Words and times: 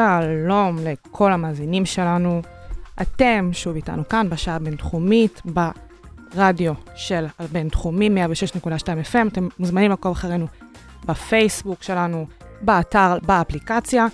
שלום 0.00 0.76
לכל 0.84 1.32
המאזינים 1.32 1.86
שלנו. 1.86 2.42
אתם 3.02 3.50
שוב 3.52 3.76
איתנו 3.76 4.08
כאן 4.08 4.30
בשעה 4.30 4.56
הבינתחומית, 4.56 5.42
ברדיו 5.44 6.72
של 6.94 7.26
הבינתחומי 7.38 8.08
106.2 8.08 8.68
FM. 9.12 9.28
אתם 9.28 9.48
מוזמנים 9.58 9.90
לעקוב 9.90 10.12
אחרינו 10.12 10.46
בפייסבוק 11.04 11.82
שלנו, 11.82 12.26
באתר, 12.62 13.18
באפליקציה. 13.22 14.06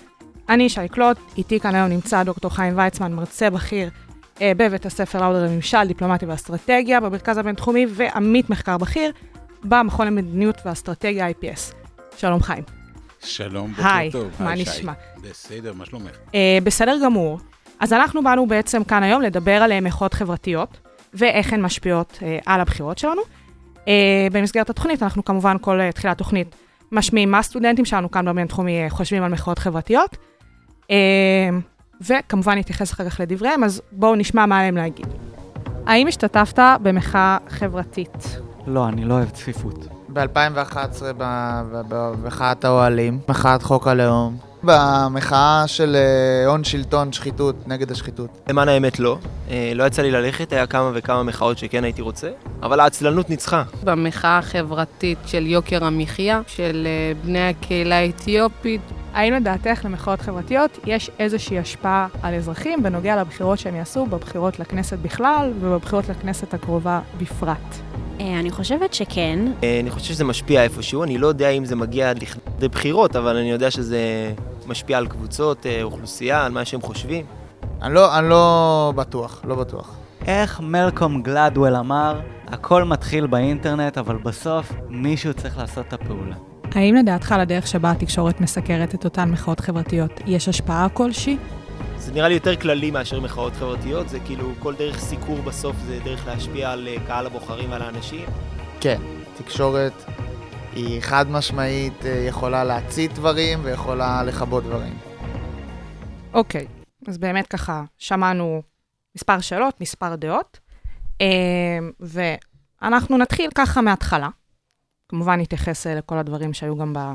אני 0.48 0.68
שי 0.68 0.88
קלוט, 0.88 1.18
איתי 1.38 1.60
כאן 1.60 1.74
היום 1.74 1.88
נמצא 1.88 2.22
דוקטור 2.22 2.50
חיים 2.50 2.78
ויצמן, 2.78 3.12
מרצה 3.12 3.50
בכיר 3.50 3.90
אה, 4.40 4.52
בבית 4.56 4.86
הספר 4.86 5.20
לאודר 5.20 5.44
לממשל, 5.44 5.84
דיפלומטיה 5.86 6.28
ואסטרטגיה 6.28 7.00
במרכז 7.00 7.38
הבינתחומי, 7.38 7.86
ועמית 7.90 8.50
מחקר 8.50 8.78
בכיר 8.78 9.12
במכון 9.64 10.06
למדיניות 10.06 10.56
ואסטרטגיה 10.64 11.30
IPS. 11.30 11.74
שלום 12.16 12.42
חיים. 12.42 12.85
שלום, 13.24 13.70
בוקר 13.72 13.88
היי, 13.88 14.10
טוב. 14.10 14.30
מה 14.40 14.50
היי, 14.50 14.64
שי. 14.64 14.70
נשמע? 14.70 14.92
בסדר, 15.22 15.72
מה 15.72 15.86
שלומך? 15.86 16.10
אה, 16.34 16.58
בסדר 16.64 16.96
גמור. 17.04 17.38
אז 17.80 17.92
אנחנו 17.92 18.22
באנו 18.24 18.46
בעצם 18.46 18.84
כאן 18.84 19.02
היום 19.02 19.22
לדבר 19.22 19.62
על 19.62 19.72
אה, 19.72 19.80
מחאות 19.80 20.14
חברתיות, 20.14 20.78
ואיך 21.14 21.52
הן 21.52 21.62
משפיעות 21.62 22.18
אה, 22.22 22.38
על 22.46 22.60
הבחירות 22.60 22.98
שלנו. 22.98 23.22
אה, 23.88 24.26
במסגרת 24.32 24.70
התוכנית, 24.70 25.02
אנחנו 25.02 25.24
כמובן 25.24 25.56
כל 25.60 25.80
אה, 25.80 25.92
תחילת 25.92 26.18
תוכנית 26.18 26.54
משמיעים 26.92 27.30
מה 27.30 27.38
הסטודנטים 27.38 27.84
שלנו 27.84 28.10
כאן 28.10 28.24
בבינתחומי 28.24 28.82
אה, 28.82 28.90
חושבים 28.90 29.22
על 29.22 29.32
מחאות 29.32 29.58
חברתיות, 29.58 30.16
אה, 30.90 30.96
וכמובן 32.00 32.58
נתייחס 32.58 32.92
אחר 32.92 33.10
כך 33.10 33.20
לדבריהם, 33.20 33.64
אז 33.64 33.82
בואו 33.92 34.14
נשמע 34.14 34.46
מה 34.46 34.58
עליהם 34.58 34.76
להגיד. 34.76 35.06
האם 35.86 36.06
השתתפת 36.06 36.58
במחאה 36.82 37.36
חברתית? 37.48 38.38
לא, 38.66 38.88
אני 38.88 39.04
לא 39.04 39.14
אוהב 39.14 39.30
צפיפות. 39.30 39.95
ב-2011 40.16 41.02
במחאת 41.88 42.64
האוהלים, 42.64 43.18
מחאת 43.28 43.62
חוק 43.62 43.86
הלאום, 43.86 44.36
במחאה 44.62 45.64
של 45.66 45.96
אה, 45.96 46.46
הון 46.46 46.64
שלטון 46.64 47.12
שחיתות, 47.12 47.56
נגד 47.66 47.90
השחיתות. 47.90 48.30
למען 48.48 48.68
האמת 48.68 48.98
לא. 48.98 49.18
אה, 49.50 49.72
לא 49.74 49.84
יצא 49.84 50.02
לי 50.02 50.10
ללכת, 50.10 50.52
היה 50.52 50.66
כמה 50.66 50.90
וכמה 50.94 51.22
מחאות 51.22 51.58
שכן 51.58 51.84
הייתי 51.84 52.02
רוצה, 52.02 52.30
אבל 52.62 52.80
העצלנות 52.80 53.30
ניצחה. 53.30 53.62
במחאה 53.84 54.38
החברתית 54.38 55.18
של 55.26 55.46
יוקר 55.46 55.84
המחיה, 55.84 56.40
של 56.46 56.86
אה, 56.86 57.12
בני 57.24 57.48
הקהילה 57.48 57.98
האתיופית. 57.98 58.80
האם 59.16 59.34
לדעתך 59.34 59.84
למחאות 59.84 60.20
חברתיות 60.20 60.78
יש 60.86 61.10
איזושהי 61.18 61.58
השפעה 61.58 62.06
על 62.22 62.34
אזרחים 62.34 62.82
בנוגע 62.82 63.20
לבחירות 63.20 63.58
שהם 63.58 63.74
יעשו 63.74 64.06
בבחירות 64.06 64.58
לכנסת 64.58 64.98
בכלל 64.98 65.52
ובבחירות 65.60 66.08
לכנסת 66.08 66.54
הקרובה 66.54 67.00
בפרט? 67.18 67.74
אה, 68.20 68.40
אני 68.40 68.50
חושבת 68.50 68.94
שכן. 68.94 69.38
אה, 69.62 69.80
אני 69.80 69.90
חושב 69.90 70.06
שזה 70.06 70.24
משפיע 70.24 70.62
איפשהו, 70.62 71.02
אני 71.04 71.18
לא 71.18 71.26
יודע 71.26 71.48
אם 71.48 71.64
זה 71.64 71.76
מגיע 71.76 72.12
לכדי 72.14 72.68
בחירות, 72.68 73.16
אבל 73.16 73.36
אני 73.36 73.50
יודע 73.50 73.70
שזה 73.70 74.32
משפיע 74.66 74.98
על 74.98 75.06
קבוצות, 75.06 75.66
אה, 75.66 75.82
אוכלוסייה, 75.82 76.44
על 76.46 76.52
מה 76.52 76.64
שהם 76.64 76.80
חושבים. 76.80 77.26
אני 77.82 77.94
לא, 77.94 78.18
אני 78.18 78.28
לא 78.28 78.92
בטוח, 78.96 79.42
לא 79.44 79.54
בטוח. 79.54 79.96
איך 80.26 80.60
מלקום 80.60 81.22
גלדוול 81.22 81.76
אמר, 81.76 82.20
הכל 82.46 82.84
מתחיל 82.84 83.26
באינטרנט, 83.26 83.98
אבל 83.98 84.16
בסוף 84.16 84.72
מישהו 84.88 85.34
צריך 85.34 85.58
לעשות 85.58 85.86
את 85.88 85.92
הפעולה. 85.92 86.36
האם 86.76 86.94
לדעתך 86.94 87.34
לדרך 87.40 87.66
שבה 87.66 87.90
התקשורת 87.90 88.40
מסקרת 88.40 88.94
את 88.94 89.04
אותן 89.04 89.30
מחאות 89.30 89.60
חברתיות 89.60 90.10
יש 90.26 90.48
השפעה 90.48 90.88
כלשהי? 90.88 91.36
זה 91.96 92.12
נראה 92.12 92.28
לי 92.28 92.34
יותר 92.34 92.56
כללי 92.56 92.90
מאשר 92.90 93.20
מחאות 93.20 93.52
חברתיות, 93.52 94.08
זה 94.08 94.20
כאילו 94.20 94.52
כל 94.58 94.74
דרך 94.74 94.98
סיקור 94.98 95.42
בסוף 95.42 95.76
זה 95.86 95.98
דרך 96.04 96.26
להשפיע 96.26 96.70
על 96.70 96.88
אה, 96.88 96.96
קהל 97.06 97.26
הבוחרים 97.26 97.70
ועל 97.70 97.82
האנשים. 97.82 98.28
כן, 98.80 99.00
תקשורת 99.36 99.92
היא 100.72 101.00
חד 101.00 101.30
משמעית 101.30 102.06
אה, 102.06 102.24
יכולה 102.28 102.64
להצית 102.64 103.12
דברים 103.12 103.58
ויכולה 103.62 104.22
לכבות 104.22 104.64
דברים. 104.64 104.98
אוקיי, 106.32 106.66
אז 107.08 107.18
באמת 107.18 107.46
ככה 107.46 107.84
שמענו 107.98 108.62
מספר 109.16 109.40
שאלות, 109.40 109.80
מספר 109.80 110.16
דעות, 110.16 110.60
אה, 111.20 111.78
ואנחנו 112.00 113.18
נתחיל 113.18 113.50
ככה 113.54 113.80
מההתחלה. 113.80 114.28
כמובן 115.08 115.40
נתייחס 115.40 115.86
אה, 115.86 115.94
לכל 115.94 116.18
הדברים 116.18 116.54
שהיו 116.54 116.76
גם 116.76 116.92
ב- 116.92 117.14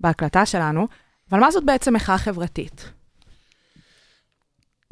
בהקלטה 0.00 0.46
שלנו, 0.46 0.88
אבל 1.30 1.40
מה 1.40 1.50
זאת 1.50 1.64
בעצם 1.64 1.94
מחאה 1.94 2.18
חברתית? 2.18 2.92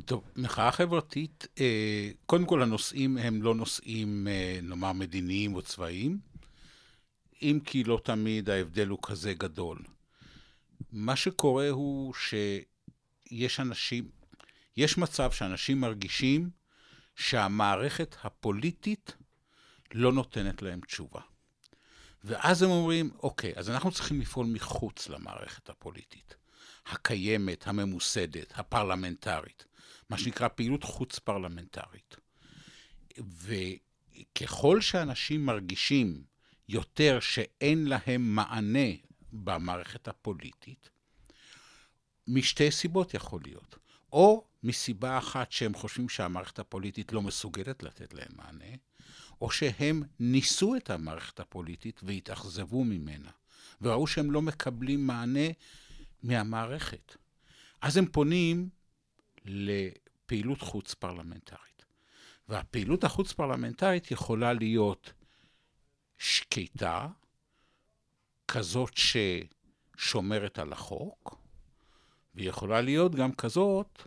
טוב, 0.04 0.24
מחאה 0.36 0.72
חברתית, 0.72 1.46
אה, 1.60 2.10
קודם 2.26 2.46
כל 2.46 2.62
הנושאים 2.62 3.18
הם 3.18 3.42
לא 3.42 3.54
נושאים, 3.54 4.28
אה, 4.28 4.58
נאמר, 4.62 4.92
מדיניים 4.92 5.54
או 5.54 5.62
צבאיים, 5.62 6.18
אם 7.42 7.58
כי 7.64 7.84
לא 7.84 8.00
תמיד 8.04 8.50
ההבדל 8.50 8.88
הוא 8.88 8.98
כזה 9.02 9.34
גדול. 9.34 9.78
מה 10.92 11.16
שקורה 11.16 11.68
הוא 11.68 12.14
שיש 12.14 13.60
אנשים, 13.60 14.08
יש 14.76 14.98
מצב 14.98 15.32
שאנשים 15.32 15.80
מרגישים 15.80 16.50
שהמערכת 17.16 18.16
הפוליטית 18.24 19.16
לא 19.94 20.12
נותנת 20.12 20.62
להם 20.62 20.80
תשובה. 20.80 21.20
ואז 22.24 22.62
הם 22.62 22.70
אומרים, 22.70 23.10
אוקיי, 23.22 23.52
אז 23.56 23.70
אנחנו 23.70 23.90
צריכים 23.90 24.20
לפעול 24.20 24.46
מחוץ 24.46 25.08
למערכת 25.08 25.70
הפוליטית, 25.70 26.34
הקיימת, 26.86 27.66
הממוסדת, 27.66 28.52
הפרלמנטרית, 28.56 29.64
מה 30.10 30.18
שנקרא 30.18 30.48
פעילות 30.48 30.84
חוץ-פרלמנטרית. 30.84 32.16
וככל 33.18 34.80
שאנשים 34.80 35.46
מרגישים 35.46 36.24
יותר 36.68 37.20
שאין 37.20 37.86
להם 37.86 38.34
מענה 38.34 38.88
במערכת 39.32 40.08
הפוליטית, 40.08 40.90
משתי 42.28 42.70
סיבות 42.70 43.14
יכול 43.14 43.40
להיות. 43.44 43.78
או 44.12 44.44
מסיבה 44.62 45.18
אחת 45.18 45.52
שהם 45.52 45.74
חושבים 45.74 46.08
שהמערכת 46.08 46.58
הפוליטית 46.58 47.12
לא 47.12 47.22
מסוגלת 47.22 47.82
לתת 47.82 48.14
להם 48.14 48.32
מענה, 48.36 48.74
או 49.40 49.50
שהם 49.50 50.02
ניסו 50.20 50.76
את 50.76 50.90
המערכת 50.90 51.40
הפוליטית 51.40 52.00
והתאכזבו 52.02 52.84
ממנה, 52.84 53.30
וראו 53.80 54.06
שהם 54.06 54.30
לא 54.30 54.42
מקבלים 54.42 55.06
מענה 55.06 55.48
מהמערכת. 56.22 57.16
אז 57.80 57.96
הם 57.96 58.06
פונים 58.06 58.68
לפעילות 59.44 60.60
חוץ-פרלמנטרית. 60.60 61.84
והפעילות 62.48 63.04
החוץ-פרלמנטרית 63.04 64.10
יכולה 64.10 64.52
להיות 64.52 65.12
שקטה, 66.18 67.08
כזאת 68.48 68.92
ששומרת 69.96 70.58
על 70.58 70.72
החוק, 70.72 71.40
והיא 72.34 72.48
יכולה 72.48 72.80
להיות 72.80 73.14
גם 73.14 73.32
כזאת 73.32 74.02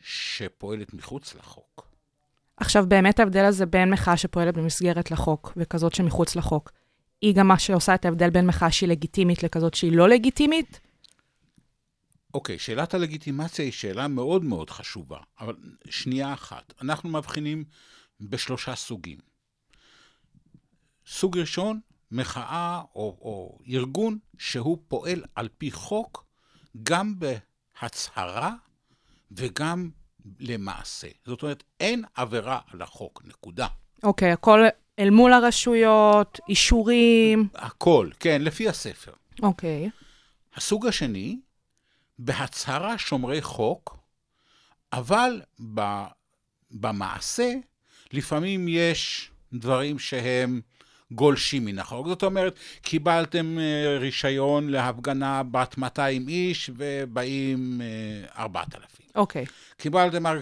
שפועלת 0.00 0.94
מחוץ 0.94 1.34
לחוק. 1.34 1.89
עכשיו, 2.60 2.84
באמת 2.88 3.20
ההבדל 3.20 3.44
הזה 3.44 3.66
בין 3.66 3.90
מחאה 3.90 4.16
שפועלת 4.16 4.54
במסגרת 4.54 5.10
לחוק 5.10 5.52
וכזאת 5.56 5.94
שמחוץ 5.94 6.36
לחוק, 6.36 6.70
היא 7.20 7.34
גם 7.34 7.48
מה 7.48 7.58
שעושה 7.58 7.94
את 7.94 8.04
ההבדל 8.04 8.30
בין 8.30 8.46
מחאה 8.46 8.70
שהיא 8.70 8.88
לגיטימית 8.88 9.42
לכזאת 9.42 9.74
שהיא 9.74 9.92
לא 9.92 10.08
לגיטימית? 10.08 10.80
אוקיי, 12.34 12.58
שאלת 12.58 12.94
הלגיטימציה 12.94 13.64
היא 13.64 13.72
שאלה 13.72 14.08
מאוד 14.08 14.44
מאוד 14.44 14.70
חשובה, 14.70 15.18
אבל 15.40 15.54
שנייה 15.90 16.32
אחת. 16.32 16.72
אנחנו 16.82 17.08
מבחינים 17.08 17.64
בשלושה 18.20 18.74
סוגים. 18.74 19.18
סוג 21.06 21.38
ראשון, 21.38 21.80
מחאה 22.10 22.82
או, 22.94 23.18
או 23.20 23.58
ארגון 23.68 24.18
שהוא 24.38 24.78
פועל 24.88 25.24
על 25.34 25.48
פי 25.58 25.70
חוק 25.70 26.24
גם 26.82 27.14
בהצהרה 27.18 28.54
וגם 29.30 29.90
למעשה. 30.40 31.08
זאת 31.26 31.42
אומרת, 31.42 31.62
אין 31.80 32.04
עבירה 32.14 32.58
על 32.72 32.82
החוק, 32.82 33.22
נקודה. 33.26 33.66
אוקיי, 34.02 34.32
הכל 34.32 34.64
אל 34.98 35.10
מול 35.10 35.32
הרשויות, 35.32 36.40
אישורים. 36.48 37.48
הכל, 37.54 38.08
כן, 38.20 38.42
לפי 38.42 38.68
הספר. 38.68 39.12
אוקיי. 39.42 39.90
הסוג 40.54 40.86
השני, 40.86 41.38
בהצהרה 42.18 42.98
שומרי 42.98 43.42
חוק, 43.42 43.96
אבל 44.92 45.40
ב, 45.74 46.04
במעשה 46.70 47.52
לפעמים 48.12 48.68
יש 48.68 49.30
דברים 49.52 49.98
שהם 49.98 50.60
גולשים 51.12 51.64
מן 51.64 51.78
החוק. 51.78 52.06
זאת 52.06 52.22
אומרת, 52.22 52.54
קיבלתם 52.82 53.58
אה, 53.58 53.98
רישיון 53.98 54.68
להפגנה 54.68 55.42
בת 55.42 55.78
200 55.78 56.28
איש 56.28 56.70
ובאים 56.76 57.80
אה, 57.80 58.42
4,000. 58.42 58.99
אוקיי. 59.14 59.44
קיבלתם 59.76 60.26
אה, 60.26 60.32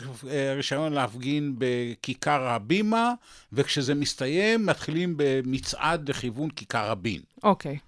רישיון 0.56 0.92
להפגין 0.92 1.54
בכיכר 1.58 2.42
הבימה, 2.48 3.12
וכשזה 3.52 3.94
מסתיים, 3.94 4.66
מתחילים 4.66 5.14
במצעד 5.16 6.08
לכיוון 6.08 6.50
כיכר 6.50 6.90
רבין, 6.90 7.22
אוקיי. 7.42 7.78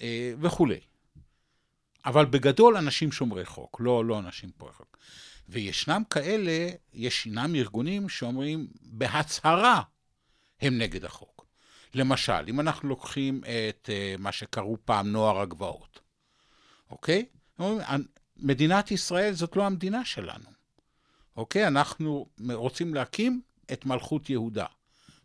אה, 0.00 0.32
וכולי. 0.40 0.80
אבל 2.06 2.24
בגדול 2.24 2.76
אנשים 2.76 3.12
שומרי 3.12 3.44
חוק, 3.44 3.76
לא, 3.80 4.04
לא 4.04 4.18
אנשים 4.18 4.50
פורעי 4.56 4.74
חוק. 4.74 4.98
וישנם 5.48 6.02
כאלה, 6.10 6.68
ישנם 6.94 7.54
ארגונים 7.54 8.08
שאומרים 8.08 8.66
בהצהרה 8.82 9.82
הם 10.60 10.78
נגד 10.78 11.04
החוק. 11.04 11.46
למשל, 11.94 12.44
אם 12.48 12.60
אנחנו 12.60 12.88
לוקחים 12.88 13.40
את 13.44 13.88
uh, 13.88 14.20
מה 14.20 14.32
שקראו 14.32 14.76
פעם 14.84 15.12
נוער 15.12 15.40
הגבעות, 15.40 16.00
אוקיי? 16.90 17.26
אומרים, 17.58 17.80
"אנ- 17.80 18.17
מדינת 18.38 18.90
ישראל 18.90 19.32
זאת 19.32 19.56
לא 19.56 19.66
המדינה 19.66 20.04
שלנו, 20.04 20.50
אוקיי? 21.36 21.66
אנחנו 21.66 22.26
רוצים 22.52 22.94
להקים 22.94 23.40
את 23.72 23.86
מלכות 23.86 24.30
יהודה. 24.30 24.66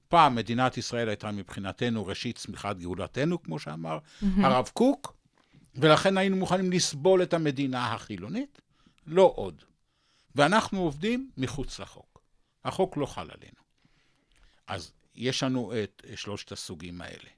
פעם 0.07 0.35
מדינת 0.35 0.77
ישראל 0.77 1.09
הייתה 1.09 1.31
מבחינתנו 1.31 2.05
ראשית 2.05 2.37
צמיחת 2.37 2.77
גאולתנו, 2.77 3.43
כמו 3.43 3.59
שאמר 3.59 3.99
הרב 4.21 4.69
קוק, 4.73 5.13
ולכן 5.75 6.17
היינו 6.17 6.35
מוכנים 6.35 6.71
לסבול 6.71 7.23
את 7.23 7.33
המדינה 7.33 7.93
החילונית, 7.93 8.61
לא 9.07 9.33
עוד. 9.35 9.63
ואנחנו 10.35 10.79
עובדים 10.79 11.31
מחוץ 11.37 11.79
לחוק. 11.79 12.21
החוק 12.65 12.97
לא 12.97 13.05
חל 13.05 13.21
עלינו. 13.31 13.63
אז 14.67 14.91
יש 15.15 15.43
לנו 15.43 15.73
את 15.83 16.03
שלושת 16.15 16.51
הסוגים 16.51 17.01
האלה. 17.01 17.29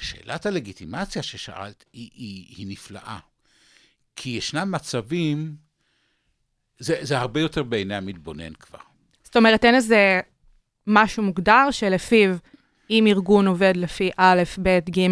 שאלת 0.00 0.46
הלגיטימציה 0.46 1.22
ששאלת 1.22 1.84
היא, 1.92 2.10
היא, 2.14 2.56
היא 2.56 2.66
נפלאה. 2.66 3.18
כי 4.16 4.30
ישנם 4.30 4.70
מצבים, 4.70 5.56
זה, 6.78 6.98
זה 7.02 7.18
הרבה 7.18 7.40
יותר 7.40 7.62
בעיני 7.62 7.94
המתבונן 7.94 8.52
כבר. 8.54 8.78
זאת 9.24 9.36
אומרת, 9.36 9.64
אין 9.64 9.74
איזה 9.74 10.20
משהו 10.86 11.22
מוגדר 11.22 11.70
שלפיו 11.70 12.36
אם 12.90 13.06
ארגון 13.06 13.46
עובד 13.46 13.72
לפי 13.76 14.10
א', 14.16 14.42
ב', 14.62 14.78
ג', 14.98 15.08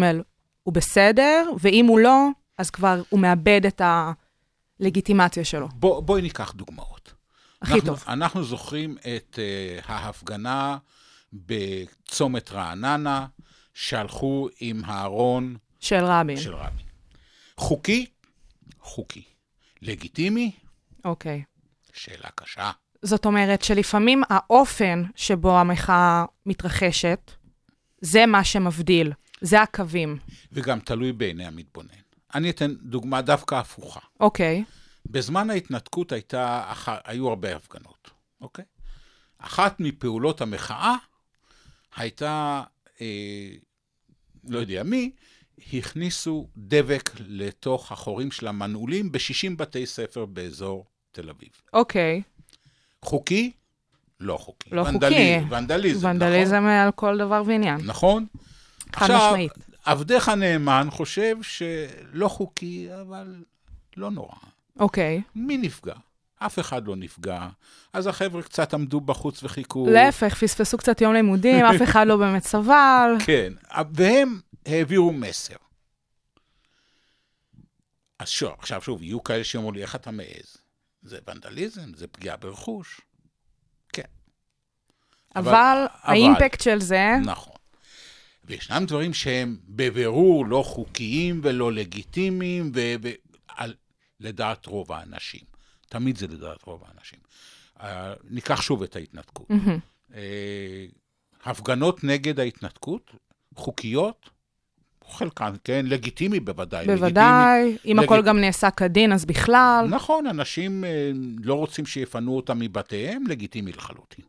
הוא 0.63 0.73
בסדר, 0.73 1.49
ואם 1.59 1.85
הוא 1.85 1.99
לא, 1.99 2.27
אז 2.57 2.69
כבר 2.69 3.01
הוא 3.09 3.19
מאבד 3.19 3.65
את 3.65 3.81
הלגיטימציה 4.79 5.45
שלו. 5.45 5.67
בוא, 5.73 6.01
בואי 6.03 6.21
ניקח 6.21 6.51
דוגמאות. 6.51 7.13
הכי 7.61 7.73
אנחנו, 7.73 7.85
טוב. 7.85 8.03
אנחנו 8.07 8.43
זוכרים 8.43 8.97
את 8.97 9.39
uh, 9.39 9.91
ההפגנה 9.91 10.77
בצומת 11.33 12.51
רעננה, 12.51 13.25
שהלכו 13.73 14.49
עם 14.59 14.81
הארון 14.85 15.55
של 15.79 16.03
רבין. 16.05 16.37
של 16.37 16.55
רבין. 16.55 16.85
חוקי? 17.57 18.05
חוקי. 18.83 19.23
לגיטימי? 19.81 20.51
אוקיי. 21.05 21.43
שאלה 21.93 22.29
קשה. 22.35 22.71
זאת 23.01 23.25
אומרת 23.25 23.61
שלפעמים 23.63 24.23
האופן 24.29 25.03
שבו 25.15 25.59
המחאה 25.59 26.25
מתרחשת, 26.45 27.31
זה 28.01 28.25
מה 28.25 28.43
שמבדיל, 28.43 29.13
זה 29.41 29.61
הקווים. 29.61 30.17
וגם 30.51 30.79
תלוי 30.79 31.11
בעיני 31.11 31.45
המתבונן. 31.45 31.89
אני 32.35 32.49
אתן 32.49 32.73
דוגמה 32.73 33.21
דווקא 33.21 33.55
הפוכה. 33.55 33.99
אוקיי, 34.19 34.63
בזמן 35.05 35.49
ההתנתקות 35.49 36.11
הייתה, 36.11 36.63
אח... 36.67 36.89
היו 37.03 37.29
הרבה 37.29 37.55
הפגנות, 37.55 38.11
אוקיי? 38.41 38.65
אחת 39.37 39.79
מפעולות 39.79 40.41
המחאה 40.41 40.95
הייתה, 41.95 42.63
אה, 43.01 43.49
לא 44.47 44.59
יודע 44.59 44.83
מי, 44.83 45.11
הכניסו 45.73 46.47
דבק 46.57 47.09
לתוך 47.27 47.91
החורים 47.91 48.31
של 48.31 48.47
המנעולים 48.47 49.11
ב-60 49.11 49.55
בתי 49.57 49.85
ספר 49.85 50.25
באזור 50.25 50.85
תל 51.11 51.29
אביב. 51.29 51.49
אוקיי. 51.73 52.21
חוקי? 53.01 53.51
לא 54.19 54.37
חוקי. 54.37 54.69
לא 54.71 54.81
ונדלי- 54.81 55.39
חוקי. 55.41 55.55
ונדליזם, 55.55 56.07
ונדליזם 56.09 56.65
על 56.65 56.91
כל 56.91 57.17
דבר 57.17 57.43
ועניין. 57.45 57.79
נכון? 57.85 58.25
נכון. 58.93 59.07
חד 59.07 59.15
משמעית. 59.15 59.51
עבדך 59.85 60.29
הנאמן 60.29 60.87
חושב 60.91 61.35
שלא 61.41 62.27
חוקי, 62.27 62.87
אבל 63.01 63.35
לא 63.97 64.11
נורא. 64.11 64.35
אוקיי. 64.79 65.21
מי 65.35 65.57
נפגע? 65.57 65.93
אף 66.39 66.59
אחד 66.59 66.87
לא 66.87 66.95
נפגע. 66.95 67.47
אז 67.93 68.07
החבר'ה 68.07 68.41
קצת 68.43 68.73
עמדו 68.73 69.01
בחוץ 69.01 69.43
וחיכו. 69.43 69.87
להפך, 69.89 70.35
פספסו 70.35 70.77
קצת 70.77 71.01
יום 71.01 71.13
לימודים, 71.13 71.65
אף 71.65 71.81
אחד 71.83 72.07
לא 72.07 72.17
באמת 72.17 72.43
סבל. 72.43 73.15
כן, 73.25 73.53
והם 73.93 74.39
העבירו 74.65 75.13
מסר. 75.13 75.55
אז 78.19 78.29
שוב, 78.29 78.51
עכשיו 78.59 78.81
שוב, 78.81 79.03
יהיו 79.03 79.23
כאלה 79.23 79.43
שיאמרו 79.43 79.71
לי, 79.71 79.81
איך 79.81 79.95
אתה 79.95 80.11
מעז? 80.11 80.57
זה 81.01 81.19
ונדליזם, 81.27 81.93
זה 81.93 82.07
פגיעה 82.07 82.37
ברכוש. 82.37 83.01
כן. 83.93 84.03
אבל 85.35 85.85
האימפקט 86.01 86.61
של 86.61 86.79
זה, 86.79 87.15
נכון. 87.25 87.55
וישנם 88.45 88.85
דברים 88.87 89.13
שהם 89.13 89.57
בבירור 89.67 90.45
לא 90.45 90.63
חוקיים 90.65 91.41
ולא 91.43 91.73
לגיטימיים, 91.73 92.71
ולדעת 94.19 94.65
רוב 94.65 94.91
האנשים. 94.91 95.41
תמיד 95.89 96.17
זה 96.17 96.27
לדעת 96.27 96.63
רוב 96.63 96.83
האנשים. 96.87 97.19
Uh, 97.77 97.83
ניקח 98.23 98.61
שוב 98.61 98.83
את 98.83 98.95
ההתנתקות. 98.95 99.49
מהמם. 99.49 99.79
Uh, 100.09 100.13
הפגנות 101.43 102.03
נגד 102.03 102.39
ההתנתקות, 102.39 103.11
חוקיות, 103.55 104.29
חלקן, 105.07 105.53
כן, 105.63 105.85
לגיטימי 105.89 106.39
בוודאי. 106.39 106.85
בוודאי, 106.85 107.77
אם 107.85 107.97
לגיט- 107.97 108.03
הכל 108.03 108.21
גם 108.21 108.37
נעשה 108.41 108.71
כדין, 108.71 109.13
אז 109.13 109.25
בכלל. 109.25 109.85
נכון, 109.89 110.27
אנשים 110.27 110.83
אה, 110.83 111.11
לא 111.43 111.53
רוצים 111.53 111.85
שיפנו 111.85 112.35
אותם 112.35 112.59
מבתיהם, 112.59 113.23
לגיטימי 113.27 113.71
לחלוטין. 113.71 114.25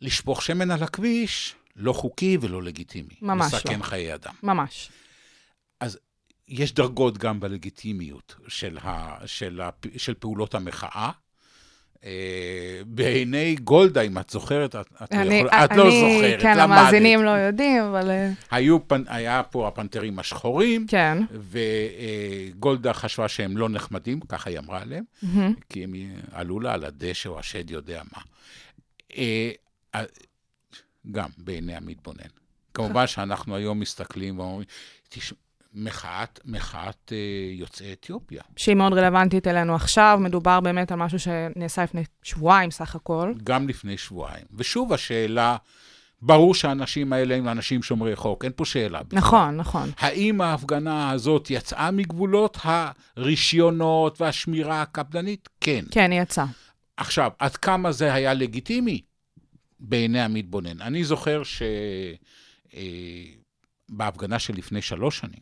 לשפוך 0.00 0.42
שמן 0.42 0.70
על 0.70 0.82
הכביש, 0.82 1.54
לא 1.76 1.92
חוקי 1.92 2.38
ולא 2.40 2.62
לגיטימי. 2.62 3.14
ממש 3.22 3.52
לא. 3.52 3.58
מסכן 3.58 3.82
חיי 3.82 4.14
אדם. 4.14 4.34
ממש. 4.42 4.90
יש 6.48 6.74
דרגות 6.74 7.18
גם 7.18 7.40
בלגיטימיות 7.40 8.34
של, 8.48 8.78
ה, 8.84 9.16
של, 9.26 9.60
ה, 9.60 9.70
של 9.96 10.14
פעולות 10.14 10.54
המחאה. 10.54 11.10
אה, 12.04 12.10
בעיני 12.86 13.56
גולדה, 13.64 14.00
אם 14.00 14.18
את 14.18 14.30
זוכרת, 14.30 14.76
את, 14.76 14.86
את, 15.04 15.12
לא, 15.14 15.20
אני, 15.20 15.34
יכול, 15.34 15.48
את 15.48 15.76
לא 15.76 15.82
אני, 15.88 16.00
זוכרת, 16.00 16.40
כן, 16.42 16.58
למדת. 16.58 16.78
המאזינים 16.78 17.22
לא 17.24 17.30
יודעים, 17.30 17.82
אבל 17.82 18.10
אה, 18.10 18.30
היו, 18.50 18.78
פנ- 18.88 19.06
היה 19.06 19.42
פה 19.42 19.68
הפנתרים 19.68 20.18
השחורים, 20.18 20.86
כן. 20.86 21.18
וגולדה 22.54 22.92
חשבה 22.92 23.28
שהם 23.28 23.56
לא 23.56 23.68
נחמדים, 23.68 24.20
ככה 24.20 24.50
היא 24.50 24.58
אמרה 24.58 24.80
עליהם, 24.82 25.04
מהמם. 25.22 25.54
כי 25.68 25.84
הם 25.84 25.92
עלו 26.32 26.60
לה 26.60 26.74
על 26.74 26.84
הדשא 26.84 27.28
או 27.28 27.38
השד 27.38 27.70
יודע 27.70 28.02
מה. 28.12 28.22
אה, 29.16 29.50
אה, 29.94 30.02
גם 31.12 31.28
בעיני 31.38 31.76
המתבונן. 31.76 32.28
כמובן 32.74 33.06
שאנחנו 33.06 33.56
היום 33.56 33.80
מסתכלים 33.80 34.38
ואומרים, 34.38 34.64
תשמע, 35.08 35.38
מחאת, 35.74 36.40
מחאת 36.44 37.12
אה, 37.12 37.16
יוצאי 37.52 37.92
אתיופיה. 37.92 38.42
שהיא 38.56 38.74
מאוד 38.74 38.92
רלוונטית 38.92 39.46
אלינו 39.46 39.74
עכשיו, 39.74 40.18
מדובר 40.20 40.60
באמת 40.60 40.92
על 40.92 40.98
משהו 40.98 41.18
שנעשה 41.18 41.82
לפני 41.82 42.04
שבועיים 42.22 42.70
סך 42.70 42.94
הכל. 42.94 43.32
גם 43.44 43.68
לפני 43.68 43.98
שבועיים. 43.98 44.44
ושוב 44.56 44.92
השאלה, 44.92 45.56
ברור 46.22 46.54
שהאנשים 46.54 47.12
האלה 47.12 47.34
הם 47.34 47.48
אנשים 47.48 47.82
שומרי 47.82 48.16
חוק, 48.16 48.44
אין 48.44 48.52
פה 48.56 48.64
שאלה. 48.64 49.02
בכלל. 49.02 49.18
נכון, 49.18 49.56
נכון. 49.56 49.90
האם 49.98 50.40
ההפגנה 50.40 51.10
הזאת 51.10 51.50
יצאה 51.50 51.90
מגבולות 51.90 52.58
הרישיונות 52.62 54.20
והשמירה 54.20 54.82
הקפדנית? 54.82 55.48
כן. 55.60 55.84
כן, 55.90 56.10
היא 56.10 56.20
יצאה. 56.20 56.46
עכשיו, 56.96 57.30
עד 57.38 57.56
כמה 57.56 57.92
זה 57.92 58.14
היה 58.14 58.34
לגיטימי? 58.34 59.00
בעיני 59.80 60.20
המתבונן. 60.20 60.80
אני 60.80 61.04
זוכר 61.04 61.42
שבהפגנה 63.90 64.38
של 64.38 64.54
לפני 64.54 64.82
שלוש 64.82 65.18
שנים, 65.18 65.40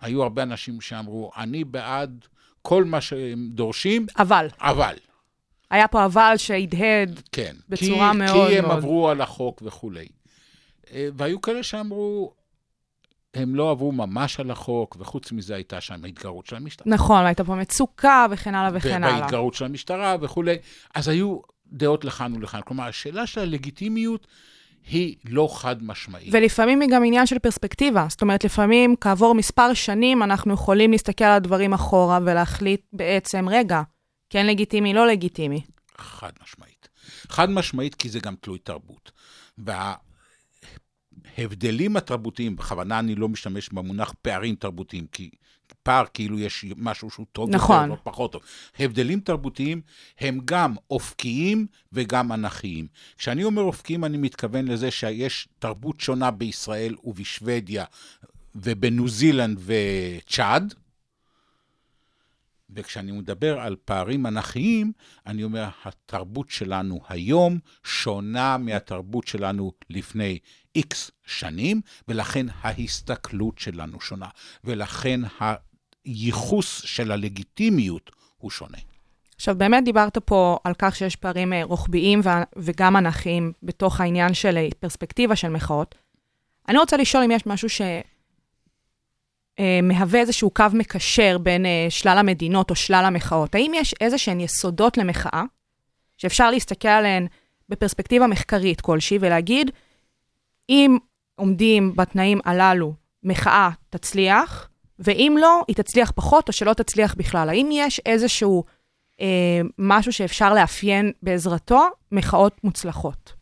היו 0.00 0.22
הרבה 0.22 0.42
אנשים 0.42 0.80
שאמרו, 0.80 1.30
אני 1.36 1.64
בעד 1.64 2.24
כל 2.62 2.84
מה 2.84 3.00
שהם 3.00 3.48
דורשים, 3.52 4.06
אבל, 4.18 4.46
אבל. 4.60 4.94
היה 5.70 5.88
פה 5.88 6.04
אבל 6.04 6.34
שהדהד. 6.36 7.20
כן. 7.32 7.56
בצורה 7.68 8.12
כי, 8.12 8.18
מאוד 8.18 8.48
כי 8.48 8.58
הם 8.58 8.64
מאוד. 8.64 8.76
עברו 8.76 9.08
על 9.08 9.20
החוק 9.20 9.62
וכולי. 9.64 10.08
אה, 10.92 11.08
והיו 11.16 11.40
כאלה 11.40 11.62
שאמרו, 11.62 12.32
הם 13.34 13.54
לא 13.54 13.70
עברו 13.70 13.92
ממש 13.92 14.40
על 14.40 14.50
החוק, 14.50 14.96
וחוץ 14.98 15.32
מזה 15.32 15.54
הייתה 15.54 15.80
שם 15.80 16.04
התגרות 16.04 16.46
של 16.46 16.56
המשטרה. 16.56 16.94
נכון, 16.94 17.24
הייתה 17.24 17.44
פה 17.44 17.54
מצוקה 17.54 18.26
וכן 18.30 18.54
הלאה 18.54 18.70
וכן 18.74 19.04
הלאה. 19.04 19.20
בהתגרות 19.20 19.54
של 19.54 19.64
המשטרה 19.64 20.16
וכולי. 20.20 20.56
אז 20.94 21.08
היו 21.08 21.38
דעות 21.66 22.04
לכאן 22.04 22.34
ולכאן. 22.34 22.60
כלומר, 22.64 22.84
השאלה 22.84 23.26
של 23.26 23.40
הלגיטימיות 23.40 24.26
היא 24.86 25.16
לא 25.24 25.48
חד 25.52 25.82
משמעית. 25.82 26.28
ולפעמים 26.34 26.80
היא 26.80 26.90
גם 26.90 27.04
עניין 27.04 27.26
של 27.26 27.38
פרספקטיבה. 27.38 28.06
זאת 28.10 28.22
אומרת, 28.22 28.44
לפעמים 28.44 28.94
כעבור 29.00 29.34
מספר 29.34 29.74
שנים 29.74 30.22
אנחנו 30.22 30.54
יכולים 30.54 30.92
להסתכל 30.92 31.24
על 31.24 31.32
הדברים 31.32 31.72
אחורה 31.72 32.18
ולהחליט 32.22 32.80
בעצם, 32.92 33.48
רגע, 33.48 33.82
כן 34.30 34.46
לגיטימי, 34.46 34.94
לא 34.94 35.06
לגיטימי. 35.06 35.60
חד 35.98 36.32
משמעית. 36.42 36.88
חד 37.28 37.50
משמעית, 37.50 37.94
כי 37.94 38.08
זה 38.08 38.20
גם 38.20 38.34
תלוי 38.40 38.58
תרבות. 38.58 39.12
ההבדלים 41.36 41.96
התרבותיים, 41.96 42.56
בכוונה 42.56 42.98
אני 42.98 43.14
לא 43.14 43.28
משתמש 43.28 43.68
במונח 43.68 44.14
פערים 44.22 44.54
תרבותיים, 44.54 45.06
כי 45.12 45.30
פער 45.82 46.04
כאילו 46.14 46.38
יש 46.38 46.64
משהו 46.76 47.10
שהוא 47.10 47.26
טוב 47.32 47.50
נכון. 47.50 47.82
יותר 47.82 47.92
או 47.92 48.04
פחות 48.04 48.32
טוב. 48.32 48.42
הבדלים 48.78 49.20
תרבותיים 49.20 49.80
הם 50.18 50.40
גם 50.44 50.74
אופקיים 50.90 51.66
וגם 51.92 52.32
אנכיים. 52.32 52.86
כשאני 53.18 53.44
אומר 53.44 53.62
אופקיים, 53.62 54.04
אני 54.04 54.16
מתכוון 54.16 54.68
לזה 54.68 54.90
שיש 54.90 55.48
תרבות 55.58 56.00
שונה 56.00 56.30
בישראל 56.30 56.94
ובשוודיה 57.04 57.84
ובניו 58.54 59.08
זילנד 59.08 59.60
וצ'אד, 59.64 60.74
וכשאני 62.70 63.12
מדבר 63.12 63.60
על 63.60 63.76
פערים 63.84 64.26
אנכיים, 64.26 64.92
אני 65.26 65.44
אומר, 65.44 65.68
התרבות 65.84 66.50
שלנו 66.50 67.00
היום 67.08 67.58
שונה 67.84 68.58
מהתרבות 68.58 69.26
שלנו 69.26 69.72
לפני 69.90 70.38
איקס 70.78 71.10
שנים, 71.26 71.80
ולכן 72.08 72.46
ההסתכלות 72.60 73.58
שלנו 73.58 74.00
שונה, 74.00 74.28
ולכן 74.64 75.20
הייחוס 76.04 76.82
של 76.84 77.12
הלגיטימיות 77.12 78.10
הוא 78.36 78.50
שונה. 78.50 78.78
עכשיו, 79.36 79.58
באמת 79.58 79.84
דיברת 79.84 80.18
פה 80.18 80.58
על 80.64 80.72
כך 80.78 80.96
שיש 80.96 81.16
פערים 81.16 81.52
אה, 81.52 81.64
רוחביים 81.64 82.20
וגם 82.56 82.96
אנכיים 82.96 83.52
בתוך 83.62 84.00
העניין 84.00 84.34
של 84.34 84.56
אה, 84.56 84.68
פרספקטיבה 84.80 85.36
של 85.36 85.48
מחאות. 85.48 85.94
אני 86.68 86.78
רוצה 86.78 86.96
לשאול 86.96 87.24
אם 87.24 87.30
יש 87.30 87.42
משהו 87.46 87.68
שמהווה 89.58 90.20
איזשהו 90.20 90.50
קו 90.50 90.64
מקשר 90.72 91.38
בין 91.38 91.66
אה, 91.66 91.86
שלל 91.88 92.18
המדינות 92.18 92.70
או 92.70 92.74
שלל 92.74 93.04
המחאות. 93.04 93.54
האם 93.54 93.72
יש 93.74 93.94
איזה 94.00 94.18
שהן 94.18 94.40
יסודות 94.40 94.96
למחאה, 94.96 95.42
שאפשר 96.16 96.50
להסתכל 96.50 96.88
עליהן 96.88 97.26
בפרספקטיבה 97.68 98.26
מחקרית 98.26 98.80
כלשהי 98.80 99.18
ולהגיד, 99.20 99.70
אם 100.68 100.98
עומדים 101.34 101.96
בתנאים 101.96 102.40
הללו, 102.44 102.94
מחאה 103.22 103.70
תצליח, 103.90 104.68
ואם 104.98 105.36
לא, 105.40 105.64
היא 105.68 105.76
תצליח 105.76 106.12
פחות 106.14 106.48
או 106.48 106.52
שלא 106.52 106.72
תצליח 106.72 107.14
בכלל. 107.14 107.48
האם 107.48 107.68
יש 107.72 108.00
איזשהו 108.06 108.64
אה, 109.20 109.60
משהו 109.78 110.12
שאפשר 110.12 110.54
לאפיין 110.54 111.12
בעזרתו 111.22 111.88
מחאות 112.12 112.64
מוצלחות? 112.64 113.32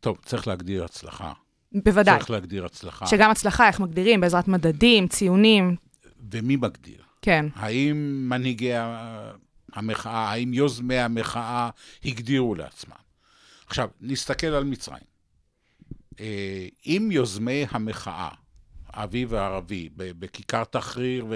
טוב, 0.00 0.18
צריך 0.24 0.48
להגדיר 0.48 0.84
הצלחה. 0.84 1.32
בוודאי. 1.72 2.18
צריך 2.18 2.30
להגדיר 2.30 2.64
הצלחה. 2.64 3.06
שגם 3.06 3.30
הצלחה, 3.30 3.68
איך 3.68 3.80
מגדירים? 3.80 4.20
בעזרת 4.20 4.48
מדדים, 4.48 5.08
ציונים. 5.08 5.76
ומי 6.32 6.56
מגדיר? 6.56 7.02
כן. 7.22 7.46
האם 7.54 8.26
מנהיגי 8.28 8.72
המחאה, 9.72 10.30
האם 10.30 10.54
יוזמי 10.54 10.98
המחאה 10.98 11.70
הגדירו 12.04 12.54
לעצמם? 12.54 12.96
עכשיו, 13.66 13.88
נסתכל 14.00 14.46
על 14.46 14.64
מצרים. 14.64 15.09
אה, 16.20 16.66
אם 16.86 17.08
יוזמי 17.12 17.66
המחאה, 17.70 18.28
האביב 18.88 19.34
הערבי, 19.34 19.88
ב- 19.96 20.10
בכיכר 20.24 20.64
תחריר 20.64 21.26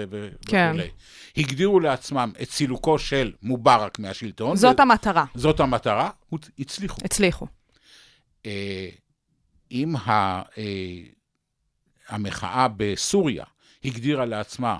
כן. 0.47 0.67
וכולי, 0.71 0.89
הגדירו 1.37 1.79
לעצמם 1.79 2.31
את 2.41 2.49
סילוקו 2.51 2.99
של 2.99 3.33
מובארק 3.41 3.99
מהשלטון. 3.99 4.55
זאת 4.55 4.79
ו- 4.79 4.81
המטרה. 4.81 5.25
זאת 5.35 5.59
המטרה, 5.59 6.09
הצליחו. 6.59 7.01
הצליחו. 7.05 7.47
אה, 8.45 8.89
אם 9.71 9.95
ה- 9.95 10.41
אה, 10.57 11.01
המחאה 12.09 12.67
בסוריה 12.77 13.45
הגדירה 13.85 14.25
לעצמה 14.25 14.77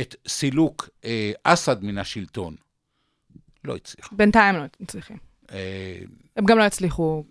את 0.00 0.14
סילוק 0.28 0.88
אסד 1.42 1.84
מן 1.84 1.98
השלטון, 1.98 2.56
לא 3.64 3.76
הצליחה. 3.76 4.16
בינתיים 4.16 4.54
לא. 4.56 4.62
אה, 5.52 5.98
הם 6.36 6.44
גם 6.44 6.58
לא 6.58 6.64
יצליחו 6.64 7.24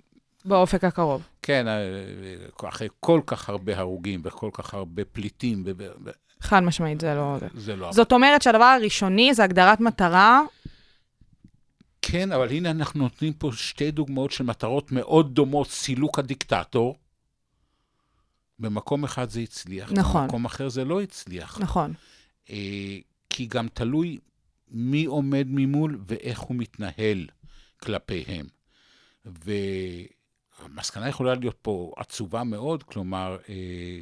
באופק 0.45 0.83
הקרוב. 0.83 1.21
כן, 1.41 1.67
אה, 1.67 2.69
אחרי 2.69 2.87
כל 2.99 3.21
כך 3.25 3.49
הרבה 3.49 3.77
הרוגים 3.77 4.21
וכל 4.23 4.49
כך 4.53 4.73
הרבה 4.73 5.05
פליטים, 5.05 5.63
ו- 5.65 5.71
ו- 5.77 5.91
ו- 6.05 6.11
חד 6.41 6.59
משמעית, 6.59 7.01
זה 7.01 7.15
לא... 7.15 7.37
זה. 7.53 7.75
לא... 7.75 7.91
זאת 7.91 8.11
אומרת 8.11 8.41
שהדבר 8.41 8.63
הראשוני 8.63 9.33
זה 9.33 9.43
הגדרת 9.43 9.79
מטרה. 9.79 10.41
כן, 12.01 12.31
אבל 12.31 12.49
הנה 12.49 12.71
אנחנו 12.71 12.99
נותנים 13.03 13.33
פה 13.33 13.51
שתי 13.53 13.91
דוגמאות 13.91 14.31
של 14.31 14.43
מטרות 14.43 14.91
מאוד 14.91 15.35
דומות, 15.35 15.69
סילוק 15.69 16.19
הדיקטטור. 16.19 16.95
במקום 18.59 19.03
אחד 19.03 19.29
זה 19.29 19.39
הצליח, 19.39 19.91
נכון. 19.91 20.23
במקום 20.23 20.45
אחר 20.45 20.69
זה 20.69 20.85
לא 20.85 21.01
הצליח. 21.01 21.59
נכון. 21.61 21.93
אה, 22.49 22.97
כי 23.29 23.45
גם 23.45 23.67
תלוי 23.73 24.19
מי 24.71 25.05
עומד 25.05 25.47
ממול 25.49 25.99
ואיך 26.07 26.39
הוא 26.39 26.57
מתנהל 26.57 27.27
כלפיהם. 27.77 28.45
והמסקנה 30.61 31.09
יכולה 31.09 31.35
להיות 31.35 31.57
פה 31.61 31.93
עצובה 31.97 32.43
מאוד, 32.43 32.83
כלומר, 32.83 33.37
אה, 33.49 33.99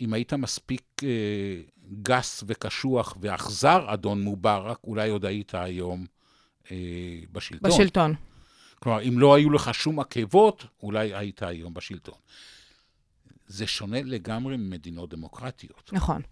אם 0.00 0.12
היית 0.12 0.32
מספיק 0.32 0.82
אה, 1.02 1.60
גס 2.02 2.44
וקשוח 2.46 3.16
ואכזר, 3.20 3.94
אדון 3.94 4.22
מובארק, 4.22 4.78
אולי 4.84 5.10
עוד 5.10 5.24
היית 5.24 5.54
היום 5.54 6.06
אה, 6.70 6.76
בשלטון. 7.32 7.70
בשלטון. 7.70 8.14
כלומר, 8.82 9.08
אם 9.08 9.18
לא 9.18 9.34
היו 9.34 9.50
לך 9.50 9.74
שום 9.74 10.00
עקבות, 10.00 10.64
אולי 10.82 11.14
היית 11.14 11.42
היום 11.42 11.74
בשלטון. 11.74 12.18
זה 13.46 13.66
שונה 13.66 14.02
לגמרי 14.02 14.56
ממדינות 14.56 15.10
דמוקרטיות. 15.10 15.90
נכון. 15.92 16.22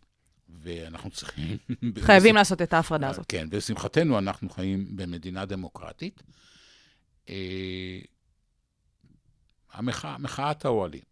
ואנחנו 0.48 1.10
צריכים... 1.10 1.56
חייבים 2.06 2.34
לעשות 2.34 2.62
את 2.62 2.72
ההפרדה 2.72 3.08
הזאת. 3.08 3.26
כן, 3.28 3.48
ולשמחתנו 3.50 4.18
אנחנו 4.18 4.50
חיים 4.50 4.96
במדינה 4.96 5.44
דמוקרטית. 5.44 6.22
אה, 9.74 9.78
המחאה, 9.78 10.16
מחאת 10.18 10.64
האוהלים. 10.64 11.02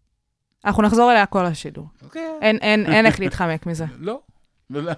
אנחנו 0.64 0.82
נחזור 0.82 1.10
אליה 1.12 1.26
כל 1.26 1.46
השידור. 1.46 1.86
כן. 2.12 2.38
אין, 2.42 2.56
אין, 2.56 2.86
אין 2.86 3.06
איך 3.06 3.20
להתחמק 3.20 3.66
מזה. 3.66 3.84
לא, 3.98 4.20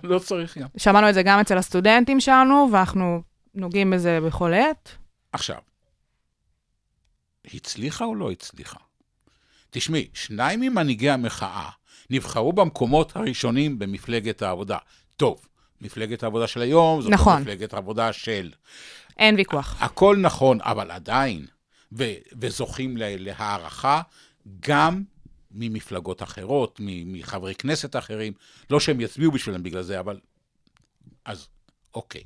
לא 0.02 0.18
צריך 0.18 0.58
גם. 0.58 0.68
שמענו 0.76 1.08
את 1.08 1.14
זה 1.14 1.22
גם 1.22 1.40
אצל 1.40 1.58
הסטודנטים 1.58 2.20
שלנו, 2.20 2.68
ואנחנו 2.72 3.22
נוגעים 3.54 3.90
בזה 3.90 4.18
בכל 4.26 4.54
עת. 4.54 4.96
עכשיו, 5.32 5.58
הצליחה 7.54 8.04
או 8.04 8.14
לא 8.14 8.30
הצליחה? 8.30 8.78
תשמעי, 9.70 10.08
שניים 10.14 10.60
ממנהיגי 10.60 11.10
המחאה 11.10 11.68
נבחרו 12.10 12.52
במקומות 12.52 13.16
הראשונים 13.16 13.78
במפלגת 13.78 14.42
העבודה. 14.42 14.78
טוב, 15.16 15.46
מפלגת 15.80 16.22
העבודה 16.22 16.46
של 16.46 16.60
היום, 16.60 17.02
זאת 17.02 17.12
נכון. 17.12 17.34
לא 17.34 17.40
מפלגת 17.40 17.74
העבודה 17.74 18.12
של... 18.12 18.52
אין 19.18 19.34
ויכוח. 19.34 19.76
הכל 19.80 20.16
נכון, 20.20 20.58
אבל 20.60 20.90
עדיין, 20.90 21.46
ו- 21.98 22.14
וזוכים 22.40 22.96
להערכה 22.96 24.02
גם 24.60 25.02
ממפלגות 25.50 26.22
אחרות, 26.22 26.80
מחברי 27.06 27.54
כנסת 27.54 27.96
אחרים, 27.96 28.32
לא 28.70 28.80
שהם 28.80 29.00
יצביעו 29.00 29.32
בשבילם 29.32 29.62
בגלל 29.62 29.82
זה, 29.82 30.00
אבל... 30.00 30.20
אז 31.24 31.48
אוקיי. 31.94 32.22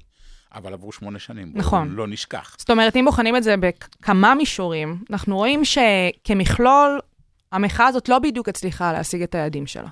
אבל 0.55 0.73
עברו 0.73 0.93
שמונה 0.93 1.19
שנים, 1.19 1.53
נכון. 1.55 1.89
לא 1.89 2.07
נשכח. 2.07 2.57
זאת 2.59 2.71
אומרת, 2.71 2.97
אם 2.97 3.05
בוחנים 3.05 3.37
את 3.37 3.43
זה 3.43 3.55
בכמה 3.57 4.35
מישורים, 4.35 5.05
אנחנו 5.11 5.37
רואים 5.37 5.63
שכמכלול, 5.65 7.01
המחאה 7.53 7.87
הזאת 7.87 8.09
לא 8.09 8.19
בדיוק 8.19 8.49
הצליחה 8.49 8.93
להשיג 8.93 9.23
את 9.23 9.35
היעדים 9.35 9.67
שלה. 9.67 9.89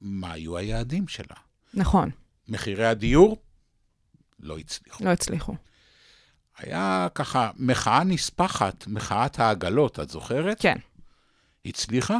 מה 0.00 0.32
היו 0.32 0.56
היעדים 0.56 1.08
שלה? 1.08 1.36
נכון, 1.74 2.10
מחירי 2.48 2.86
הדיור? 2.86 3.36
לא 4.40 4.58
הצליחו. 4.58 5.04
לא 5.04 5.10
הצליחו. 5.10 5.54
היה 6.58 7.08
ככה 7.14 7.50
מחאה 7.56 8.04
נספחת, 8.04 8.84
מחאת 8.86 9.40
העגלות, 9.40 10.00
את 10.00 10.10
זוכרת? 10.10 10.60
כן. 10.60 10.76
הצליחה? 11.64 12.18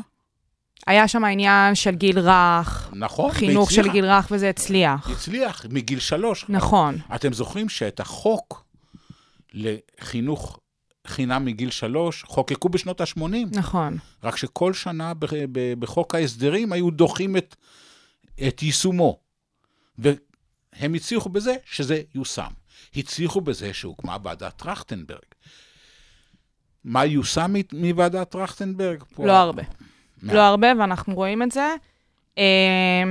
היה 0.87 1.09
שם 1.09 1.25
העניין 1.25 1.75
של 1.75 1.95
גיל 1.95 2.19
רך, 2.19 2.91
נכון, 2.93 3.33
חינוך 3.33 3.71
של 3.71 3.77
והצליחה. 3.77 3.93
גיל 3.93 4.05
רך, 4.05 4.27
וזה 4.31 4.51
הצליח. 4.51 5.11
הצליח, 5.11 5.67
מגיל 5.71 5.99
שלוש. 5.99 6.45
נכון. 6.49 6.99
אתם 7.15 7.33
זוכרים 7.33 7.69
שאת 7.69 8.01
החוק 8.01 8.65
לחינוך 9.53 10.59
חינם 11.07 11.45
מגיל 11.45 11.71
שלוש 11.71 12.23
חוקקו 12.23 12.69
בשנות 12.69 13.01
ה-80? 13.01 13.21
נכון. 13.53 13.99
רק 14.23 14.37
שכל 14.37 14.73
שנה 14.73 15.13
בחוק 15.79 16.15
ההסדרים 16.15 16.73
היו 16.73 16.91
דוחים 16.91 17.37
את, 17.37 17.57
את 18.49 18.63
יישומו. 18.63 19.19
והם 19.99 20.95
הצליחו 20.95 21.29
בזה 21.29 21.57
שזה 21.65 22.03
יושם. 22.15 22.51
הצליחו 22.97 23.41
בזה 23.41 23.75
שהוקמה 23.75 24.17
ועדת 24.23 24.57
טרכטנברג. 24.57 25.19
מה 26.85 27.05
יושם 27.05 27.53
מוועדת 27.73 28.31
טרכטנברג? 28.31 29.03
פה- 29.15 29.27
לא 29.27 29.33
הרבה. 29.33 29.63
מה- 30.23 30.35
לא 30.35 30.41
הרבה, 30.41 30.67
ואנחנו 30.79 31.15
רואים 31.15 31.43
את 31.43 31.53
זה. 31.53 31.75
אה, 32.39 33.03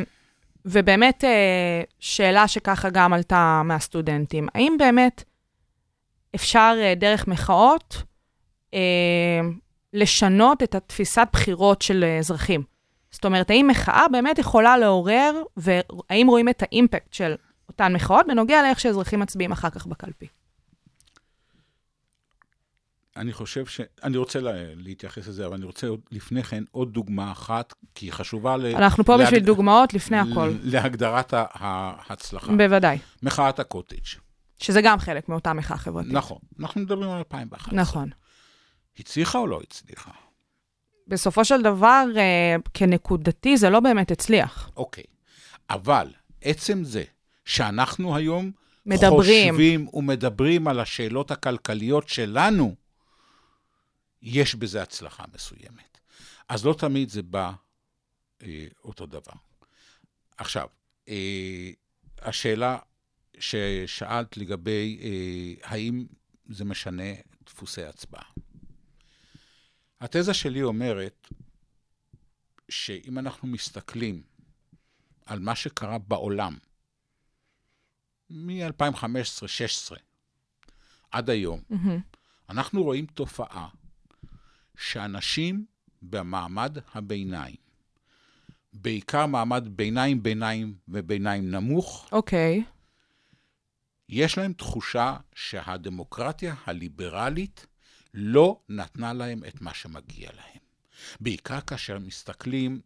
ובאמת, 0.66 1.24
אה, 1.24 1.82
שאלה 2.00 2.48
שככה 2.48 2.90
גם 2.90 3.14
עלתה 3.14 3.62
מהסטודנטים, 3.66 4.48
האם 4.56 4.76
באמת 4.80 5.24
אפשר 6.36 6.74
אה, 6.78 6.96
דרך 6.96 7.28
מחאות 7.28 8.04
לשנות 9.94 10.64
את 10.64 10.76
התפיסת 10.76 11.28
בחירות 11.34 11.82
של 11.82 12.06
אזרחים? 12.20 12.64
זאת 13.12 13.26
אומרת, 13.26 13.50
האם 13.50 13.68
מחאה 13.70 14.06
באמת 14.12 14.38
יכולה 14.40 14.78
לעורר, 14.78 15.42
והאם 15.58 16.28
רואים 16.28 16.50
את 16.50 16.62
האימפקט 16.64 17.14
של 17.14 17.36
אותן 17.74 17.94
מחאות 17.94 18.28
בנוגע 18.28 18.62
לאיך 18.62 18.80
שאזרחים 18.80 19.20
מצביעים 19.20 19.52
אחר 19.52 19.70
כך 19.70 19.86
בקלפי? 19.86 20.28
אני 23.18 23.34
חושב 23.34 23.66
ש... 23.66 23.82
אני 24.04 24.18
רוצה 24.18 24.40
לה... 24.40 24.52
להתייחס 24.76 25.28
לזה, 25.28 25.46
אבל 25.46 25.56
אני 25.56 25.66
רוצה 25.66 25.88
עוד 25.88 26.00
לפני 26.12 26.44
כן 26.44 26.64
עוד 26.72 26.94
דוגמה 26.94 27.32
אחת, 27.32 27.74
כי 27.96 28.06
היא 28.06 28.14
חשובה 28.14 28.58
ל... 28.58 28.66
אנחנו 28.76 29.04
פה 29.04 29.18
בשביל 29.18 29.40
דוגמאות 29.40 29.94
לפני 29.94 30.18
הכל. 30.18 30.54
להגדרת 30.64 31.34
ההצלחה. 31.34 32.52
בוודאי. 32.52 32.98
מחאת 33.24 33.60
הקוטג'. 33.60 34.06
שזה 34.60 34.82
גם 34.82 35.00
חלק 35.00 35.30
מאותה 35.30 35.54
מחאה 35.54 35.78
חברתית. 35.78 36.12
נכון. 36.12 36.38
אנחנו 36.60 36.82
מדברים 36.82 37.10
על 37.10 37.18
2011. 37.18 37.80
נכון. 37.80 38.10
הצליחה 39.00 39.38
או 39.38 39.48
לא 39.48 39.62
הצליחה? 39.64 40.12
בסופו 41.08 41.46
של 41.46 41.62
דבר, 41.62 42.06
אה, 42.18 42.56
כנקודתי, 42.74 43.58
זה 43.58 43.70
לא 43.70 43.80
באמת 43.80 44.12
הצליח. 44.12 44.70
אוקיי. 44.78 45.04
אבל 45.70 46.08
עצם 46.42 46.84
זה 46.84 47.04
שאנחנו 47.46 48.16
היום 48.16 48.52
מדברים. 48.86 49.12
חושבים 49.12 49.88
ומדברים 49.94 50.68
על 50.68 50.80
השאלות 50.80 51.32
הכלכליות 51.32 52.10
שלנו, 52.10 52.76
יש 54.22 54.56
בזה 54.56 54.82
הצלחה 54.82 55.24
מסוימת. 55.34 55.98
אז 56.50 56.66
לא 56.66 56.76
תמיד 56.80 57.10
זה 57.10 57.22
בא 57.22 57.52
אה, 58.44 58.68
אותו 58.84 59.06
דבר. 59.06 59.34
עכשיו, 60.38 60.68
אה, 61.10 61.72
השאלה 62.22 62.78
ששאלת 63.40 64.38
לגבי 64.38 65.00
אה, 65.02 65.70
האם 65.70 66.06
זה 66.50 66.66
משנה 66.66 67.14
דפוסי 67.46 67.84
הצבעה. 67.84 68.26
התזה 70.02 70.34
שלי 70.34 70.64
אומרת 70.64 71.28
שאם 72.70 73.20
אנחנו 73.20 73.48
מסתכלים 73.48 74.24
על 75.26 75.40
מה 75.40 75.56
שקרה 75.56 75.98
בעולם 75.98 76.58
מ-2015-2016 78.34 79.96
עד 81.12 81.30
היום, 81.30 81.62
מהמם. 81.70 82.00
אנחנו 82.50 82.84
רואים 82.84 83.06
תופעה 83.06 83.68
שאנשים 84.78 85.66
במעמד 86.02 86.78
הביניים, 86.94 87.56
בעיקר 88.74 89.26
מעמד 89.26 89.68
ביניים, 89.72 90.24
ביניים 90.24 90.76
וביניים 90.88 91.52
נמוך, 91.52 92.10
אוקיי. 92.12 92.64
יש 94.10 94.38
להם 94.38 94.54
תחושה 94.54 95.18
שהדמוקרטיה 95.36 96.56
הליברלית 96.66 97.68
לא 98.14 98.60
נתנה 98.70 99.14
להם 99.14 99.44
את 99.48 99.62
מה 99.62 99.74
שמגיע 99.74 100.30
להם. 100.32 100.62
בעיקר 101.20 101.62
כאשר 101.62 102.00
מסתכלים 102.00 102.82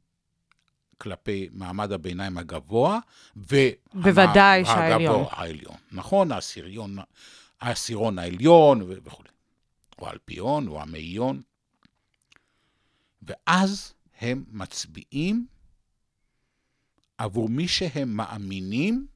כלפי 0.98 1.50
מעמד 1.52 1.92
הביניים 1.92 2.38
הגבוה, 2.38 3.00
בוודאי 3.94 4.66
שהעליון. 4.66 5.26
העליון. 5.30 5.76
נכון, 5.92 6.32
העשיריון, 6.32 6.98
העשירון 7.62 8.20
העליון 8.20 8.82
ו- 8.82 8.94
וכולי. 9.04 9.30
או 10.00 10.08
האלפיון, 10.08 10.68
או 10.68 10.82
המאיון. 10.82 11.42
ואז 13.22 13.94
הם 14.20 14.44
מצביעים 14.52 15.46
עבור 17.18 17.50
מי 17.50 17.68
שהם 17.68 18.10
מאמינים 18.10 19.08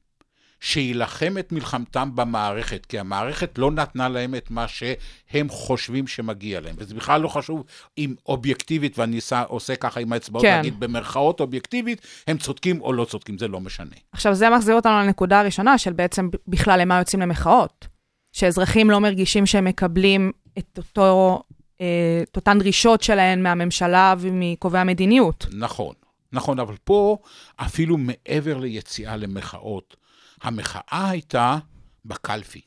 שיילחם 0.62 1.34
את 1.38 1.52
מלחמתם 1.52 2.10
במערכת, 2.14 2.86
כי 2.86 2.98
המערכת 2.98 3.58
לא 3.58 3.70
נתנה 3.70 4.08
להם 4.08 4.34
את 4.34 4.50
מה 4.50 4.68
שהם 4.68 5.48
חושבים 5.48 6.06
שמגיע 6.06 6.60
להם. 6.60 6.74
וזה 6.78 6.94
בכלל 6.94 7.20
לא 7.20 7.28
חשוב 7.28 7.64
אם 7.98 8.14
אובייקטיבית, 8.26 8.98
ואני 8.98 9.16
עושה, 9.16 9.42
עושה 9.42 9.76
ככה 9.76 10.00
עם 10.00 10.12
האצבעות, 10.12 10.44
כן. 10.44 10.56
להגיד 10.56 10.80
במרכאות 10.80 11.40
אובייקטיבית, 11.40 12.00
הם 12.26 12.38
צודקים 12.38 12.80
או 12.80 12.92
לא 12.92 13.04
צודקים, 13.04 13.38
זה 13.38 13.48
לא 13.48 13.60
משנה. 13.60 13.96
עכשיו, 14.12 14.34
זה 14.34 14.50
מחזיר 14.50 14.74
אותנו 14.74 14.92
לנקודה 14.92 15.40
הראשונה 15.40 15.78
של 15.78 15.92
בעצם 15.92 16.28
בכלל 16.48 16.80
למה 16.80 16.98
יוצאים 16.98 17.22
למחאות. 17.22 17.88
שאזרחים 18.32 18.90
לא 18.90 19.00
מרגישים 19.00 19.46
שהם 19.46 19.64
מקבלים 19.64 20.32
את, 20.58 20.78
אותו, 20.78 21.42
אה, 21.80 22.22
את 22.30 22.36
אותן 22.36 22.58
דרישות 22.58 23.02
שלהם 23.02 23.42
מהממשלה 23.42 24.14
ומקובעי 24.18 24.80
המדיניות. 24.80 25.46
נכון, 25.52 25.94
נכון, 26.32 26.58
אבל 26.58 26.76
פה, 26.84 27.18
אפילו 27.56 27.96
מעבר 27.98 28.58
ליציאה 28.58 29.16
למחאות, 29.16 29.96
המחאה 30.42 31.10
הייתה 31.10 31.58
בקלפי. 32.04 32.60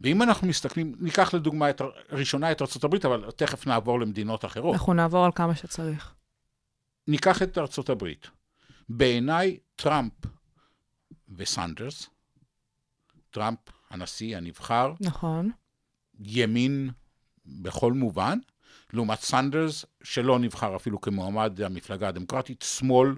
ואם 0.00 0.22
אנחנו 0.22 0.48
מסתכלים, 0.48 0.94
ניקח 0.98 1.34
לדוגמה 1.34 1.70
את, 1.70 1.82
ראשונה 2.10 2.52
את 2.52 2.62
ארה"ב, 2.62 3.06
אבל 3.06 3.30
תכף 3.30 3.66
נעבור 3.66 4.00
למדינות 4.00 4.44
אחרות. 4.44 4.74
אנחנו 4.74 4.94
נעבור 4.94 5.24
על 5.24 5.30
כמה 5.34 5.54
שצריך. 5.54 6.14
ניקח 7.08 7.42
את 7.42 7.58
הברית. 7.90 8.26
בעיניי, 8.88 9.58
טראמפ 9.76 10.12
וסנדרס, 11.36 12.10
טראמפ 13.30 13.58
הנשיא 13.90 14.36
הנבחר, 14.36 14.92
נכון. 15.00 15.50
ימין 16.20 16.90
בכל 17.46 17.92
מובן, 17.92 18.38
לעומת 18.94 19.20
סנדרס, 19.20 19.84
שלא 20.02 20.38
נבחר 20.38 20.76
אפילו 20.76 21.00
כמועמד 21.00 21.60
המפלגה 21.60 22.08
הדמוקרטית, 22.08 22.62
שמאל 22.62 23.14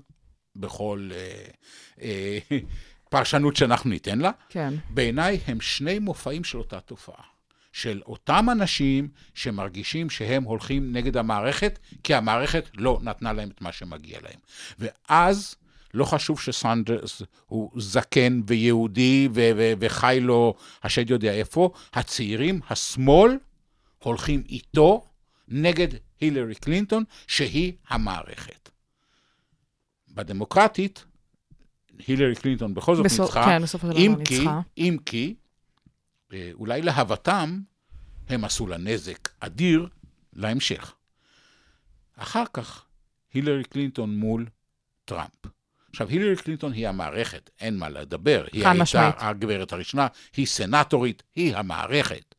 בכל 0.57 1.11
אה, 1.12 1.45
אה, 2.03 2.39
פרשנות 3.11 3.57
שאנחנו 3.57 3.91
ניתן 3.91 4.19
לה. 4.19 4.31
כן. 4.49 4.75
בעיניי 4.91 5.41
הם 5.47 5.61
שני 5.61 5.99
מופעים 5.99 6.45
של 6.45 6.59
אותה 6.59 6.81
תופעה. 6.81 7.23
של 7.73 8.03
אותם 8.07 8.47
אנשים 8.53 9.09
שמרגישים 9.35 10.11
שהם 10.11 10.43
הולכים 10.43 10.93
נגד 10.93 11.17
המערכת, 11.17 11.79
כי 12.05 12.15
המערכת 12.15 12.65
לא 12.75 12.99
נתנה 13.03 13.33
להם 13.33 13.49
את 13.49 13.61
מה 13.61 13.73
שמגיע 13.73 14.19
להם. 14.23 14.39
ואז 14.79 15.57
לא 15.95 16.05
חשוב 16.05 16.41
שסנדרס 16.41 17.23
הוא 17.47 17.71
זקן 17.77 18.41
ויהודי 18.47 19.29
ו- 19.35 19.51
ו- 19.57 19.73
וחי 19.81 20.19
לו 20.21 20.55
השד 20.83 21.11
יודע 21.11 21.33
איפה, 21.33 21.71
הצעירים, 21.93 22.61
השמאל, 22.71 23.39
הולכים 23.99 24.43
איתו 24.49 25.05
נגד 25.49 25.89
הילרי 26.21 26.55
קלינטון, 26.55 27.05
שהיא 27.27 27.73
המערכת. 27.89 28.71
בדמוקרטית, 30.09 31.05
הילרי 32.07 32.35
קלינטון 32.37 32.75
בכל 32.75 32.97
זאת 32.97 33.05
בסוף- 33.05 33.21
ניצחה, 33.37 33.45
כן, 33.45 33.63
בסופו 33.63 33.87
של 33.87 33.93
דבר 33.93 34.19
ניצחה. 34.19 34.61
אם 34.79 34.97
כי, 35.05 35.35
אה, 36.33 36.51
אולי 36.55 36.83
להוותם, 36.83 37.61
הם 38.29 38.45
עשו 38.45 38.67
לה 38.67 38.77
נזק 38.77 39.29
אדיר 39.41 39.89
להמשך. 40.33 40.95
אחר 42.17 42.45
כך, 42.53 42.85
הילרי 43.35 43.65
קלינטון 43.65 44.17
מול 44.17 44.47
טראמפ. 45.05 45.47
עכשיו, 45.91 46.09
הילרי 46.09 46.37
קלינטון 46.37 46.73
היא 46.73 46.89
המערכת, 46.89 47.51
אין 47.61 47.79
מה 47.79 47.89
לדבר. 47.89 48.47
היא 48.53 48.67
הייתה 48.67 48.83
משמעית. 48.83 49.15
הגברת 49.19 49.73
הראשונה, 49.73 50.07
היא 50.37 50.47
סנטורית, 50.47 51.23
היא 51.35 51.57
המערכת. 51.57 52.35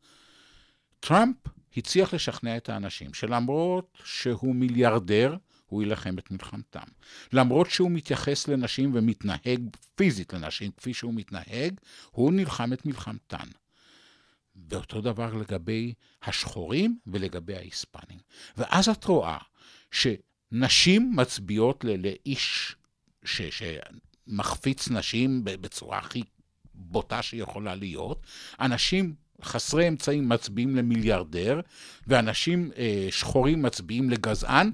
טראמפ 1.00 1.36
הצליח 1.78 2.14
לשכנע 2.14 2.56
את 2.56 2.68
האנשים 2.68 3.14
שלמרות 3.14 3.98
שהוא 4.04 4.54
מיליארדר, 4.54 5.36
הוא 5.66 5.82
יילחם 5.82 6.18
את 6.18 6.30
מלחמתם. 6.30 6.86
למרות 7.32 7.70
שהוא 7.70 7.90
מתייחס 7.90 8.48
לנשים 8.48 8.90
ומתנהג 8.94 9.60
פיזית 9.94 10.32
לנשים 10.32 10.70
כפי 10.76 10.94
שהוא 10.94 11.14
מתנהג, 11.14 11.80
הוא 12.10 12.32
נלחם 12.32 12.72
את 12.72 12.86
מלחמתן. 12.86 13.48
ואותו 14.70 15.00
דבר 15.00 15.34
לגבי 15.34 15.94
השחורים 16.22 16.98
ולגבי 17.06 17.56
ההיספנים. 17.56 18.18
ואז 18.56 18.88
את 18.88 19.04
רואה 19.04 19.38
שנשים 19.90 21.12
מצביעות 21.16 21.84
לאיש 21.84 22.76
ש, 23.24 23.42
שמחפיץ 24.28 24.88
נשים 24.88 25.40
בצורה 25.44 25.98
הכי 25.98 26.22
בוטה 26.74 27.22
שיכולה 27.22 27.74
להיות, 27.74 28.26
אנשים 28.60 29.14
חסרי 29.42 29.88
אמצעים 29.88 30.28
מצביעים 30.28 30.76
למיליארדר, 30.76 31.60
ואנשים 32.06 32.70
אה, 32.76 33.08
שחורים 33.10 33.62
מצביעים 33.62 34.10
לגזען, 34.10 34.70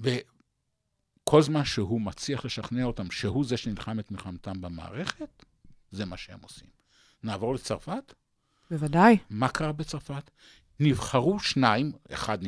וכל 0.00 1.42
זמן 1.42 1.64
שהוא 1.64 2.00
מצליח 2.00 2.44
לשכנע 2.44 2.84
אותם 2.84 3.10
שהוא 3.10 3.44
זה 3.44 3.56
שנלחם 3.56 4.00
את 4.00 4.10
מלחמתם 4.10 4.60
במערכת, 4.60 5.44
זה 5.90 6.04
מה 6.04 6.16
שהם 6.16 6.38
עושים. 6.42 6.68
נעבור 7.22 7.54
לצרפת? 7.54 8.14
בוודאי. 8.70 9.18
מה 9.30 9.48
קרה 9.48 9.72
בצרפת? 9.72 10.30
נבחרו 10.80 11.40
שניים, 11.40 11.92
אחד, 12.12 12.38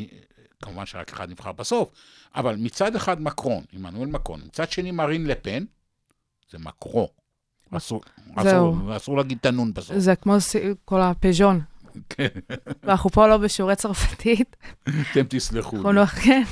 כמובן 0.63 0.87
שרק 0.87 1.13
אחד 1.13 1.31
נבחר 1.31 1.53
בסוף, 1.53 1.91
אבל 2.35 2.57
מצד 2.57 2.97
אחד 2.97 3.21
מקרון, 3.23 3.65
עמנואל 3.73 4.09
מקרון, 4.09 4.41
מצד 4.45 4.71
שני 4.71 4.91
מרין 4.91 5.27
לפן, 5.27 5.65
זה 6.51 6.59
מקרו. 6.59 7.09
אסור. 7.71 8.01
אסור, 8.37 8.97
אסור 8.97 9.17
להגיד 9.17 9.39
את 9.41 9.47
הנון 9.47 9.75
בסוף. 9.75 9.99
זה 9.99 10.17
כמו 10.17 10.37
כל 10.85 11.01
הפז'ון. 11.03 11.61
כן, 12.09 12.29
ואנחנו 12.83 13.11
פה 13.11 13.27
לא 13.27 13.37
בשיעורי 13.37 13.77
צרפתית. 13.77 14.57
אתם 14.83 15.23
תסלחו 15.29 15.77
לי. 15.77 15.97
לא, 15.97 16.07
כן, 16.07 16.43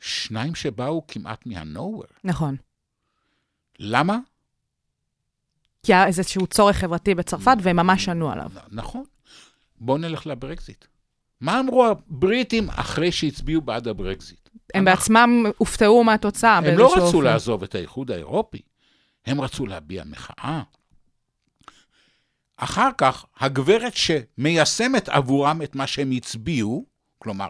שניים 0.00 0.54
שבאו 0.54 1.06
כמעט 1.08 1.46
מה-nowhere. 1.46 2.12
נכון. 2.24 2.56
למה? 3.78 4.18
כי 5.82 5.94
היה 5.94 6.06
איזשהו 6.06 6.46
צורך 6.46 6.76
חברתי 6.76 7.14
בצרפת, 7.14 7.56
והם 7.62 7.76
ממש 7.76 8.08
ענו 8.08 8.30
עליו. 8.30 8.50
נכון. 8.70 9.04
בואו 9.80 9.98
נלך 9.98 10.26
לברקזיט. 10.26 10.84
מה 11.40 11.60
אמרו 11.60 11.86
הבריטים 11.86 12.70
אחרי 12.70 13.12
שהצביעו 13.12 13.60
בעד 13.60 13.88
הברקזיט? 13.88 14.39
הם 14.74 14.84
בעצמם 14.84 15.46
הופתעו 15.58 16.04
מהתוצאה 16.04 16.56
הם 16.56 16.78
לא 16.78 16.86
אופן. 16.86 17.00
רצו 17.00 17.22
לעזוב 17.22 17.62
את 17.62 17.74
האיחוד 17.74 18.10
האירופי, 18.10 18.62
הם 19.26 19.40
רצו 19.40 19.66
להביע 19.66 20.04
מחאה. 20.04 20.62
אחר 22.56 22.88
כך, 22.98 23.26
הגברת 23.38 23.92
שמיישמת 23.94 25.08
עבורם 25.08 25.62
את 25.62 25.74
מה 25.74 25.86
שהם 25.86 26.10
הצביעו, 26.10 26.84
כלומר, 27.18 27.48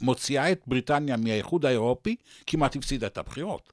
מוציאה 0.00 0.52
את 0.52 0.62
בריטניה 0.66 1.16
מהאיחוד 1.16 1.66
האירופי, 1.66 2.16
כמעט 2.46 2.76
הפסידה 2.76 3.06
את 3.06 3.18
הבחירות. 3.18 3.72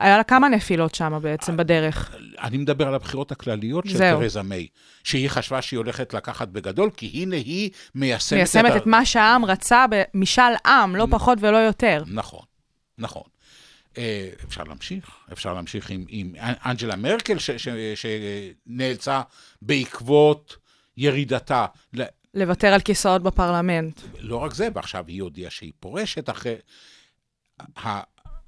היה 0.00 0.16
לה 0.16 0.24
כמה 0.24 0.48
נפילות 0.48 0.94
שם 0.94 1.18
בעצם 1.22 1.56
בדרך. 1.56 2.14
אני 2.42 2.58
מדבר 2.58 2.88
על 2.88 2.94
הבחירות 2.94 3.32
הכלליות 3.32 3.84
של. 3.86 3.98
תרזה 3.98 4.42
מיי, 4.42 4.68
שהיא 5.04 5.28
חשבה 5.28 5.62
שהיא 5.62 5.78
הולכת 5.78 6.14
לקחת 6.14 6.48
בגדול, 6.48 6.90
כי 6.96 7.10
הנה 7.14 7.36
היא 7.36 7.70
מיישמת, 7.94 8.38
מיישמת 8.38 8.76
את 8.76 8.86
מה 8.86 9.06
שהעם 9.06 9.44
רצה 9.44 9.84
במשאל 9.90 10.52
עם, 10.66 10.96
לא 10.96 11.06
פחות 11.10 11.38
ולא 11.40 11.56
יותר. 11.56 12.02
נכון, 12.06 12.44
נכון. 12.98 13.22
אה, 13.98 14.28
אפשר 14.44 14.62
להמשיך, 14.64 15.10
אפשר 15.32 15.54
להמשיך 15.54 15.90
עם, 15.90 16.04
עם 16.08 16.32
אנג'לה 16.40 16.96
מרקל, 16.96 17.38
ש- 17.38 17.50
ש- 17.50 17.68
שנאלצה 17.94 19.22
בעקבות 19.62 20.56
ירידתה. 20.96 21.66
לוותר 22.34 22.68
על 22.68 22.80
כיסאות 22.80 23.22
בפרלמנט. 23.22 24.00
לא 24.18 24.36
רק 24.36 24.54
זה, 24.54 24.68
ועכשיו 24.74 25.04
היא 25.08 25.22
הודיעה 25.22 25.50
שהיא 25.50 25.72
פורשת 25.80 26.30
אחרי... 26.30 26.54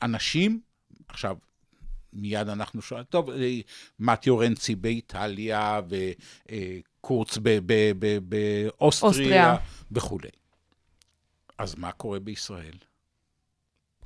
האנשים, 0.02 0.60
עכשיו, 1.12 1.36
מיד 2.12 2.48
אנחנו 2.48 2.82
שואלים, 2.82 3.06
טוב, 3.10 3.30
אה, 3.30 3.60
מתיו 3.98 4.38
רנצי 4.38 4.74
באיטליה, 4.74 5.80
וקורץ 5.88 7.38
ב- 7.42 7.98
באוסטריה, 8.28 9.08
אוסטריה. 9.08 9.56
וכולי. 9.92 10.28
אז 11.58 11.74
מה 11.74 11.92
קורה 11.92 12.20
בישראל? 12.20 12.74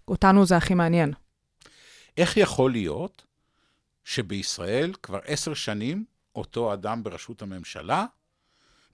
אותנו 0.08 0.46
זה 0.46 0.56
הכי 0.56 0.74
מעניין. 0.74 1.12
איך 2.16 2.36
יכול 2.36 2.72
להיות 2.72 3.24
שבישראל 4.04 4.92
כבר 5.02 5.20
עשר 5.24 5.54
שנים 5.54 6.04
אותו 6.34 6.72
אדם 6.72 7.02
בראשות 7.02 7.42
הממשלה, 7.42 8.06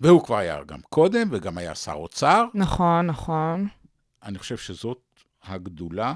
והוא 0.00 0.24
כבר 0.24 0.36
היה 0.36 0.64
גם 0.64 0.80
קודם, 0.80 1.28
וגם 1.30 1.58
היה 1.58 1.74
שר 1.74 1.92
אוצר, 1.92 2.44
נכון, 2.54 3.06
נכון. 3.06 3.68
אני 4.22 4.38
חושב 4.38 4.56
שזאת 4.56 5.02
הגדולה, 5.42 6.14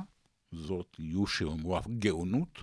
זאת 0.53 0.97
יהיו 0.99 1.27
שאומרו 1.27 1.77
הגאונות, 1.79 2.63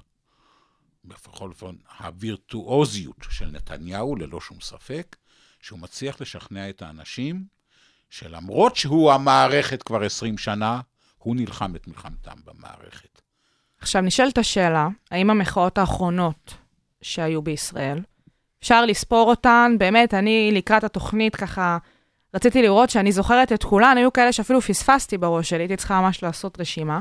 בכל 1.05 1.49
אופן 1.49 1.75
הווירטואוזיות 1.99 3.25
של 3.29 3.45
נתניהו, 3.45 4.15
ללא 4.15 4.41
שום 4.41 4.61
ספק, 4.61 5.15
שהוא 5.59 5.79
מצליח 5.79 6.21
לשכנע 6.21 6.69
את 6.69 6.81
האנשים 6.81 7.45
שלמרות 8.09 8.75
שהוא 8.75 9.11
המערכת 9.11 9.83
כבר 9.83 10.03
20 10.03 10.37
שנה, 10.37 10.81
הוא 11.17 11.35
נלחם 11.35 11.75
את 11.75 11.87
מלחמתם 11.87 12.35
במערכת. 12.45 13.21
עכשיו 13.79 14.01
נשאלת 14.01 14.37
השאלה, 14.37 14.87
האם 15.11 15.29
המחאות 15.29 15.77
האחרונות 15.77 16.53
שהיו 17.01 17.41
בישראל, 17.41 17.99
אפשר 18.59 18.85
לספור 18.85 19.29
אותן? 19.29 19.75
באמת, 19.77 20.13
אני 20.13 20.51
לקראת 20.53 20.83
התוכנית 20.83 21.35
ככה, 21.35 21.77
רציתי 22.33 22.61
לראות 22.61 22.89
שאני 22.89 23.11
זוכרת 23.11 23.51
את 23.51 23.63
כולן, 23.63 23.97
היו 23.97 24.13
כאלה 24.13 24.31
שאפילו 24.31 24.61
פספסתי 24.61 25.17
בראש 25.17 25.49
שלי, 25.49 25.59
הייתי 25.59 25.77
צריכה 25.77 26.01
ממש 26.01 26.23
לעשות 26.23 26.59
רשימה. 26.59 26.99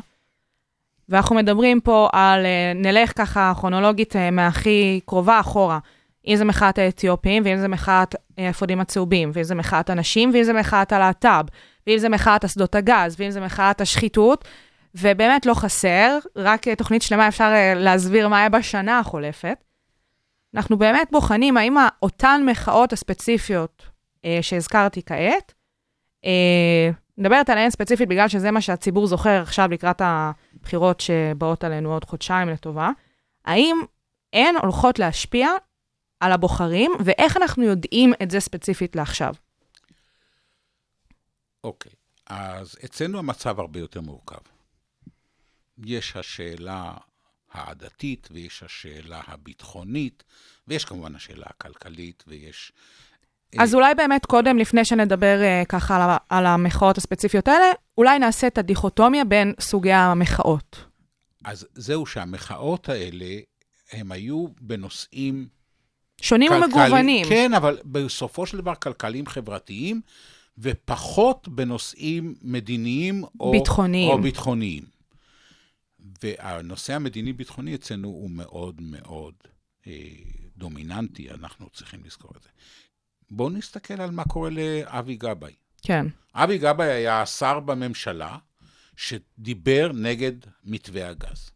ואנחנו 1.12 1.36
מדברים 1.36 1.80
פה 1.80 2.08
על, 2.12 2.46
אה, 2.46 2.72
נלך 2.74 3.12
ככה 3.18 3.52
כרונולוגית 3.56 4.16
אה, 4.16 4.30
מהכי 4.30 5.00
קרובה 5.06 5.40
אחורה. 5.40 5.78
אם 6.26 6.36
זה 6.36 6.44
מחאת 6.44 6.78
האתיופים, 6.78 7.42
ואם 7.46 7.56
זה 7.56 7.68
מחאת 7.68 8.14
אה, 8.38 8.46
האפודים 8.46 8.80
הצהובים, 8.80 9.30
ואם 9.34 9.44
זה 9.44 9.54
מחאת 9.54 9.90
הנשים, 9.90 10.30
ואם 10.34 10.44
זה 10.44 10.52
מחאת 10.52 10.92
הלהט"ב, 10.92 11.44
ואם 11.86 11.98
זה 11.98 12.08
מחאת 12.08 12.44
אסדות 12.44 12.74
הגז, 12.74 13.16
ואם 13.18 13.30
זה 13.30 13.40
מחאת 13.40 13.80
השחיתות, 13.80 14.44
ובאמת 14.94 15.46
לא 15.46 15.54
חסר, 15.54 16.18
רק 16.36 16.68
אה, 16.68 16.76
תוכנית 16.76 17.02
שלמה 17.02 17.28
אפשר 17.28 17.52
אה, 17.54 17.74
להסביר 17.74 18.28
מה 18.28 18.38
היה 18.38 18.48
בשנה 18.48 18.98
החולפת. 18.98 19.64
אנחנו 20.54 20.78
באמת 20.78 21.08
בוחנים 21.12 21.56
האם 21.56 21.76
אותן 22.02 22.42
מחאות 22.46 22.92
הספציפיות 22.92 23.86
אה, 24.24 24.38
שהזכרתי 24.42 25.02
כעת, 25.06 25.52
אה, 26.24 26.90
מדברת 27.18 27.50
עליהן 27.50 27.70
ספציפית 27.70 28.08
בגלל 28.08 28.28
שזה 28.28 28.50
מה 28.50 28.60
שהציבור 28.60 29.06
זוכר 29.06 29.42
עכשיו 29.42 29.68
לקראת 29.70 30.02
הבחירות 30.62 31.00
שבאות 31.00 31.64
עלינו 31.64 31.92
עוד 31.92 32.04
חודשיים 32.04 32.48
לטובה, 32.48 32.90
האם 33.44 33.76
הן 34.32 34.54
הולכות 34.62 34.98
להשפיע 34.98 35.48
על 36.20 36.32
הבוחרים, 36.32 36.92
ואיך 37.04 37.36
אנחנו 37.36 37.62
יודעים 37.62 38.12
את 38.22 38.30
זה 38.30 38.40
ספציפית 38.40 38.96
לעכשיו? 38.96 39.34
אוקיי, 41.64 41.92
אז 42.26 42.76
אצלנו 42.84 43.18
המצב 43.18 43.60
הרבה 43.60 43.80
יותר 43.80 44.00
מורכב. 44.00 44.40
יש 45.84 46.16
השאלה 46.16 46.94
העדתית, 47.50 48.28
ויש 48.30 48.62
השאלה 48.62 49.20
הביטחונית, 49.26 50.24
ויש 50.68 50.84
כמובן 50.84 51.14
השאלה 51.14 51.46
הכלכלית, 51.48 52.24
ויש... 52.26 52.72
אז 53.58 53.74
אולי 53.74 53.94
באמת 53.94 54.26
קודם, 54.26 54.58
לפני 54.58 54.84
שנדבר 54.84 55.40
uh, 55.40 55.66
ככה 55.66 56.04
על, 56.04 56.16
על 56.28 56.46
המחאות 56.46 56.98
הספציפיות 56.98 57.48
האלה, 57.48 57.66
אולי 57.98 58.18
נעשה 58.18 58.46
את 58.46 58.58
הדיכוטומיה 58.58 59.24
בין 59.24 59.54
סוגי 59.60 59.92
המחאות. 59.92 60.84
אז 61.44 61.66
זהו 61.74 62.06
שהמחאות 62.06 62.88
האלה, 62.88 63.38
הם 63.92 64.12
היו 64.12 64.46
בנושאים... 64.60 65.48
שונים 66.20 66.52
כלכלי- 66.52 66.64
ומגוונים. 66.64 67.26
כן, 67.28 67.54
אבל 67.54 67.78
בסופו 67.84 68.46
של 68.46 68.58
דבר 68.58 68.74
כלכליים 68.74 69.26
חברתיים, 69.26 70.00
ופחות 70.58 71.48
בנושאים 71.48 72.34
מדיניים 72.42 73.24
או... 73.40 73.52
ביטחוניים. 73.52 74.10
או 74.10 74.22
ביטחוניים. 74.22 74.84
והנושא 76.22 76.94
המדיני-ביטחוני 76.94 77.74
אצלנו 77.74 78.08
הוא 78.08 78.30
מאוד 78.30 78.80
מאוד 78.80 79.34
אה, 79.86 79.92
דומיננטי, 80.56 81.30
אנחנו 81.30 81.68
צריכים 81.72 82.00
לזכור 82.04 82.30
את 82.36 82.42
זה. 82.42 82.48
בואו 83.32 83.50
נסתכל 83.50 84.00
על 84.00 84.10
מה 84.10 84.24
קורה 84.24 84.50
לאבי 84.50 85.16
גבאי. 85.16 85.52
כן. 85.82 86.06
אבי 86.34 86.58
גבאי 86.58 86.90
היה 86.90 87.26
שר 87.26 87.60
בממשלה 87.60 88.38
שדיבר 88.96 89.90
נגד 89.94 90.32
מתווה 90.64 91.08
הגז. 91.08 91.50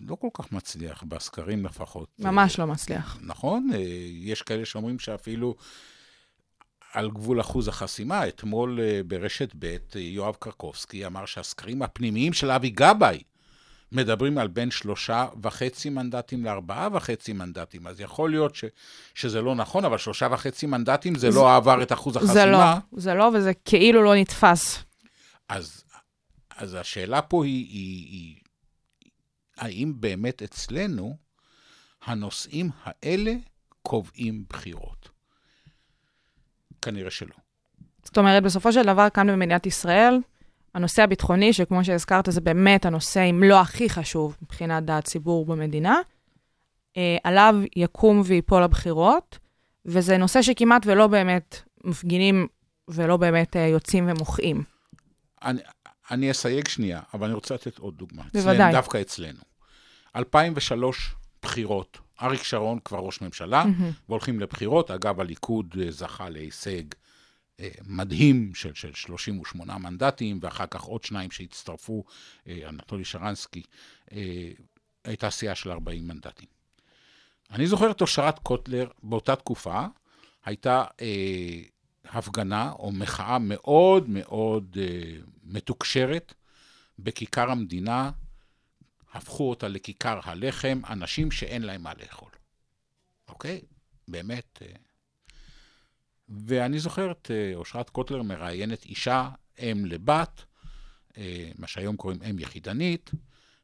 לא 0.00 0.14
כל 0.14 0.28
כך 0.34 0.52
מצליח, 0.52 1.02
בסקרים 1.02 1.64
לפחות. 1.64 2.08
ממש 2.18 2.58
לא 2.58 2.66
מצליח. 2.66 3.18
נכון, 3.22 3.70
אה, 3.74 3.78
יש 4.12 4.42
כאלה 4.42 4.64
שאומרים 4.64 4.98
שאפילו 4.98 5.56
על 6.92 7.10
גבול 7.10 7.40
אחוז 7.40 7.68
החסימה. 7.68 8.28
אתמול 8.28 8.80
אה, 8.80 9.00
ברשת 9.06 9.52
ב' 9.58 9.64
אה, 9.64 10.00
יואב 10.00 10.36
קרקובסקי 10.38 11.06
אמר 11.06 11.26
שהסקרים 11.26 11.82
הפנימיים 11.82 12.32
של 12.32 12.50
אבי 12.50 12.70
גבאי 12.70 13.22
מדברים 13.92 14.38
על 14.38 14.48
בין 14.48 14.70
שלושה 14.70 15.26
וחצי 15.42 15.90
מנדטים 15.90 16.44
לארבעה 16.44 16.88
וחצי 16.92 17.32
מנדטים. 17.32 17.86
אז 17.86 18.00
יכול 18.00 18.30
להיות 18.30 18.54
ש, 18.54 18.64
שזה 19.14 19.42
לא 19.42 19.54
נכון, 19.54 19.84
אבל 19.84 19.98
שלושה 19.98 20.28
וחצי 20.30 20.66
מנדטים 20.66 21.14
זה, 21.14 21.30
זה- 21.30 21.36
לא 21.38 21.56
עבר 21.56 21.82
את 21.82 21.92
אחוז 21.92 22.16
החסימה. 22.16 22.32
זה 22.34 22.46
לא, 22.46 22.58
זה 22.92 23.14
לא, 23.14 23.30
וזה 23.34 23.52
כאילו 23.64 24.02
לא 24.02 24.14
נתפס. 24.14 24.78
אז, 25.48 25.84
אז 26.56 26.74
השאלה 26.74 27.22
פה 27.22 27.44
היא, 27.44 27.66
היא, 27.68 28.06
היא, 28.10 28.36
האם 29.58 29.92
באמת 30.00 30.42
אצלנו 30.42 31.16
הנושאים 32.04 32.70
האלה 32.84 33.32
קובעים 33.82 34.44
בחירות? 34.48 35.08
כנראה 36.82 37.10
שלא. 37.10 37.34
זאת 38.04 38.18
אומרת, 38.18 38.42
בסופו 38.42 38.72
של 38.72 38.82
דבר, 38.82 39.10
כאן 39.10 39.26
במדינת 39.26 39.66
ישראל, 39.66 40.18
הנושא 40.74 41.02
הביטחוני, 41.02 41.52
שכמו 41.52 41.84
שהזכרת, 41.84 42.28
זה 42.30 42.40
באמת 42.40 42.86
הנושא, 42.86 43.30
אם 43.30 43.42
לא 43.42 43.60
הכי 43.60 43.90
חשוב 43.90 44.36
מבחינת 44.42 44.84
דעת 44.84 45.04
ציבור 45.04 45.46
במדינה, 45.46 45.96
אה, 46.96 47.16
עליו 47.24 47.56
יקום 47.76 48.22
ויפול 48.24 48.62
הבחירות, 48.62 49.38
וזה 49.86 50.16
נושא 50.16 50.42
שכמעט 50.42 50.82
ולא 50.86 51.06
באמת 51.06 51.62
מפגינים 51.84 52.46
ולא 52.88 53.16
באמת 53.16 53.56
אה, 53.56 53.66
יוצאים 53.66 54.08
ומוחים. 54.08 54.62
אני, 55.42 55.60
אני 56.10 56.30
אסייג 56.30 56.68
שנייה, 56.68 57.00
אבל 57.14 57.26
אני 57.26 57.34
רוצה 57.34 57.54
לתת 57.54 57.78
עוד 57.78 57.94
דוגמה. 57.96 58.22
בוודאי. 58.34 58.54
אצלנו, 58.54 58.72
דווקא 58.72 59.00
אצלנו. 59.00 59.40
2003 60.16 61.14
בחירות, 61.42 61.98
אריק 62.22 62.42
שרון 62.42 62.78
כבר 62.84 62.98
ראש 62.98 63.20
ממשלה, 63.20 63.64
מהמם. 63.64 63.90
והולכים 64.08 64.40
לבחירות. 64.40 64.90
אגב, 64.90 65.20
הליכוד 65.20 65.74
אה, 65.80 65.90
זכה 65.90 66.28
להישג 66.28 66.82
מדהים 67.86 68.54
של, 68.54 68.74
של 68.74 68.94
38 68.94 69.78
מנדטים, 69.78 70.38
ואחר 70.42 70.66
כך 70.66 70.82
עוד 70.82 71.04
שניים 71.04 71.30
שהצטרפו, 71.30 72.04
אה, 72.48 72.68
אנטולי 72.68 73.04
שרנסקי, 73.04 73.62
אה, 74.12 74.50
הייתה 75.04 75.30
סיעה 75.30 75.54
של 75.54 75.70
40 75.70 76.08
מנדטים. 76.08 76.48
אני 77.50 77.66
זוכר 77.66 77.90
את 77.90 78.00
אושרת 78.00 78.38
קוטלר, 78.38 78.88
באותה 79.02 79.36
תקופה, 79.36 79.86
הייתה 80.44 80.84
אה, 81.00 81.62
הפגנה 82.04 82.72
או 82.72 82.92
מחאה 82.92 83.38
מאוד 83.38 84.08
מאוד 84.08 84.76
אה, 84.80 85.12
מתוקשרת 85.44 86.34
בכיכר 86.98 87.50
המדינה, 87.50 88.10
הפכו 89.12 89.50
אותה 89.50 89.68
לכיכר 89.68 90.20
הלחם, 90.24 90.80
אנשים 90.90 91.30
שאין 91.30 91.62
להם 91.62 91.82
מה 91.82 91.92
לאכול. 92.00 92.30
אוקיי? 93.28 93.60
באמת. 94.08 94.62
אה. 94.62 94.89
ואני 96.30 96.78
זוכר 96.78 97.10
את 97.10 97.30
אה, 97.30 97.52
אושרת 97.54 97.90
קוטלר 97.90 98.22
מראיינת 98.22 98.84
אישה, 98.84 99.28
אם 99.58 99.84
לבת, 99.86 100.44
אה, 101.18 101.50
מה 101.58 101.66
שהיום 101.66 101.96
קוראים 101.96 102.18
אם 102.30 102.38
יחידנית, 102.38 103.10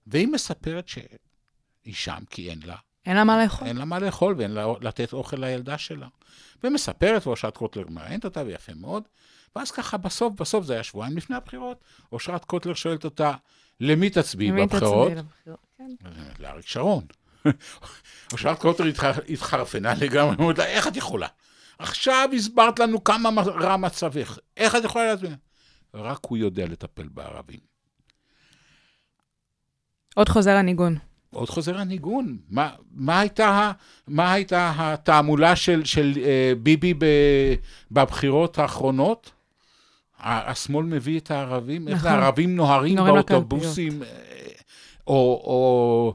והיא 0.07 0.29
מספרת 0.29 0.89
שהיא 0.89 1.05
שם 1.95 2.23
כי 2.31 2.51
אין 2.51 2.61
לה 2.65 2.77
אין 3.07 3.17
לה 3.17 3.25
מה 3.25 3.43
לאכול. 3.45 3.69
אין 3.69 3.77
לה 3.77 3.85
מה 3.85 3.99
לאכול 3.99 4.35
ואין 4.39 4.51
לה 4.51 4.67
לתת 4.81 5.13
אוכל 5.13 5.37
לילדה 5.37 5.79
שלה. 5.79 6.07
ומספרת, 6.65 7.27
ואושרת 7.27 7.57
קוטלר 7.57 7.85
מראיינת 7.89 8.25
אותה, 8.25 8.43
ויפה 8.47 8.75
מאוד. 8.75 9.03
ואז 9.57 9.71
ככה, 9.71 9.97
בסוף, 9.97 10.35
בסוף, 10.41 10.65
זה 10.65 10.73
היה 10.73 10.83
שבועיים 10.83 11.17
לפני 11.17 11.37
הבחירות, 11.37 11.81
אושרת 12.13 12.45
קוטלר 12.45 12.75
שואלת 12.75 13.05
אותה, 13.05 13.35
למי 13.81 14.11
תצביעי 14.11 14.51
למי 14.51 14.67
בבחירות? 14.67 15.09
תצביעי 15.09 15.25
לבחירות? 15.25 15.59
כן. 15.79 15.95
לאריק 16.39 16.67
שרון. 16.67 17.05
אושרת 18.33 18.59
קוטלר 18.61 18.87
התח- 18.87 19.21
התחרפנה 19.29 19.95
לגמרי, 19.95 20.37
אומרת 20.39 20.59
לה, 20.59 20.67
איך 20.67 20.89
את 20.89 20.97
יכולה? 20.97 21.27
עכשיו 21.79 22.29
הסברת 22.37 22.79
לנו 22.79 23.05
כמה 23.05 23.31
רע 23.47 23.77
מצבך, 23.77 24.39
איך 24.57 24.77
את 24.77 24.85
יכולה 24.85 25.07
להצביע? 25.07 25.31
רק 25.95 26.19
הוא 26.29 26.39
יודע 26.39 26.67
לטפל 26.67 27.09
בערבים. 27.09 27.61
עוד 30.15 30.29
חוזר 30.29 30.57
הניגון. 30.57 30.97
עוד 31.31 31.49
חוזר 31.51 31.79
הניגון. 31.79 32.39
מה, 32.49 32.71
מה, 32.91 33.21
הייתה, 33.21 33.73
מה 34.09 34.33
הייתה 34.33 34.73
התעמולה 34.77 35.57
של, 35.57 35.85
של 35.85 36.13
אה, 36.25 36.53
ביבי 36.63 36.95
ב, 36.99 37.05
בבחירות 37.91 38.59
האחרונות? 38.59 39.31
השמאל 40.21 40.87
מביא 40.87 41.21
את 41.21 41.31
הערבים, 41.31 41.89
איך 41.89 41.99
נכון. 41.99 42.11
הערבים 42.11 42.57
נוהרים 42.57 42.97
באוטובוסים, 42.97 44.03
אה, 44.03 44.09
או, 45.07 45.13
או 45.45 46.15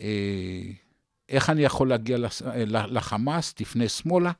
אה, 0.00 0.62
איך 1.28 1.50
אני 1.50 1.62
יכול 1.62 1.88
להגיע 1.88 2.18
לס- 2.18 2.42
אה, 2.42 2.64
לחמאס, 2.66 3.52
תפנה 3.54 3.88
שמאלה. 3.88 4.30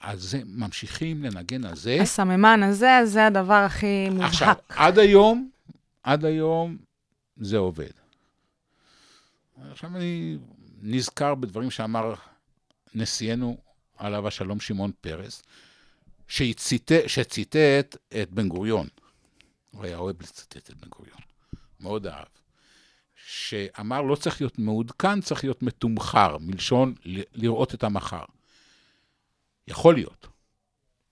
אז 0.00 0.22
זה, 0.22 0.40
ממשיכים 0.46 1.22
לנגן 1.22 1.64
על 1.64 1.76
זה. 1.76 1.98
הסממן 2.00 2.62
הזה, 2.62 3.00
זה 3.04 3.26
הדבר 3.26 3.54
הכי 3.54 4.08
עכשיו, 4.20 4.48
מובהק. 4.48 4.62
עד 4.68 4.98
היום, 4.98 5.50
עד 6.02 6.24
היום 6.24 6.76
זה 7.36 7.56
עובד. 7.56 7.90
עכשיו 9.70 9.96
אני 9.96 10.36
נזכר 10.82 11.34
בדברים 11.34 11.70
שאמר 11.70 12.14
נשיאנו, 12.94 13.56
עליו 13.96 14.28
השלום 14.28 14.60
שמעון 14.60 14.90
פרס, 15.00 15.42
שציטט, 16.28 16.92
שציטט 17.06 17.96
את 18.22 18.30
בן 18.30 18.48
גוריון. 18.48 18.86
הוא 19.70 19.84
היה 19.84 19.96
אוהב 19.96 20.22
לצטט 20.22 20.70
את 20.70 20.76
בן 20.76 20.88
גוריון, 20.88 21.20
מאוד 21.80 22.06
אהב. 22.06 22.26
שאמר, 23.26 24.02
לא 24.02 24.14
צריך 24.14 24.40
להיות 24.40 24.58
מעודכן, 24.58 25.20
צריך 25.20 25.44
להיות 25.44 25.62
מתומחר, 25.62 26.36
מלשון 26.40 26.94
לראות 27.34 27.74
את 27.74 27.84
המחר. 27.84 28.24
יכול 29.68 29.94
להיות. 29.94 30.26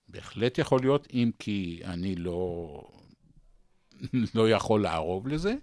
בהחלט 0.08 0.58
יכול 0.58 0.80
להיות, 0.82 1.06
אם 1.12 1.30
כי 1.38 1.80
אני 1.84 2.14
לא, 2.14 2.82
לא 4.34 4.50
יכול 4.50 4.82
לערוב 4.82 5.28
לזה, 5.28 5.54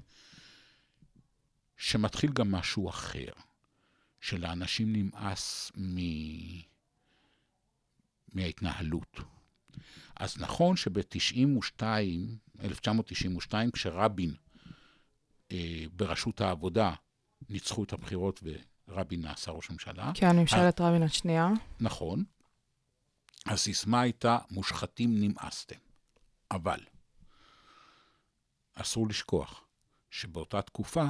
שמתחיל 1.78 2.32
גם 2.34 2.52
משהו 2.52 2.90
אחר, 2.90 3.32
שלאנשים 4.22 4.94
נמאס 4.94 5.72
מ... 5.78 5.98
מההתנהלות. 8.34 9.20
אז 10.16 10.38
נכון 10.38 10.76
שב-92, 10.76 11.82
1992, 12.64 13.72
כשרבין 13.72 14.34
אה, 15.52 15.84
בראשות 15.96 16.42
העבודה 16.42 16.94
ניצחו 17.50 17.84
את 17.84 17.94
הבחירות 17.94 18.44
ורבין 18.88 19.22
נעשה 19.22 19.52
ראש 19.52 19.70
ממשלה, 19.70 20.12
כן, 20.16 20.36
ממשלת 20.36 20.82
רבין 20.82 21.04
השנייה. 21.04 21.50
נכון. 21.80 22.24
הסיסמה 23.46 24.02
הייתה, 24.02 24.38
מושחתים 24.52 25.20
נמאסתם. 25.20 25.76
אבל 26.52 26.80
אסור 28.74 29.08
לשכוח 29.08 29.64
שבאותה 30.10 30.62
תקופה 30.62 31.06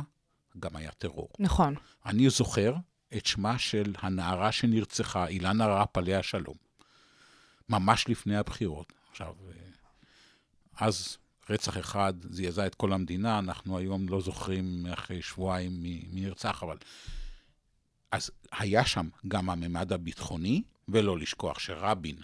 גם 0.59 0.75
היה 0.75 0.91
טרור. 0.91 1.29
נכון. 1.39 1.75
אני 2.05 2.29
זוכר 2.29 2.75
את 3.17 3.25
שמה 3.25 3.59
של 3.59 3.93
הנערה 3.97 4.51
שנרצחה, 4.51 5.27
אילנה 5.27 5.67
ראפ 5.67 5.97
עליה 5.97 6.19
השלום, 6.19 6.55
ממש 7.69 8.05
לפני 8.09 8.37
הבחירות. 8.37 8.93
עכשיו, 9.11 9.35
אה, 9.47 9.53
אז 10.87 11.17
רצח 11.49 11.77
אחד 11.77 12.13
זעזע 12.29 12.67
את 12.67 12.75
כל 12.75 12.93
המדינה, 12.93 13.39
אנחנו 13.39 13.77
היום 13.77 14.09
לא 14.09 14.21
זוכרים 14.21 14.85
אחרי 14.85 15.21
שבועיים 15.21 15.83
מי 15.83 16.07
נרצח, 16.11 16.63
אבל... 16.63 16.77
אז 18.11 18.31
היה 18.51 18.85
שם 18.85 19.09
גם 19.27 19.49
הממד 19.49 19.93
הביטחוני, 19.93 20.63
ולא 20.89 21.17
לשכוח 21.17 21.59
שרבין, 21.59 22.15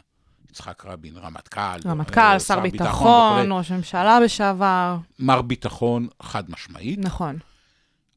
יצחק 0.50 0.86
רבין, 0.86 1.18
רמטכ"ל, 1.18 1.80
רמטכ"ל, 1.86 2.20
אה, 2.20 2.40
שר 2.40 2.60
ביטחון 2.60 2.88
ביטחון, 2.88 3.52
ראש 3.52 3.72
ממשלה 3.72 4.20
לשעבר. 4.20 4.98
מר 5.20 5.42
ביטחון 5.42 6.08
חד 6.22 6.52
משמעית. 6.52 7.00
נכון. 7.00 7.40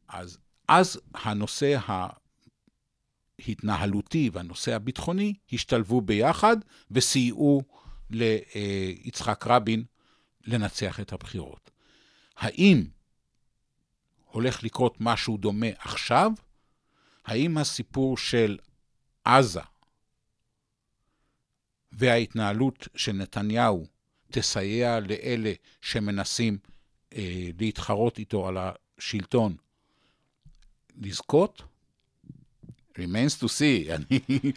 אז, 0.09 0.39
אז 0.69 1.01
הנושא 1.15 1.79
ההתנהלותי 3.47 4.31
והנושא 4.33 4.75
הביטחוני 4.75 5.35
השתלבו 5.53 6.01
ביחד 6.01 6.57
וסייעו 6.91 7.63
ליצחק 8.11 9.47
רבין 9.47 9.85
לנצח 10.47 11.01
את 11.01 11.13
הבחירות. 11.13 11.71
האם 12.37 12.85
הולך 14.25 14.65
לקרות 14.65 14.97
משהו 15.01 15.37
דומה 15.37 15.67
עכשיו? 15.79 16.33
האם 17.25 17.59
הסיפור 17.59 18.17
של 18.17 18.59
עזה 19.25 19.61
וההתנהלות 21.93 22.89
של 22.97 23.13
נתניהו 23.13 23.87
תסייע 24.31 25.01
לאלה 25.01 25.53
שמנסים 25.81 26.59
אה, 27.15 27.49
להתחרות 27.59 28.19
איתו 28.19 28.49
על 28.49 28.57
השלטון 28.59 29.55
לזכות? 31.01 31.63
remains 32.99 33.43
to 33.43 33.47
see. 33.47 33.91
אני... 33.95 34.53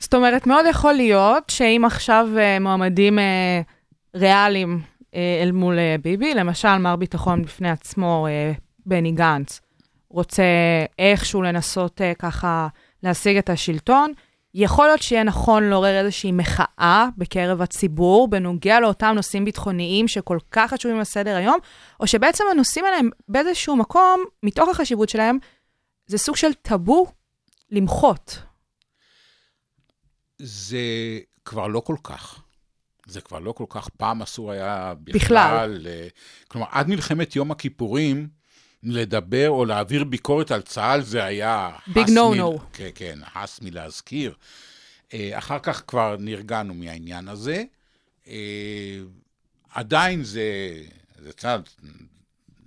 זאת 0.00 0.14
אומרת, 0.14 0.46
מאוד 0.46 0.64
יכול 0.70 0.92
להיות 0.92 1.50
שאם 1.50 1.82
עכשיו 1.86 2.28
אה, 2.38 2.58
מועמדים 2.58 3.18
אה, 3.18 3.60
ריאליים 4.14 4.80
אה, 5.14 5.40
אל 5.42 5.52
מול 5.52 5.78
אה, 5.78 5.96
ביבי, 6.02 6.34
למשל 6.34 6.76
מר 6.76 6.96
ביטחון 6.96 7.42
בפני 7.42 7.70
עצמו, 7.70 8.26
אה, 8.30 8.52
בני 8.86 9.12
גנץ, 9.12 9.60
רוצה 10.08 10.42
איכשהו 10.98 11.42
לנסות 11.42 12.00
אה, 12.00 12.12
ככה 12.18 12.68
להשיג 13.02 13.36
את 13.36 13.50
השלטון, 13.50 14.12
יכול 14.54 14.86
להיות 14.86 15.02
שיהיה 15.02 15.22
נכון 15.22 15.70
לעורר 15.70 15.98
איזושהי 15.98 16.32
מחאה 16.32 17.08
בקרב 17.18 17.62
הציבור 17.62 18.28
בנוגע 18.28 18.80
לאותם 18.80 19.12
נושאים 19.16 19.44
ביטחוניים 19.44 20.08
שכל 20.08 20.38
כך 20.50 20.70
חשובים 20.70 20.98
על 20.98 21.04
סדר 21.04 21.36
היום, 21.36 21.58
או 22.00 22.06
שבעצם 22.06 22.44
הנושאים 22.50 22.84
האלה 22.84 22.96
הם 22.96 23.10
באיזשהו 23.28 23.76
מקום, 23.76 24.24
מתוך 24.42 24.68
החשיבות 24.68 25.08
שלהם, 25.08 25.38
זה 26.06 26.18
סוג 26.18 26.36
של 26.36 26.54
טאבו 26.54 27.06
למחות. 27.70 28.38
זה 30.38 30.78
כבר 31.44 31.66
לא 31.66 31.80
כל 31.80 31.96
כך. 32.02 32.42
זה 33.06 33.20
כבר 33.20 33.38
לא 33.38 33.52
כל 33.52 33.64
כך. 33.68 33.88
פעם 33.88 34.22
אסור 34.22 34.50
היה 34.50 34.94
בכלל. 35.00 35.14
בכלל. 35.14 35.86
אה, 35.86 36.08
כלומר, 36.48 36.66
עד 36.70 36.88
מלחמת 36.88 37.36
יום 37.36 37.50
הכיפורים, 37.50 38.28
לדבר 38.82 39.50
או 39.50 39.64
להעביר 39.64 40.04
ביקורת 40.04 40.50
על 40.50 40.62
צה"ל 40.62 41.00
זה 41.02 41.24
היה... 41.24 41.70
No 41.88 41.90
מ- 42.36 42.40
no. 42.40 42.60
כן, 42.72 42.88
כן, 42.94 43.18
הס 43.34 43.60
מלהזכיר. 43.62 44.34
אה, 45.14 45.38
אחר 45.38 45.58
כך 45.58 45.82
כבר 45.86 46.16
נרגענו 46.18 46.74
מהעניין 46.74 47.28
הזה. 47.28 47.64
אה, 48.28 48.98
עדיין 49.70 50.22
זה, 50.24 50.42
זה 51.18 51.32
צעד, 51.32 51.68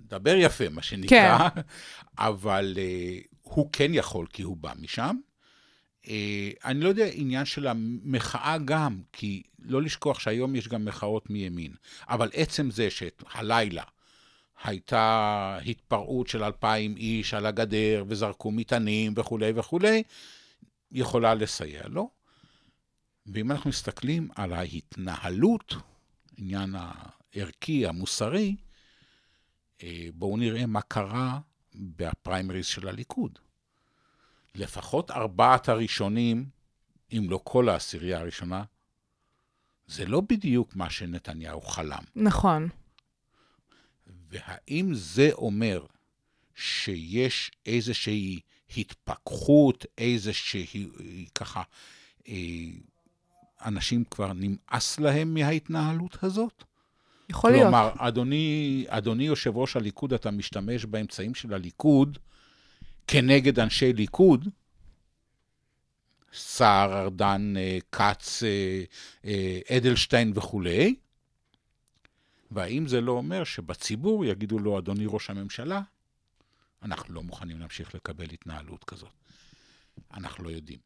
דבר 0.08 0.34
יפה, 0.38 0.68
מה 0.68 0.82
שנקרא, 0.82 1.48
כן. 1.48 1.60
אבל 2.18 2.74
אה, 2.78 3.18
הוא 3.42 3.68
כן 3.72 3.94
יכול, 3.94 4.26
כי 4.32 4.42
הוא 4.42 4.56
בא 4.56 4.72
משם. 4.80 5.16
אני 6.64 6.80
לא 6.80 6.88
יודע 6.88 7.06
עניין 7.12 7.44
של 7.44 7.66
המחאה 7.66 8.58
גם, 8.64 9.00
כי 9.12 9.42
לא 9.62 9.82
לשכוח 9.82 10.18
שהיום 10.18 10.56
יש 10.56 10.68
גם 10.68 10.84
מחאות 10.84 11.30
מימין, 11.30 11.74
אבל 12.08 12.30
עצם 12.32 12.70
זה 12.70 12.88
שהלילה 12.90 13.82
הייתה 14.64 15.58
התפרעות 15.66 16.28
של 16.28 16.44
אלפיים 16.44 16.96
איש 16.96 17.34
על 17.34 17.46
הגדר 17.46 18.04
וזרקו 18.08 18.50
מטענים 18.50 19.12
וכולי 19.16 19.52
וכולי, 19.56 20.02
יכולה 20.92 21.34
לסייע 21.34 21.88
לו. 21.88 22.10
ואם 23.26 23.50
אנחנו 23.50 23.70
מסתכלים 23.70 24.28
על 24.34 24.52
ההתנהלות, 24.52 25.74
עניין 26.36 26.74
הערכי, 26.78 27.86
המוסרי, 27.86 28.56
אה, 29.82 30.08
בואו 30.14 30.36
נראה 30.36 30.66
מה 30.66 30.80
קרה 30.80 31.38
בפריימריז 31.74 32.66
של 32.66 32.88
הליכוד. 32.88 33.38
לפחות 34.54 35.10
ארבעת 35.10 35.68
הראשונים, 35.68 36.48
אם 37.12 37.26
לא 37.30 37.40
כל 37.44 37.68
העשירייה 37.68 38.20
הראשונה, 38.20 38.64
זה 39.86 40.06
לא 40.06 40.20
בדיוק 40.20 40.76
מה 40.76 40.90
שנתניהו 40.90 41.60
חלם. 41.60 42.02
נכון. 42.16 42.68
והאם 44.34 44.90
זה 44.94 45.30
אומר 45.32 45.86
שיש 46.54 47.50
איזושהי 47.66 48.40
התפכחות, 48.76 49.86
איזושהי, 49.98 50.88
ככה, 51.34 51.62
אה, 52.28 52.34
אנשים 53.64 54.04
כבר 54.10 54.32
נמאס 54.32 55.00
להם 55.00 55.34
מההתנהלות 55.34 56.16
הזאת? 56.22 56.64
יכול 57.28 57.50
להיות. 57.50 57.62
כלומר, 57.62 57.90
אדוני, 57.98 58.84
אדוני 58.88 59.24
יושב 59.24 59.56
ראש 59.56 59.76
הליכוד, 59.76 60.12
אתה 60.12 60.30
משתמש 60.30 60.84
באמצעים 60.84 61.34
של 61.34 61.54
הליכוד 61.54 62.18
כנגד 63.06 63.58
אנשי 63.60 63.92
ליכוד, 63.92 64.48
סער, 66.32 67.00
ארדן, 67.00 67.54
אה, 67.56 67.78
כץ, 67.92 68.42
אה, 69.24 69.76
אדלשטיין 69.76 70.32
וכולי, 70.34 70.94
והאם 72.54 72.86
זה 72.86 73.00
לא 73.00 73.12
אומר 73.12 73.44
שבציבור 73.44 74.24
יגידו 74.24 74.58
לו, 74.58 74.78
אדוני 74.78 75.04
ראש 75.08 75.30
הממשלה, 75.30 75.80
אנחנו 76.82 77.14
לא 77.14 77.22
מוכנים 77.22 77.60
להמשיך 77.60 77.94
לקבל 77.94 78.26
התנהלות 78.32 78.84
כזאת. 78.84 79.10
אנחנו 80.14 80.44
לא 80.44 80.50
יודעים. 80.50 80.78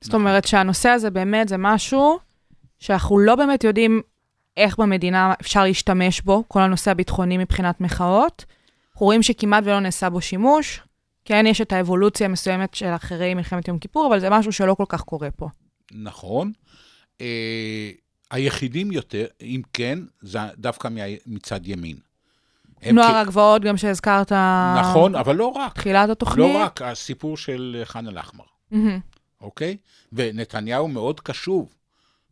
זאת 0.00 0.14
אומרת 0.14 0.44
שהנושא 0.44 0.88
הזה 0.88 1.10
באמת 1.10 1.48
זה 1.48 1.56
משהו 1.58 2.18
שאנחנו 2.78 3.18
לא 3.18 3.34
באמת 3.36 3.64
יודעים 3.64 4.02
איך 4.56 4.78
במדינה 4.78 5.34
אפשר 5.40 5.64
להשתמש 5.64 6.20
בו, 6.20 6.44
כל 6.48 6.60
הנושא 6.60 6.90
הביטחוני 6.90 7.38
מבחינת 7.38 7.80
מחאות. 7.80 8.44
אנחנו 8.92 9.06
רואים 9.06 9.22
שכמעט 9.22 9.64
ולא 9.66 9.80
נעשה 9.80 10.10
בו 10.10 10.20
שימוש. 10.20 10.80
כן, 11.24 11.44
יש 11.46 11.60
את 11.60 11.72
האבולוציה 11.72 12.26
המסוימת 12.26 12.74
של 12.74 12.86
אחרי 12.86 13.34
מלחמת 13.34 13.68
יום 13.68 13.78
כיפור, 13.78 14.06
אבל 14.06 14.20
זה 14.20 14.30
משהו 14.30 14.52
שלא 14.52 14.74
כל 14.74 14.84
כך 14.88 15.02
קורה 15.02 15.30
פה. 15.30 15.48
נכון. 15.92 16.52
היחידים 18.30 18.92
יותר, 18.92 19.26
אם 19.42 19.60
כן, 19.72 19.98
זה 20.22 20.38
דווקא 20.56 20.88
מצד 21.26 21.60
ימין. 21.66 21.96
נוער 22.92 23.12
כ- 23.12 23.16
הגבעות, 23.16 23.62
גם 23.62 23.76
שהזכרת... 23.76 24.32
נכון, 24.80 25.14
אבל 25.14 25.36
לא 25.36 25.46
רק. 25.46 25.74
תחילת 25.74 26.10
התוכנית. 26.10 26.38
לא 26.38 26.58
רק, 26.58 26.82
הסיפור 26.82 27.36
של 27.36 27.82
ח'אן 27.84 28.08
אל-אחמר, 28.08 28.44
מהמם. 28.70 28.98
אוקיי? 29.40 29.76
ונתניהו 30.12 30.88
מאוד 30.88 31.20
קשוב. 31.20 31.74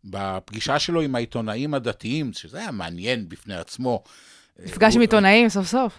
בפגישה 0.05 0.79
שלו 0.79 1.01
עם 1.01 1.15
העיתונאים 1.15 1.75
הדתיים, 1.75 2.33
שזה 2.33 2.59
היה 2.59 2.71
מעניין 2.71 3.29
בפני 3.29 3.57
עצמו. 3.57 4.03
נפגש 4.59 4.95
עם 4.95 5.01
הוא- 5.01 5.03
עיתונאים 5.03 5.49
סוף 5.49 5.67
סוף. 5.67 5.99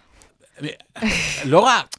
לא 1.46 1.60
רק, 1.60 1.98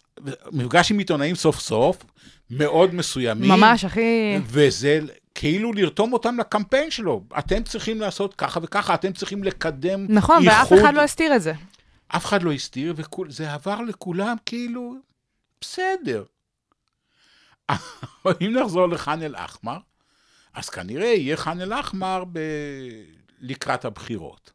מפגש 0.52 0.90
עם 0.90 0.98
עיתונאים 0.98 1.34
סוף 1.34 1.60
סוף, 1.60 2.04
מאוד 2.50 2.94
מסוימים. 2.94 3.48
ממש, 3.50 3.84
הכי... 3.84 4.36
וזה 4.46 5.00
כאילו 5.40 5.72
לרתום 5.72 6.12
אותם 6.12 6.36
לקמפיין 6.40 6.90
שלו. 6.90 7.24
אתם 7.38 7.62
צריכים 7.62 8.00
לעשות 8.00 8.34
ככה 8.34 8.60
וככה, 8.62 8.94
אתם 8.94 9.12
צריכים 9.12 9.44
לקדם 9.44 10.06
נכון, 10.08 10.36
ואף 10.46 10.62
איחוד. 10.62 10.78
אחד 10.78 10.94
לא 10.94 11.02
הסתיר 11.02 11.36
את 11.36 11.42
זה. 11.42 11.52
אף 12.08 12.26
אחד 12.26 12.42
לא 12.42 12.52
הסתיר, 12.52 12.94
וזה 13.28 13.52
עבר 13.52 13.80
לכולם 13.80 14.36
כאילו, 14.46 14.94
בסדר. 15.60 16.24
אם 18.40 18.52
נחזור 18.62 18.88
לח'אן 18.88 19.22
אל-אחמר, 19.22 19.78
אז 20.54 20.68
כנראה 20.68 21.06
יהיה 21.06 21.36
ח'אן 21.36 21.60
אל-אחמר 21.60 22.24
ב... 22.32 22.38
לקראת 23.40 23.84
הבחירות. 23.84 24.52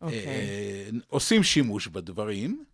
אוקיי. 0.00 0.26
אה, 0.26 0.88
עושים 1.08 1.42
שימוש 1.42 1.86
בדברים. 1.86 2.64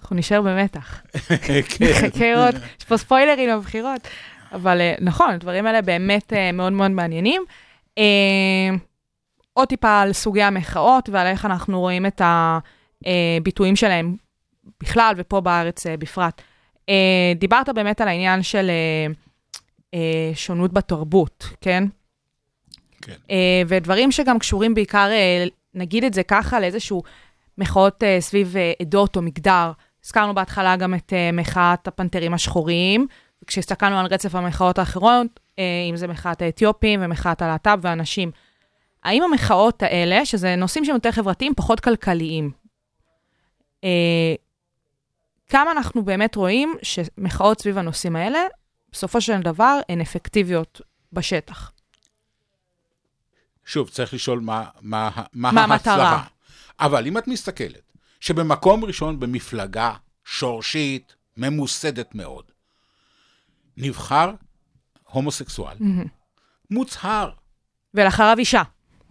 אנחנו 0.00 0.16
נשאר 0.16 0.42
במתח. 0.42 1.02
כן. 1.46 1.84
נחכה 1.90 2.32
לראות, 2.34 2.54
יש 2.78 2.84
פה 2.84 2.96
ספוילרים 2.96 3.48
לבחירות. 3.48 4.08
אבל 4.52 4.80
אה, 4.80 4.94
נכון, 5.00 5.30
הדברים 5.30 5.66
האלה 5.66 5.82
באמת 5.82 6.32
אה, 6.32 6.52
מאוד 6.52 6.72
מאוד 6.72 6.90
מעניינים. 6.90 7.42
אה, 7.98 8.70
עוד 9.52 9.68
טיפה 9.68 10.00
על 10.00 10.12
סוגי 10.12 10.42
המחאות 10.42 11.08
ועל 11.08 11.26
איך 11.26 11.44
אנחנו 11.44 11.80
רואים 11.80 12.06
את 12.06 12.22
הביטויים 12.24 13.76
שלהם 13.76 14.16
בכלל 14.82 15.14
ופה 15.16 15.40
בארץ 15.40 15.86
בפרט. 15.86 16.42
דיברת 17.36 17.68
באמת 17.68 18.00
על 18.00 18.08
העניין 18.08 18.42
של 18.42 18.70
שונות 20.34 20.72
בתרבות, 20.72 21.48
כן? 21.60 21.84
כן. 23.02 23.12
ודברים 23.66 24.12
שגם 24.12 24.38
קשורים 24.38 24.74
בעיקר, 24.74 25.10
נגיד 25.74 26.04
את 26.04 26.14
זה 26.14 26.22
ככה, 26.22 26.60
לאיזשהו 26.60 27.02
מחאות 27.58 28.02
סביב 28.20 28.54
עדות 28.82 29.16
או 29.16 29.22
מגדר. 29.22 29.72
הזכרנו 30.04 30.34
בהתחלה 30.34 30.76
גם 30.76 30.94
את 30.94 31.12
מחאת 31.32 31.88
הפנתרים 31.88 32.34
השחורים, 32.34 33.06
וכשהסתכלנו 33.42 33.98
על 33.98 34.06
רצף 34.06 34.34
המחאות 34.34 34.78
האחרות, 34.78 35.40
אה, 35.58 35.64
אם 35.90 35.96
זה 35.96 36.06
מחאת 36.06 36.42
האתיופים 36.42 37.00
ומחאת 37.02 37.42
הלהט"ב 37.42 37.78
והנשים, 37.82 38.30
האם 39.04 39.22
המחאות 39.22 39.82
האלה, 39.82 40.26
שזה 40.26 40.56
נושאים 40.56 40.84
שהם 40.84 40.94
יותר 40.94 41.12
חברתיים, 41.12 41.54
פחות 41.54 41.80
כלכליים, 41.80 42.50
אה, 43.84 44.34
כמה 45.48 45.72
אנחנו 45.72 46.04
באמת 46.04 46.36
רואים 46.36 46.74
שמחאות 46.82 47.60
סביב 47.60 47.78
הנושאים 47.78 48.16
האלה, 48.16 48.38
בסופו 48.92 49.20
של 49.20 49.40
דבר, 49.40 49.80
הן 49.88 50.00
אפקטיביות 50.00 50.80
בשטח? 51.12 51.72
שוב, 53.64 53.88
צריך 53.88 54.14
לשאול 54.14 54.40
מה, 54.40 54.64
מה, 54.80 55.10
מה, 55.32 55.52
מה 55.52 55.60
ההצלחה. 55.60 55.92
המטרה? 55.92 56.24
אבל 56.80 57.06
אם 57.06 57.18
את 57.18 57.28
מסתכלת, 57.28 57.92
שבמקום 58.20 58.84
ראשון 58.84 59.20
במפלגה 59.20 59.94
שורשית, 60.24 61.14
ממוסדת 61.36 62.14
מאוד, 62.14 62.44
נבחר 63.76 64.32
הומוסקסואל, 65.04 65.76
מהמם. 65.80 66.04
מוצהר, 66.70 67.30
ולאחריו 67.94 68.38
אישה. 68.38 68.62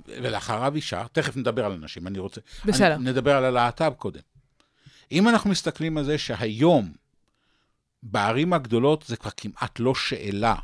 ולאחריו 0.07 0.75
אישה, 0.75 1.05
תכף 1.11 1.37
נדבר 1.37 1.65
על 1.65 1.71
אנשים, 1.71 2.07
אני 2.07 2.19
רוצה... 2.19 2.41
בסדר. 2.65 2.95
אני, 2.95 3.03
נדבר 3.09 3.35
על 3.35 3.45
הלהט"ב 3.45 3.93
קודם. 3.97 4.19
אם 5.11 5.29
אנחנו 5.29 5.49
מסתכלים 5.49 5.97
על 5.97 6.03
זה 6.03 6.17
שהיום, 6.17 6.93
בערים 8.03 8.53
הגדולות 8.53 9.03
זה 9.07 9.17
כבר 9.17 9.31
כמעט 9.37 9.79
לא 9.79 9.95
שאלה 9.95 10.55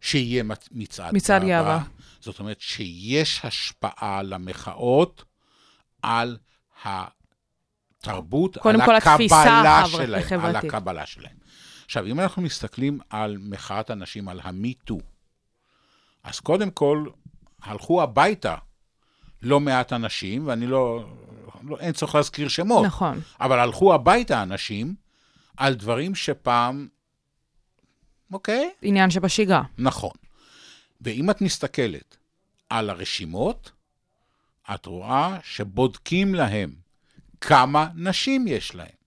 שיהיה 0.00 0.42
מצ- 0.42 0.68
מצעד, 0.72 1.14
מצעד 1.14 1.42
גאווה. 1.44 1.82
זאת 2.20 2.38
אומרת 2.38 2.60
שיש 2.60 3.40
השפעה 3.44 4.22
למחאות 4.22 5.24
על 6.02 6.38
התרבות, 6.84 8.56
על 8.66 8.80
הקבלה 8.80 9.84
שלהם, 9.88 10.40
על. 10.44 10.56
הקבלה 10.56 11.06
שלהם. 11.06 11.39
עכשיו, 11.90 12.06
אם 12.06 12.20
אנחנו 12.20 12.42
מסתכלים 12.42 13.00
על 13.10 13.36
מחאת 13.40 13.90
הנשים, 13.90 14.28
על 14.28 14.40
המיטו, 14.42 14.98
אז 16.24 16.40
קודם 16.40 16.70
כל, 16.70 17.06
הלכו 17.62 18.02
הביתה 18.02 18.56
לא 19.42 19.60
מעט 19.60 19.92
אנשים, 19.92 20.46
ואני 20.46 20.66
לא, 20.66 21.06
לא 21.62 21.78
אין 21.80 21.92
צורך 21.92 22.14
להזכיר 22.14 22.48
שמות, 22.48 22.86
נכון. 22.86 23.20
אבל 23.40 23.58
הלכו 23.58 23.94
הביתה 23.94 24.42
אנשים 24.42 24.94
על 25.56 25.74
דברים 25.74 26.14
שפעם, 26.14 26.88
אוקיי, 28.32 28.70
עניין 28.82 29.10
שבשגרה. 29.10 29.62
נכון. 29.78 30.14
ואם 31.00 31.30
את 31.30 31.40
מסתכלת 31.40 32.16
על 32.68 32.90
הרשימות, 32.90 33.72
את 34.74 34.86
רואה 34.86 35.38
שבודקים 35.42 36.34
להם 36.34 36.74
כמה 37.40 37.88
נשים 37.94 38.48
יש 38.48 38.74
להם. 38.74 38.99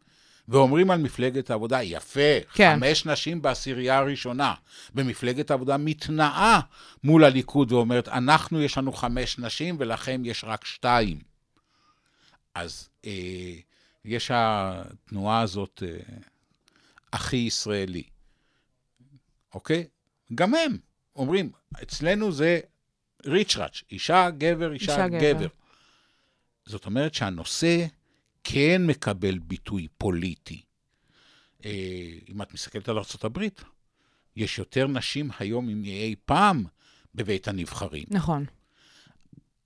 ואומרים 0.48 0.92
על 0.92 1.00
מפלגת 1.00 1.50
העבודה, 1.50 1.84
יפה, 1.84 2.40
כן. 2.54 2.76
חמש 2.76 3.06
נשים 3.06 3.42
בעשירייה 3.42 3.98
הראשונה. 3.98 4.54
ומפלגת 4.96 5.52
העבודה 5.52 5.78
מתנאה 5.78 6.60
מול 7.04 7.24
הליכוד 7.24 7.72
ואומרת, 7.72 8.08
אנחנו, 8.08 8.62
יש 8.62 8.78
לנו 8.78 8.94
חמש 8.94 9.40
נשים 9.40 9.76
ולכם 9.80 10.22
יש 10.26 10.44
רק 10.44 10.66
שתיים. 10.66 11.20
אז 12.56 12.90
אה, 13.06 13.54
יש 14.06 14.32
התנועה 14.34 15.42
הזאת, 15.42 15.84
אה, 15.86 15.98
הכי 17.14 17.38
ישראלי, 17.38 18.04
אוקיי? 19.54 19.88
גם 20.36 20.56
הם 20.56 20.78
אומרים, 21.16 21.52
אצלנו 21.84 22.32
זה 22.32 22.60
ריצ'ראץ', 23.26 23.84
אישה, 23.92 24.30
גבר, 24.30 24.74
אישה, 24.74 24.92
אישה, 24.92 25.08
גבר. 25.08 25.18
גבר. 25.20 25.34
גבר. 25.34 25.48
זאת 26.66 26.86
אומרת 26.86 27.14
שהנושא 27.14 27.86
כן 28.44 28.82
מקבל 28.88 29.40
ביטוי 29.40 29.88
פוליטי. 29.98 30.62
אה, 31.66 32.10
אם 32.30 32.42
את 32.42 32.54
מסתכלת 32.54 32.90
על 32.90 32.98
ארה"ב, 32.98 33.40
יש 34.36 34.60
יותר 34.60 34.88
נשים 34.88 35.30
היום 35.40 35.68
מאי 35.82 36.16
פעם 36.26 36.66
בבית 37.16 37.48
הנבחרים. 37.48 38.04
נכון. 38.10 38.46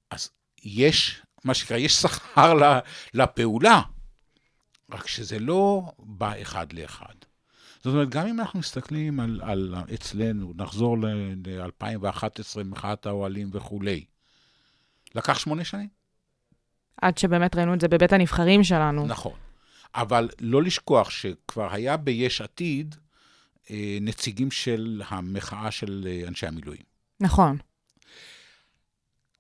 אז 0.09 0.29
יש, 0.63 1.21
מה 1.43 1.53
שנקרא, 1.53 1.77
יש 1.77 1.93
שכר 1.93 2.53
לפעולה, 3.13 3.81
רק 4.91 5.07
שזה 5.07 5.39
לא 5.39 5.91
בא 5.99 6.41
אחד 6.41 6.73
לאחד. 6.73 7.13
זאת 7.77 7.85
אומרת, 7.85 8.09
גם 8.09 8.27
אם 8.27 8.39
אנחנו 8.39 8.59
מסתכלים 8.59 9.19
על, 9.19 9.41
על 9.43 9.75
אצלנו, 9.93 10.53
נחזור 10.55 10.97
ל-2011, 10.97 12.63
מחאת 12.65 13.05
האוהלים 13.05 13.49
וכולי, 13.53 14.05
לקח 15.15 15.39
שמונה 15.39 15.63
שנים. 15.63 15.97
עד 17.02 17.18
שבאמת 17.18 17.56
ראינו 17.56 17.74
את 17.74 17.82
זה 17.82 17.88
בבית 17.88 18.14
הנבחרים 18.14 18.64
שלנו. 18.64 19.06
נכון. 19.08 19.34
אבל 19.95 20.30
לא 20.41 20.64
לשכוח 20.64 21.10
שכבר 21.10 21.74
היה 21.74 21.98
ביש 21.98 22.41
עתיד 22.41 22.95
אה, 23.72 23.98
נציגים 24.02 24.52
של 24.52 25.02
המחאה 25.08 25.72
של 25.72 26.08
אה, 26.08 26.28
אנשי 26.28 26.48
המילואים. 26.48 26.82
נכון. 27.20 27.58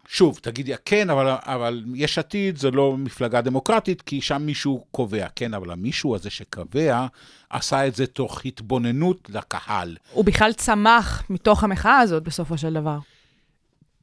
שוב, 0.07 0.39
תגידי, 0.41 0.73
כן, 0.85 1.09
אבל, 1.09 1.35
אבל 1.39 1.83
יש 1.95 2.17
עתיד 2.17 2.57
זה 2.57 2.71
לא 2.71 2.97
מפלגה 2.97 3.41
דמוקרטית, 3.41 4.01
כי 4.01 4.21
שם 4.21 4.41
מישהו 4.41 4.85
קובע. 4.91 5.27
כן, 5.35 5.53
אבל 5.53 5.71
המישהו 5.71 6.15
הזה 6.15 6.29
שקובע, 6.29 7.07
עשה 7.49 7.87
את 7.87 7.95
זה 7.95 8.07
תוך 8.07 8.45
התבוננות 8.45 9.29
לקהל. 9.29 9.97
הוא 10.13 10.25
בכלל 10.25 10.53
צמח 10.53 11.23
מתוך 11.29 11.63
המחאה 11.63 11.99
הזאת 11.99 12.23
בסופו 12.23 12.57
של 12.57 12.73
דבר. 12.73 12.97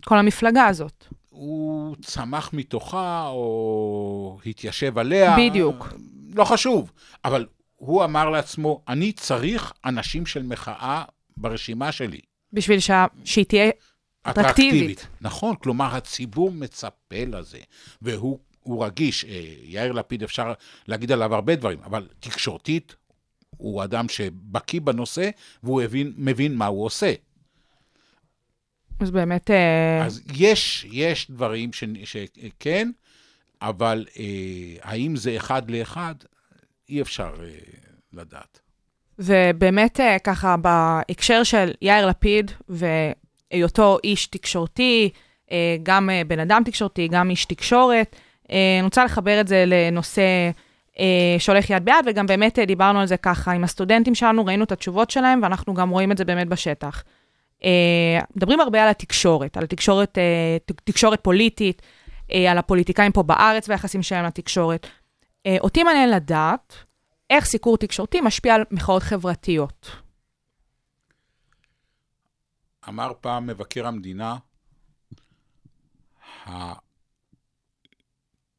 כל 0.04 0.18
המפלגה 0.18 0.66
הזאת. 0.66 1.06
הוא 1.34 1.96
צמח 2.02 2.50
מתוכה, 2.52 3.26
או 3.28 4.38
התיישב 4.46 4.98
עליה. 4.98 5.36
בדיוק. 5.38 5.88
לא 6.34 6.44
חשוב, 6.44 6.92
אבל 7.24 7.46
הוא 7.76 8.04
אמר 8.04 8.30
לעצמו, 8.30 8.82
אני 8.88 9.12
צריך 9.12 9.72
אנשים 9.84 10.26
של 10.26 10.42
מחאה 10.42 11.04
ברשימה 11.36 11.92
שלי. 11.92 12.20
בשביל 12.52 12.80
שה... 12.80 13.06
שהיא 13.24 13.44
תהיה 13.44 13.70
אטרקטיבית. 14.30 15.06
נכון, 15.20 15.56
כלומר, 15.56 15.96
הציבור 15.96 16.50
מצפה 16.50 17.24
לזה, 17.26 17.58
והוא 18.02 18.38
הוא 18.64 18.84
רגיש. 18.84 19.24
אה, 19.24 19.54
יאיר 19.62 19.92
לפיד, 19.92 20.22
אפשר 20.22 20.52
להגיד 20.88 21.12
עליו 21.12 21.34
הרבה 21.34 21.56
דברים, 21.56 21.78
אבל 21.84 22.08
תקשורתית, 22.20 22.94
הוא 23.56 23.84
אדם 23.84 24.08
שבקיא 24.08 24.80
בנושא, 24.80 25.30
והוא 25.62 25.82
הבין, 25.82 26.12
מבין 26.16 26.54
מה 26.54 26.66
הוא 26.66 26.84
עושה. 26.84 27.14
אז 29.00 29.10
באמת... 29.10 29.50
אה, 29.50 30.04
אז 30.04 30.22
יש, 30.34 30.86
יש 30.90 31.30
דברים 31.30 31.72
ש, 31.72 31.84
שכן, 32.04 32.90
אבל 33.62 34.06
אה, 34.18 34.24
האם 34.82 35.16
זה 35.16 35.36
אחד 35.36 35.70
לאחד, 35.70 36.14
אי 36.88 37.02
אפשר 37.02 37.34
אה, 37.42 37.48
לדעת. 38.12 38.60
ובאמת 39.18 40.00
אה, 40.00 40.18
ככה, 40.18 40.56
בהקשר 40.56 41.42
של 41.42 41.72
יאיר 41.82 42.06
לפיד 42.06 42.50
והיותו 42.68 43.98
איש 44.04 44.26
תקשורתי, 44.26 45.10
אה, 45.52 45.76
גם 45.82 46.10
אה, 46.10 46.22
בן 46.26 46.38
אדם 46.38 46.62
תקשורתי, 46.64 47.08
גם 47.08 47.30
איש 47.30 47.44
תקשורת, 47.44 48.16
אה, 48.50 48.76
אני 48.78 48.84
רוצה 48.84 49.04
לחבר 49.04 49.40
את 49.40 49.48
זה 49.48 49.64
לנושא 49.66 50.50
אה, 50.98 51.36
שהולך 51.38 51.70
יד 51.70 51.84
ביד, 51.84 51.94
וגם 52.06 52.26
באמת 52.26 52.58
אה, 52.58 52.64
דיברנו 52.64 53.00
על 53.00 53.06
זה 53.06 53.16
ככה 53.16 53.52
עם 53.52 53.64
הסטודנטים 53.64 54.14
שלנו, 54.14 54.44
ראינו 54.44 54.64
את 54.64 54.72
התשובות 54.72 55.10
שלהם, 55.10 55.40
ואנחנו 55.42 55.74
גם 55.74 55.90
רואים 55.90 56.12
את 56.12 56.18
זה 56.18 56.24
באמת 56.24 56.48
בשטח. 56.48 57.02
אה, 57.64 58.20
מדברים 58.36 58.60
הרבה 58.60 58.82
על 58.82 58.88
התקשורת, 58.88 59.56
על 59.56 59.64
התקשורת, 59.64 60.18
אה, 60.18 60.56
תקשורת 60.84 61.24
פוליטית, 61.24 61.82
אה, 62.32 62.50
על 62.50 62.58
הפוליטיקאים 62.58 63.12
פה 63.12 63.22
בארץ 63.22 63.68
והיחסים 63.68 64.02
שלהם 64.02 64.24
לתקשורת. 64.24 64.86
אה, 65.46 65.56
אותי 65.60 65.82
מעניין 65.82 66.10
לדעת 66.10 66.74
איך 67.30 67.44
סיקור 67.44 67.78
תקשורתי 67.78 68.20
משפיע 68.20 68.54
על 68.54 68.64
מחאות 68.70 69.02
חברתיות. 69.02 69.90
אמר 72.88 73.12
פעם 73.20 73.46
מבקר 73.46 73.86
המדינה, 73.86 74.36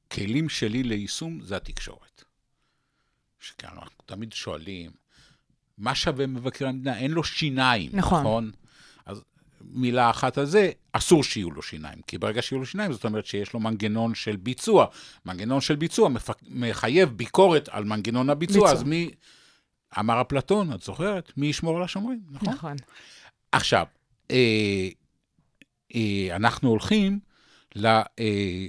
הכלים 0.07 0.49
שלי 0.49 0.83
ליישום 0.83 1.41
זה 1.41 1.57
התקשורת. 1.57 2.23
שכאן 3.39 3.69
אנחנו 3.69 4.03
תמיד 4.05 4.33
שואלים, 4.33 4.91
מה 5.77 5.95
שווה 5.95 6.27
מבקר 6.27 6.67
המדינה? 6.67 6.97
אין 6.97 7.11
לו 7.11 7.23
שיניים, 7.23 7.91
נכון. 7.93 8.19
נכון? 8.19 8.51
אז 9.05 9.23
מילה 9.61 10.09
אחת 10.09 10.37
על 10.37 10.45
זה, 10.45 10.71
אסור 10.93 11.23
שיהיו 11.23 11.51
לו 11.51 11.61
שיניים, 11.61 12.01
כי 12.07 12.17
ברגע 12.17 12.41
שיהיו 12.41 12.59
לו 12.59 12.65
שיניים, 12.65 12.93
זאת 12.93 13.05
אומרת 13.05 13.25
שיש 13.25 13.53
לו 13.53 13.59
מנגנון 13.59 14.15
של 14.15 14.35
ביצוע. 14.35 14.85
מנגנון 15.25 15.61
של 15.61 15.75
ביצוע 15.75 16.09
מפ... 16.09 16.29
מחייב 16.47 17.09
ביקורת 17.09 17.69
על 17.69 17.83
מנגנון 17.83 18.29
הביצוע, 18.29 18.55
ביצוע. 18.55 18.71
אז 18.71 18.83
מי... 18.83 19.11
אמר 19.99 20.21
אפלטון, 20.21 20.73
את 20.73 20.81
זוכרת? 20.81 21.31
מי 21.37 21.47
ישמור 21.47 21.77
על 21.77 21.83
השומרים, 21.83 22.19
נכון? 22.29 22.53
נכון. 22.53 22.75
עכשיו, 23.51 23.85
אה, 24.31 24.87
אה, 25.95 26.35
אנחנו 26.35 26.69
הולכים 26.69 27.19
ל, 27.75 27.85
אה, 27.87 28.67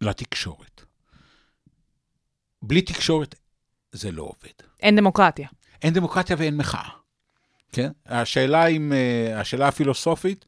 לתקשורת. 0.00 0.84
בלי 2.62 2.82
תקשורת 2.82 3.34
זה 3.92 4.12
לא 4.12 4.22
עובד. 4.22 4.68
אין 4.80 4.96
דמוקרטיה. 4.96 5.48
אין 5.82 5.94
דמוקרטיה 5.94 6.36
ואין 6.38 6.56
מחאה. 6.56 7.01
כן? 7.72 7.90
השאלה, 8.06 8.66
אם, 8.66 8.92
אה, 8.92 9.40
השאלה 9.40 9.68
הפילוסופית, 9.68 10.44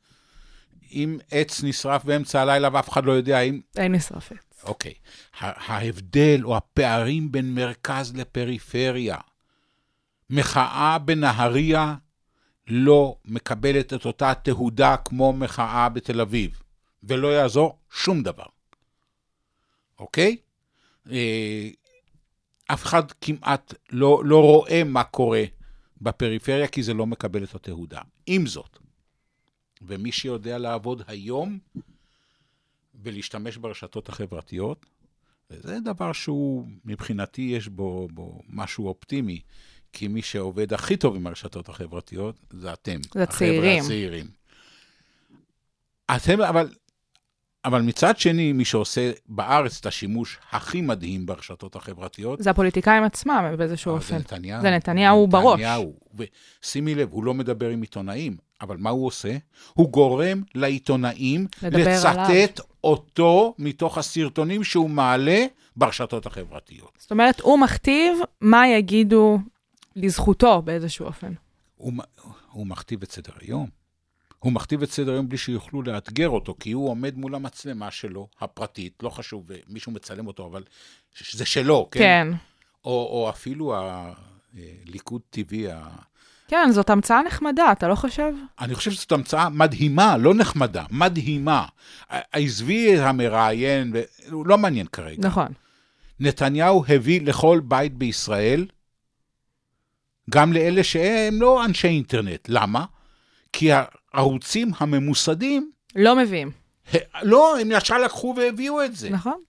אם 0.92 1.18
עץ 1.30 1.62
נשרף 1.64 2.04
באמצע 2.04 2.42
הלילה 2.42 2.68
ואף 2.72 2.88
אחד 2.88 3.04
לא 3.04 3.12
יודע 3.12 3.40
אם... 3.40 3.60
אין 3.76 3.92
נשרפת. 3.94 4.54
אוקיי. 4.64 4.94
ה- 5.40 5.72
ההבדל 5.72 6.40
או 6.44 6.56
הפערים 6.56 7.32
בין 7.32 7.54
מרכז 7.54 8.16
לפריפריה. 8.16 9.16
מחאה 10.30 10.98
בנהריה 10.98 11.94
לא 12.66 13.16
מקבלת 13.24 13.92
את 13.92 14.06
אותה 14.06 14.32
תהודה 14.34 14.96
כמו 14.96 15.32
מחאה 15.32 15.88
בתל 15.88 16.20
אביב, 16.20 16.62
ולא 17.02 17.28
יעזור 17.28 17.78
שום 17.92 18.22
דבר. 18.22 18.46
אוקיי? 19.98 20.36
אה, 21.10 21.68
אף 22.66 22.84
אחד 22.84 23.02
כמעט 23.20 23.74
לא, 23.90 24.22
לא 24.24 24.40
רואה 24.40 24.84
מה 24.84 25.04
קורה 25.04 25.42
בפריפריה, 26.04 26.68
כי 26.68 26.82
זה 26.82 26.94
לא 26.94 27.06
מקבל 27.06 27.44
את 27.44 27.54
התהודה. 27.54 28.00
עם 28.26 28.46
זאת, 28.46 28.78
ומי 29.82 30.12
שיודע 30.12 30.58
לעבוד 30.58 31.02
היום 31.06 31.58
ולהשתמש 33.02 33.56
ברשתות 33.56 34.08
החברתיות, 34.08 34.86
וזה 35.50 35.80
דבר 35.80 36.12
שהוא, 36.12 36.66
מבחינתי, 36.84 37.42
יש 37.42 37.68
בו, 37.68 38.08
בו 38.12 38.42
משהו 38.48 38.88
אופטימי, 38.88 39.40
כי 39.92 40.08
מי 40.08 40.22
שעובד 40.22 40.72
הכי 40.72 40.96
טוב 40.96 41.16
עם 41.16 41.26
הרשתות 41.26 41.68
החברתיות 41.68 42.36
זה 42.50 42.72
אתם. 42.72 43.00
זה 43.14 43.22
הצעירים. 43.22 43.60
החבר'ה 43.60 43.84
הצעירים. 43.84 44.26
אתם, 46.16 46.40
אבל, 46.40 46.68
אבל 47.64 47.82
מצד 47.82 48.18
שני, 48.18 48.52
מי 48.52 48.64
שעושה 48.64 49.12
בארץ 49.28 49.78
את 49.80 49.86
השימוש 49.86 50.38
הכי 50.50 50.80
מדהים 50.80 51.26
ברשתות 51.26 51.76
החברתיות, 51.76 52.42
זה 52.42 52.50
הפוליטיקאים 52.50 53.04
עצמם 53.04 53.54
באיזשהו 53.58 53.90
אבל 53.90 53.98
אופן. 53.98 54.14
זה 54.14 54.18
נתניהו. 54.18 54.62
זה 54.62 54.70
נתניהו 54.70 55.26
בראש. 55.26 55.60
נתניהו. 55.60 55.94
ושימי 56.14 56.94
לב, 56.94 57.12
הוא 57.12 57.24
לא 57.24 57.34
מדבר 57.34 57.68
עם 57.68 57.80
עיתונאים, 57.80 58.36
אבל 58.60 58.76
מה 58.76 58.90
הוא 58.90 59.06
עושה? 59.06 59.36
הוא 59.74 59.90
גורם 59.90 60.42
לעיתונאים 60.54 61.46
לצטט 61.62 62.06
עליו. 62.06 62.46
אותו 62.84 63.54
מתוך 63.58 63.98
הסרטונים 63.98 64.64
שהוא 64.64 64.90
מעלה 64.90 65.46
ברשתות 65.76 66.26
החברתיות. 66.26 66.92
זאת 66.98 67.10
אומרת, 67.10 67.40
הוא 67.40 67.58
מכתיב 67.58 68.18
מה 68.40 68.68
יגידו 68.68 69.38
לזכותו 69.96 70.62
באיזשהו 70.62 71.06
אופן. 71.06 71.32
הוא, 71.76 71.92
הוא 72.50 72.66
מכתיב 72.66 73.02
את 73.02 73.12
סדר 73.12 73.32
היום. 73.40 73.83
הוא 74.44 74.52
מכתיב 74.52 74.82
את 74.82 74.90
סדר 74.90 75.12
היום 75.12 75.28
בלי 75.28 75.38
שיוכלו 75.38 75.82
לאתגר 75.82 76.28
אותו, 76.28 76.54
כי 76.60 76.72
הוא 76.72 76.88
עומד 76.88 77.16
מול 77.16 77.34
המצלמה 77.34 77.90
שלו, 77.90 78.28
הפרטית, 78.40 79.02
לא 79.02 79.10
חשוב, 79.10 79.48
מישהו 79.68 79.92
מצלם 79.92 80.26
אותו, 80.26 80.46
אבל 80.46 80.62
זה 81.32 81.44
שלו, 81.46 81.88
כן? 81.90 82.00
כן. 82.00 82.28
או, 82.84 82.90
או 82.90 83.30
אפילו 83.30 83.74
הליכוד 83.76 85.20
טבעי, 85.30 85.70
ה... 85.70 85.88
כן, 86.48 86.68
זאת 86.72 86.90
המצאה 86.90 87.22
נחמדה, 87.22 87.72
אתה 87.72 87.88
לא 87.88 87.94
חושב? 87.94 88.32
אני 88.60 88.74
חושב 88.74 88.90
שזאת 88.90 89.12
המצאה 89.12 89.48
מדהימה, 89.48 90.16
לא 90.16 90.34
נחמדה, 90.34 90.84
מדהימה. 90.90 91.66
עזבי 92.32 93.00
המראיין, 93.00 93.92
הוא 94.30 94.46
לא 94.46 94.58
מעניין 94.58 94.86
כרגע. 94.86 95.28
נכון. 95.28 95.48
נתניהו 96.20 96.84
הביא 96.88 97.20
לכל 97.20 97.60
בית 97.64 97.94
בישראל, 97.94 98.66
גם 100.30 100.52
לאלה 100.52 100.84
שהם 100.84 101.42
לא 101.42 101.64
אנשי 101.64 101.88
אינטרנט. 101.88 102.48
למה? 102.48 102.84
כי 103.52 103.70
הערוצים 104.14 104.70
הממוסדים, 104.78 105.70
לא 105.96 106.16
מביאים. 106.16 106.50
לא, 107.22 107.58
הם 107.60 107.72
ישר 107.72 107.98
לקחו 107.98 108.34
והביאו 108.36 108.84
את 108.84 108.96
זה. 108.96 109.10
נכון. 109.10 109.40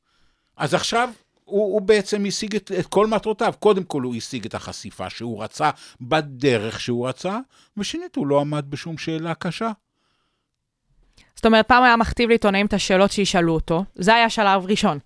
אז 0.57 0.74
עכשיו 0.74 1.09
הוא, 1.43 1.74
הוא 1.74 1.82
בעצם 1.82 2.26
השיג 2.28 2.55
את, 2.55 2.72
את 2.80 2.86
כל 2.86 3.07
מטרותיו. 3.07 3.53
קודם 3.59 3.84
כל 3.84 4.01
הוא 4.01 4.16
השיג 4.16 4.45
את 4.45 4.55
החשיפה 4.55 5.09
שהוא 5.09 5.43
רצה 5.43 5.70
בדרך 6.01 6.80
שהוא 6.80 7.07
רצה, 7.07 7.39
ושנית, 7.78 8.16
הוא 8.16 8.28
לא 8.28 8.41
עמד 8.41 8.66
בשום 8.70 8.97
שאלה 8.97 9.34
קשה. 9.34 9.72
זאת 11.36 11.45
אומרת, 11.45 11.68
פעם 11.68 11.84
היה 11.84 11.95
מכתיב 11.95 12.30
לעיתונאים 12.30 12.66
את 12.66 12.74
השאלות 12.74 13.11
שישאלו 13.11 13.53
אותו, 13.53 13.84
זה 13.95 14.16
היה 14.16 14.30
שלב 14.30 14.66
ראשון. 14.66 14.99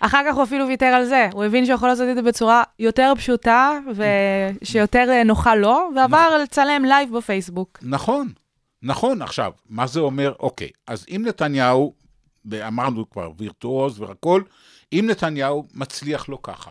אחר 0.00 0.22
כך 0.28 0.34
הוא 0.34 0.44
אפילו 0.44 0.66
ויתר 0.66 0.86
על 0.86 1.04
זה, 1.04 1.28
הוא 1.32 1.44
הבין 1.44 1.66
שהוא 1.66 1.74
יכול 1.74 1.88
לעשות 1.88 2.08
את 2.10 2.14
זה 2.14 2.22
בצורה 2.22 2.62
יותר 2.78 3.12
פשוטה, 3.16 3.78
ושיותר 3.94 5.06
אה, 5.10 5.24
נוחה 5.24 5.54
לו, 5.54 5.90
ועבר 5.96 6.38
לצלם 6.42 6.84
live 6.84 7.16
בפייסבוק. 7.16 7.78
נכון, 7.82 8.28
נכון. 8.82 9.22
עכשיו, 9.22 9.52
מה 9.68 9.86
זה 9.86 10.00
אומר? 10.00 10.32
אוקיי, 10.40 10.70
אז 10.86 11.06
אם 11.08 11.22
נתניהו, 11.26 11.94
ואמרנו 12.44 13.10
כבר, 13.10 13.30
וירטואוז 13.38 14.00
והכול, 14.00 14.44
אם 14.92 15.04
נתניהו 15.10 15.66
מצליח 15.74 16.28
לו 16.28 16.42
ככה, 16.42 16.70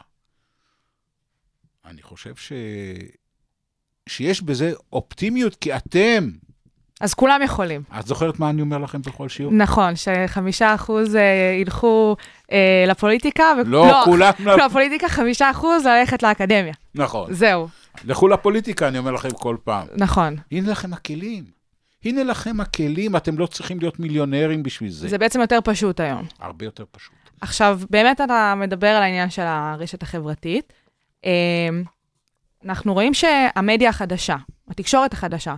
אני 1.85 2.01
חושב 2.01 2.35
ש... 2.35 2.53
שיש 4.09 4.41
בזה 4.41 4.73
אופטימיות, 4.93 5.55
כי 5.55 5.75
אתם, 5.75 6.29
אז 7.01 7.13
כולם 7.13 7.41
יכולים. 7.43 7.81
את 7.99 8.07
זוכרת 8.07 8.39
מה 8.39 8.49
אני 8.49 8.61
אומר 8.61 8.77
לכם 8.77 9.01
בכל 9.01 9.29
שיעור? 9.29 9.53
נכון, 9.53 9.93
שחמישה 9.95 10.75
אחוז 10.75 11.15
אה, 11.15 11.57
ילכו 11.61 12.15
אה, 12.51 12.85
לפוליטיקה, 12.87 13.43
ו... 13.57 13.69
לא, 13.69 14.01
כולם... 14.05 14.31
לא, 14.45 14.65
הפוליטיקה 14.65 15.09
חמישה 15.09 15.51
אחוז 15.51 15.85
ללכת 15.85 16.23
לאקדמיה. 16.23 16.73
נכון. 16.95 17.33
זהו, 17.33 17.67
לכו 18.03 18.27
לפוליטיקה, 18.27 18.87
אני 18.87 18.97
אומר 18.97 19.11
לכם 19.11 19.29
כל 19.29 19.57
פעם. 19.63 19.87
נכון. 19.97 20.35
הנה 20.51 20.71
לכם 20.71 20.93
הכלים. 20.93 21.56
הנה 22.05 22.23
לכם 22.23 22.59
הכלים, 22.59 23.15
אתם 23.15 23.37
לא 23.37 23.45
צריכים 23.45 23.79
להיות 23.79 23.99
מיליונרים 23.99 24.63
בשביל 24.63 24.89
זה. 24.89 25.07
זה 25.07 25.17
בעצם 25.17 25.41
יותר 25.41 25.59
פשוט 25.63 25.99
היום. 25.99 26.25
הרבה 26.39 26.65
יותר 26.65 26.83
פשוט. 26.91 27.13
עכשיו, 27.41 27.79
באמת 27.89 28.21
אתה 28.21 28.53
מדבר 28.57 28.87
על 28.87 29.03
העניין 29.03 29.29
של 29.29 29.41
הרשת 29.45 30.03
החברתית. 30.03 30.73
אה, 31.25 31.69
אנחנו 32.65 32.93
רואים 32.93 33.13
שהמדיה 33.13 33.89
החדשה, 33.89 34.35
התקשורת 34.69 35.13
החדשה, 35.13 35.55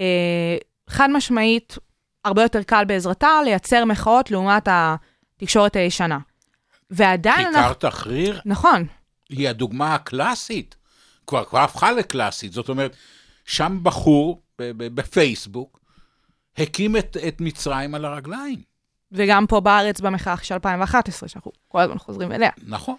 אה, 0.00 0.56
חד 0.88 1.08
משמעית, 1.12 1.78
הרבה 2.24 2.42
יותר 2.42 2.62
קל 2.62 2.84
בעזרתה 2.84 3.28
לייצר 3.44 3.84
מחאות 3.84 4.30
לעומת 4.30 4.68
התקשורת 4.70 5.76
הישנה. 5.76 6.18
ועדיין 6.90 7.48
כיכר 7.48 7.60
אנחנו... 7.60 7.74
תחריר, 7.74 8.40
נכון. 8.44 8.86
היא 9.28 9.48
הדוגמה 9.48 9.94
הקלאסית, 9.94 10.76
כבר, 11.26 11.44
כבר 11.44 11.58
הפכה 11.58 11.92
לקלאסית. 11.92 12.52
זאת 12.52 12.68
אומרת, 12.68 12.96
שם 13.44 13.78
בחור 13.82 14.40
בפייסבוק 14.76 15.80
הקים 16.58 16.96
את, 16.96 17.16
את 17.28 17.40
מצרים 17.40 17.94
על 17.94 18.04
הרגליים. 18.04 18.62
וגם 19.12 19.46
פה 19.46 19.60
בארץ 19.60 20.00
במחאה 20.00 20.36
של 20.42 20.54
2011, 20.54 21.28
שאנחנו 21.28 21.52
כל 21.68 21.80
הזמן 21.80 21.98
חוזרים 21.98 22.32
אליה. 22.32 22.50
נכון. 22.66 22.96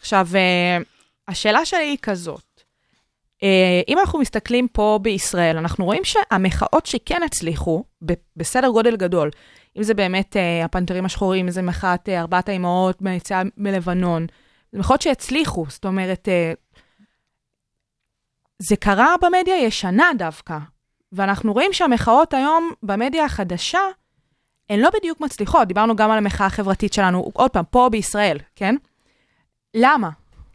עכשיו, 0.00 0.28
אה, 0.34 0.78
השאלה 1.28 1.64
שלי 1.64 1.84
היא 1.84 1.98
כזאת. 2.02 2.62
אה, 3.42 3.80
אם 3.88 3.98
אנחנו 3.98 4.18
מסתכלים 4.18 4.68
פה 4.68 4.98
בישראל, 5.02 5.56
אנחנו 5.56 5.84
רואים 5.84 6.04
שהמחאות 6.04 6.86
שכן 6.86 7.22
הצליחו, 7.22 7.84
בסדר 8.36 8.68
גודל 8.68 8.96
גדול, 8.96 9.30
אם 9.76 9.82
זה 9.82 9.94
באמת 9.94 10.36
אה, 10.36 10.64
הפנתרים 10.64 11.04
השחורים, 11.04 11.46
אם 11.46 11.50
זה 11.50 11.62
מחאת 11.62 12.08
ארבעת 12.08 12.48
האימהות 12.48 13.02
ביציאה 13.02 13.42
מלבנון, 13.56 14.26
זה 14.72 14.78
מחאות 14.78 15.02
שהצליחו, 15.02 15.66
זאת 15.68 15.84
אומרת, 15.84 16.28
זה 18.58 18.76
קרה 18.76 19.14
במדיה 19.22 19.54
הישנה 19.54 20.10
דווקא, 20.18 20.58
ואנחנו 21.12 21.52
רואים 21.52 21.72
שהמחאות 21.72 22.34
היום 22.34 22.72
במדיה 22.82 23.24
החדשה, 23.24 23.80
הן 24.70 24.80
לא 24.80 24.88
בדיוק 24.98 25.20
מצליחות. 25.20 25.68
דיברנו 25.68 25.96
גם 25.96 26.10
על 26.10 26.18
המחאה 26.18 26.46
החברתית 26.46 26.92
שלנו, 26.92 27.30
עוד 27.34 27.50
פעם, 27.50 27.64
פה 27.70 27.88
בישראל, 27.92 28.38
כן? 28.56 28.76
למה? 29.74 30.10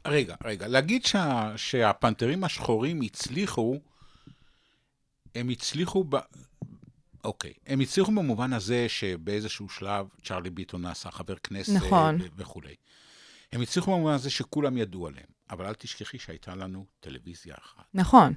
רגע, 0.07 0.35
רגע, 0.43 0.67
להגיד 0.67 1.05
שה, 1.05 1.51
שהפנתרים 1.55 2.43
השחורים 2.43 3.01
הצליחו, 3.01 3.79
הם 5.35 5.49
הצליחו 5.49 6.03
ב... 6.09 6.17
אוקיי, 7.23 7.53
הם 7.67 7.79
הצליחו 7.79 8.11
במובן 8.11 8.53
הזה 8.53 8.89
שבאיזשהו 8.89 9.69
שלב 9.69 10.07
צ'רלי 10.23 10.49
ביטון 10.49 10.81
נעשה 10.81 11.11
חבר 11.11 11.35
כנסת 11.35 11.73
נכון. 11.73 12.21
ו- 12.21 12.25
וכולי. 12.37 12.75
הם 13.51 13.61
הצליחו 13.61 13.91
במובן 13.91 14.13
הזה 14.13 14.29
שכולם 14.29 14.77
ידעו 14.77 15.07
עליהם, 15.07 15.27
אבל 15.49 15.65
אל 15.65 15.73
תשכחי 15.73 16.19
שהייתה 16.19 16.55
לנו 16.55 16.85
טלוויזיה 16.99 17.55
אחת. 17.61 17.85
נכון. 17.93 18.33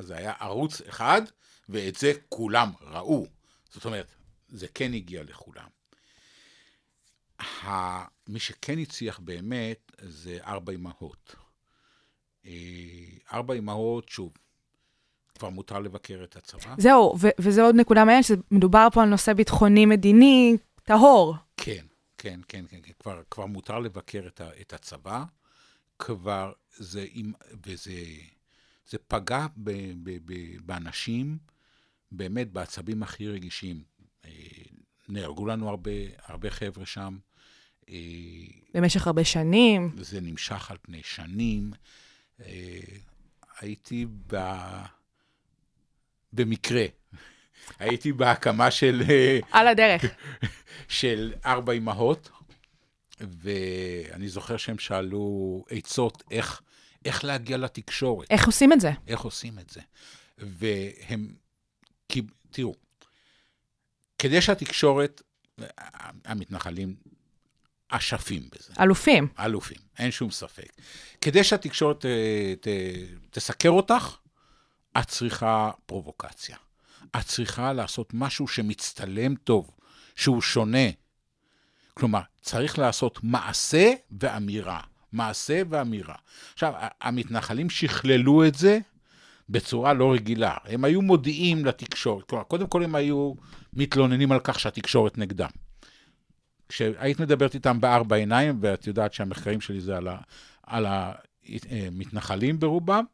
זה 0.00 0.16
היה 0.16 0.32
ערוץ 0.40 0.80
אחד, 0.80 1.22
ואת 1.68 1.94
זה 1.94 2.12
כולם 2.28 2.70
ראו. 2.80 3.26
זאת 3.70 3.84
אומרת, 3.84 4.06
זה 4.48 4.66
כן 4.74 4.92
הגיע 4.94 5.22
לכולם. 5.22 5.68
מי 8.28 8.38
שכן 8.38 8.78
הצליח 8.78 9.18
באמת 9.18 9.92
זה 10.02 10.38
ארבע 10.44 10.72
אמהות. 10.72 11.34
אה, 12.46 12.52
ארבע 13.32 13.54
אמהות, 13.54 14.08
שוב, 14.08 14.32
כבר 15.38 15.48
מותר 15.48 15.78
לבקר 15.78 16.20
את 16.24 16.36
הצבא. 16.36 16.74
זהו, 16.78 17.14
ו- 17.20 17.28
וזה 17.38 17.62
עוד 17.62 17.74
נקודה 17.74 18.04
מעניינת, 18.04 18.24
שמדובר 18.24 18.88
פה 18.92 19.02
על 19.02 19.08
נושא 19.08 19.32
ביטחוני-מדיני 19.32 20.56
טהור. 20.82 21.34
כן, 21.56 21.86
כן, 22.18 22.40
כן, 22.48 22.64
כן, 22.68 22.78
כן. 22.82 22.92
כבר, 22.98 23.22
כבר 23.30 23.46
מותר 23.46 23.78
לבקר 23.78 24.24
את, 24.26 24.40
ה, 24.40 24.50
את 24.60 24.72
הצבא, 24.72 25.24
כבר 25.98 26.52
זה, 26.76 27.06
וזה 27.66 27.92
זה 28.88 28.98
פגע 29.08 29.46
ב, 29.56 29.70
ב, 30.02 30.18
ב, 30.24 30.34
באנשים, 30.66 31.38
באמת 32.12 32.52
בעצבים 32.52 33.02
הכי 33.02 33.28
רגישים. 33.28 33.82
אה, 34.24 34.30
נהרגו 35.08 35.46
לנו 35.46 35.68
הרבה, 35.68 35.90
הרבה 36.24 36.50
חבר'ה 36.50 36.86
שם. 36.86 37.18
אה, 37.88 37.94
במשך 38.74 39.06
הרבה 39.06 39.24
שנים. 39.24 39.96
זה 40.00 40.20
נמשך 40.20 40.70
על 40.70 40.76
פני 40.82 41.00
שנים. 41.04 41.72
אה, 42.40 42.80
הייתי 43.60 44.06
ב... 44.26 44.36
במקרה, 46.32 46.84
הייתי 47.78 48.12
בהקמה 48.12 48.70
של, 48.70 49.02
על 49.52 49.68
הדרך. 49.68 50.04
של 50.88 51.32
ארבע 51.44 51.72
אמהות, 51.72 52.30
ואני 53.20 54.28
זוכר 54.28 54.56
שהם 54.56 54.78
שאלו 54.78 55.64
עצות 55.70 56.22
איך, 56.30 56.62
איך 57.04 57.24
להגיע 57.24 57.56
לתקשורת. 57.56 58.30
איך 58.30 58.46
עושים 58.46 58.72
את 58.72 58.80
זה? 58.80 58.90
איך 59.06 59.20
עושים 59.20 59.58
את 59.58 59.70
זה. 59.70 59.80
והם, 60.38 61.34
כי, 62.08 62.22
תראו, 62.50 62.74
כדי 64.18 64.42
שהתקשורת, 64.42 65.22
המתנחלים 66.24 66.96
אשפים 67.88 68.48
בזה. 68.52 68.72
אלופים. 68.80 69.28
אלופים, 69.38 69.78
אין 69.98 70.10
שום 70.10 70.30
ספק. 70.30 70.72
כדי 71.20 71.44
שהתקשורת 71.44 72.00
ת, 72.00 72.06
ת, 72.60 72.68
תסקר 73.30 73.70
אותך, 73.70 74.16
את 74.98 75.08
צריכה 75.08 75.70
פרובוקציה. 75.86 76.56
את 77.16 77.26
צריכה 77.26 77.72
לעשות 77.72 78.10
משהו 78.14 78.48
שמצטלם 78.48 79.34
טוב, 79.34 79.70
שהוא 80.16 80.42
שונה. 80.42 80.88
כלומר, 81.94 82.20
צריך 82.40 82.78
לעשות 82.78 83.18
מעשה 83.22 83.92
ואמירה. 84.20 84.80
מעשה 85.12 85.62
ואמירה. 85.68 86.14
עכשיו, 86.52 86.72
המתנחלים 87.00 87.70
שכללו 87.70 88.46
את 88.46 88.54
זה 88.54 88.78
בצורה 89.48 89.92
לא 89.92 90.12
רגילה. 90.12 90.56
הם 90.64 90.84
היו 90.84 91.02
מודיעים 91.02 91.64
לתקשורת. 91.64 92.24
כלומר, 92.24 92.44
קודם 92.44 92.66
כל 92.66 92.84
הם 92.84 92.94
היו 92.94 93.32
מתלוננים 93.72 94.32
על 94.32 94.40
כך 94.44 94.60
שהתקשורת 94.60 95.18
נגדם. 95.18 95.48
כשהיית 96.68 97.20
מדברת 97.20 97.54
איתם 97.54 97.80
בארבע 97.80 98.16
עיניים, 98.16 98.58
ואת 98.60 98.86
יודעת 98.86 99.12
שהמחקרים 99.12 99.60
שלי 99.60 99.80
זה 99.80 99.96
על, 99.96 100.08
ה, 100.08 100.16
על 100.66 100.86
המתנחלים 100.88 102.60
ברובם, 102.60 103.04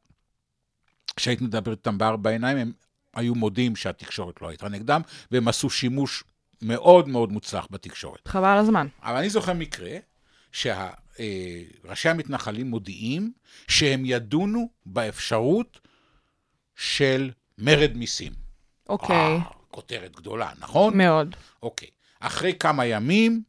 כשהיית 1.17 1.41
מדברת 1.41 1.79
איתם 1.79 1.99
בארבע 1.99 2.31
עיניים, 2.31 2.59
הם 2.59 2.73
היו 3.15 3.35
מודים 3.35 3.77
שהתקשורת 3.77 4.43
לא 4.43 4.49
הייתה 4.49 4.69
נגדם, 4.69 5.01
והם 5.31 5.49
עשו 5.49 5.71
שימוש 5.71 6.25
מאוד 6.63 7.09
מאוד 7.09 7.33
מוצלח 7.33 7.67
בתקשורת. 7.71 8.29
חבל 8.29 8.59
הזמן. 8.59 8.87
אבל 9.03 9.17
אני 9.17 9.31
זוכר 9.31 9.53
מקרה 9.53 9.97
שראשי 11.17 12.09
המתנחלים 12.09 12.71
מודיעים 12.71 13.33
שהם 13.69 14.03
ידונו 14.05 14.69
באפשרות 14.87 15.81
של 16.77 17.31
מרד 17.59 17.97
מיסים. 17.97 18.33
אוקיי. 18.89 19.17
אה, 19.17 19.39
כותרת 19.71 20.17
גדולה, 20.17 20.53
נכון? 20.59 20.99
מאוד. 20.99 21.37
אוקיי. 21.63 21.89
אחרי 22.21 22.55
כמה 22.61 22.87
ימים, 22.87 23.43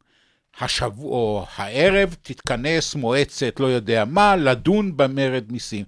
השבוע 0.60 1.10
או 1.10 1.46
הערב, 1.56 2.16
תתכנס 2.22 2.94
מועצת 2.94 3.60
לא 3.60 3.66
יודע 3.66 4.04
מה, 4.04 4.36
לדון 4.36 4.96
במרד 4.96 5.52
מיסים. 5.52 5.84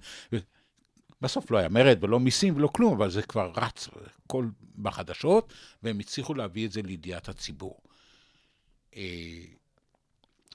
בסוף 1.21 1.51
לא 1.51 1.57
היה 1.57 1.69
מרד 1.69 2.03
ולא 2.03 2.19
מיסים 2.19 2.55
ולא 2.55 2.67
כלום, 2.67 2.93
אבל 2.93 3.09
זה 3.09 3.21
כבר 3.21 3.51
רץ 3.55 3.87
כל 4.27 4.45
בחדשות, 4.75 5.53
והם 5.83 5.99
הצליחו 5.99 6.33
להביא 6.33 6.65
את 6.65 6.71
זה 6.71 6.81
לידיעת 6.81 7.29
הציבור. 7.29 7.77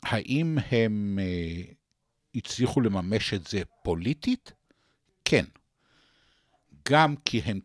אה, 0.06 0.10
האם 0.10 0.58
הם 0.70 1.18
אה, 1.22 1.62
הצליחו 2.34 2.80
לממש 2.80 3.34
את 3.34 3.46
זה 3.46 3.62
פוליטית? 3.82 4.52
כן. 5.24 5.44
גם 6.88 7.14
כי 7.24 7.40
הם 7.44 7.60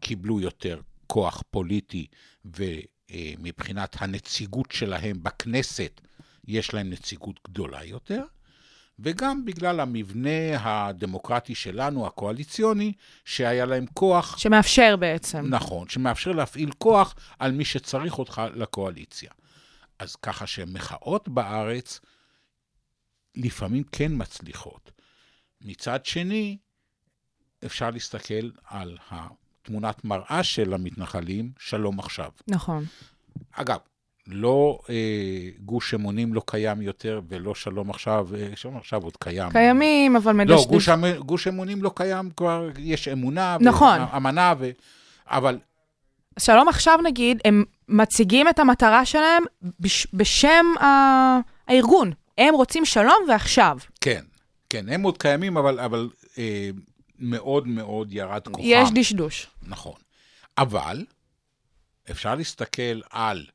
קיבלו 0.00 0.40
יותר 0.40 0.80
כוח 1.06 1.42
פוליטי 1.50 2.06
ומבחינת 2.44 3.96
הנציגות 4.00 4.72
שלהם 4.72 5.22
בכנסת, 5.22 6.00
יש 6.48 6.74
להם 6.74 6.90
נציגות 6.90 7.40
גדולה 7.48 7.84
יותר, 7.84 8.24
וגם 8.98 9.44
בגלל 9.44 9.80
המבנה 9.80 10.56
הדמוקרטי 10.60 11.54
שלנו, 11.54 12.06
הקואליציוני, 12.06 12.92
שהיה 13.24 13.64
להם 13.64 13.86
כוח... 13.94 14.38
שמאפשר 14.38 14.96
בעצם. 14.96 15.46
נכון, 15.48 15.88
שמאפשר 15.88 16.32
להפעיל 16.32 16.70
כוח 16.78 17.14
על 17.38 17.52
מי 17.52 17.64
שצריך 17.64 18.18
אותך 18.18 18.42
לקואליציה. 18.54 19.30
אז 19.98 20.16
ככה 20.16 20.46
שמחאות 20.46 21.28
בארץ 21.28 22.00
לפעמים 23.34 23.82
כן 23.92 24.12
מצליחות. 24.14 24.90
מצד 25.60 26.06
שני, 26.06 26.58
אפשר 27.64 27.90
להסתכל 27.90 28.50
על 28.64 28.98
התמונת 29.10 30.04
מראה 30.04 30.42
של 30.42 30.74
המתנחלים, 30.74 31.52
שלום 31.58 31.98
עכשיו. 31.98 32.30
נכון. 32.48 32.84
אגב, 33.52 33.78
לא 34.26 34.78
אה, 34.90 35.48
גוש 35.64 35.94
אמונים 35.94 36.34
לא 36.34 36.42
קיים 36.46 36.82
יותר, 36.82 37.20
ולא 37.28 37.54
שלום 37.54 37.90
עכשיו, 37.90 38.28
אה, 38.36 38.48
שלום 38.54 38.76
עכשיו 38.76 39.02
עוד 39.02 39.16
קיים. 39.16 39.50
קיימים, 39.50 40.16
אבל 40.16 40.32
מדשדש... 40.32 40.60
לא, 40.60 40.66
גוש, 40.66 40.88
גוש 41.18 41.48
אמונים 41.48 41.82
לא 41.82 41.92
קיים, 41.96 42.30
כבר 42.30 42.68
יש 42.78 43.08
אמונה, 43.08 43.56
נכון. 43.60 44.00
אמנה, 44.16 44.54
ו... 44.58 44.70
אבל 45.26 45.58
שלום 46.38 46.68
עכשיו 46.68 46.98
נגיד, 47.04 47.40
הם 47.44 47.64
מציגים 47.88 48.48
את 48.48 48.58
המטרה 48.58 49.06
שלהם 49.06 49.42
בש, 49.80 50.06
בשם 50.14 50.66
ה... 50.80 50.86
הארגון. 51.68 52.12
הם 52.38 52.54
רוצים 52.54 52.84
שלום 52.84 53.24
ועכשיו. 53.28 53.78
כן, 54.00 54.24
כן, 54.70 54.88
הם 54.88 55.02
עוד 55.02 55.18
קיימים, 55.18 55.56
אבל, 55.56 55.80
אבל 55.80 56.08
אה, 56.38 56.70
מאוד 57.18 57.68
מאוד 57.68 58.12
ירד 58.12 58.48
כוחם. 58.48 58.60
יש 58.64 58.88
דשדוש. 58.94 59.46
נכון. 59.62 59.94
אבל 60.58 61.04
אפשר 62.10 62.34
להסתכל 62.34 63.00
על 63.10 63.46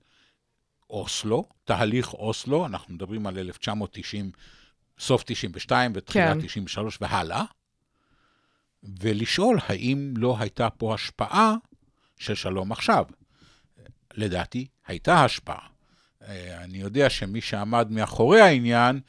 אוסלו, 0.89 1.45
תהליך 1.65 2.13
אוסלו, 2.13 2.65
אנחנו 2.65 2.93
מדברים 2.93 3.28
על 3.28 3.38
1990, 3.38 4.32
סוף 4.99 5.23
92 5.25 5.91
ותחילת 5.95 6.38
כן. 6.41 6.47
93 6.47 6.97
והלאה, 7.01 7.43
ולשאול 9.01 9.59
האם 9.67 10.13
לא 10.17 10.36
הייתה 10.39 10.69
פה 10.69 10.93
השפעה 10.93 11.55
של 12.18 12.36
שלום 12.36 12.72
עכשיו. 12.72 13.05
לדעתי, 14.13 14.68
הייתה 14.88 15.24
השפעה. 15.24 15.68
אה, 16.28 16.63
אני 16.63 16.78
יודע 16.78 17.09
שמי 17.09 17.41
שעמד 17.41 17.91
מאחורי 17.91 18.41
העניין, 18.41 18.99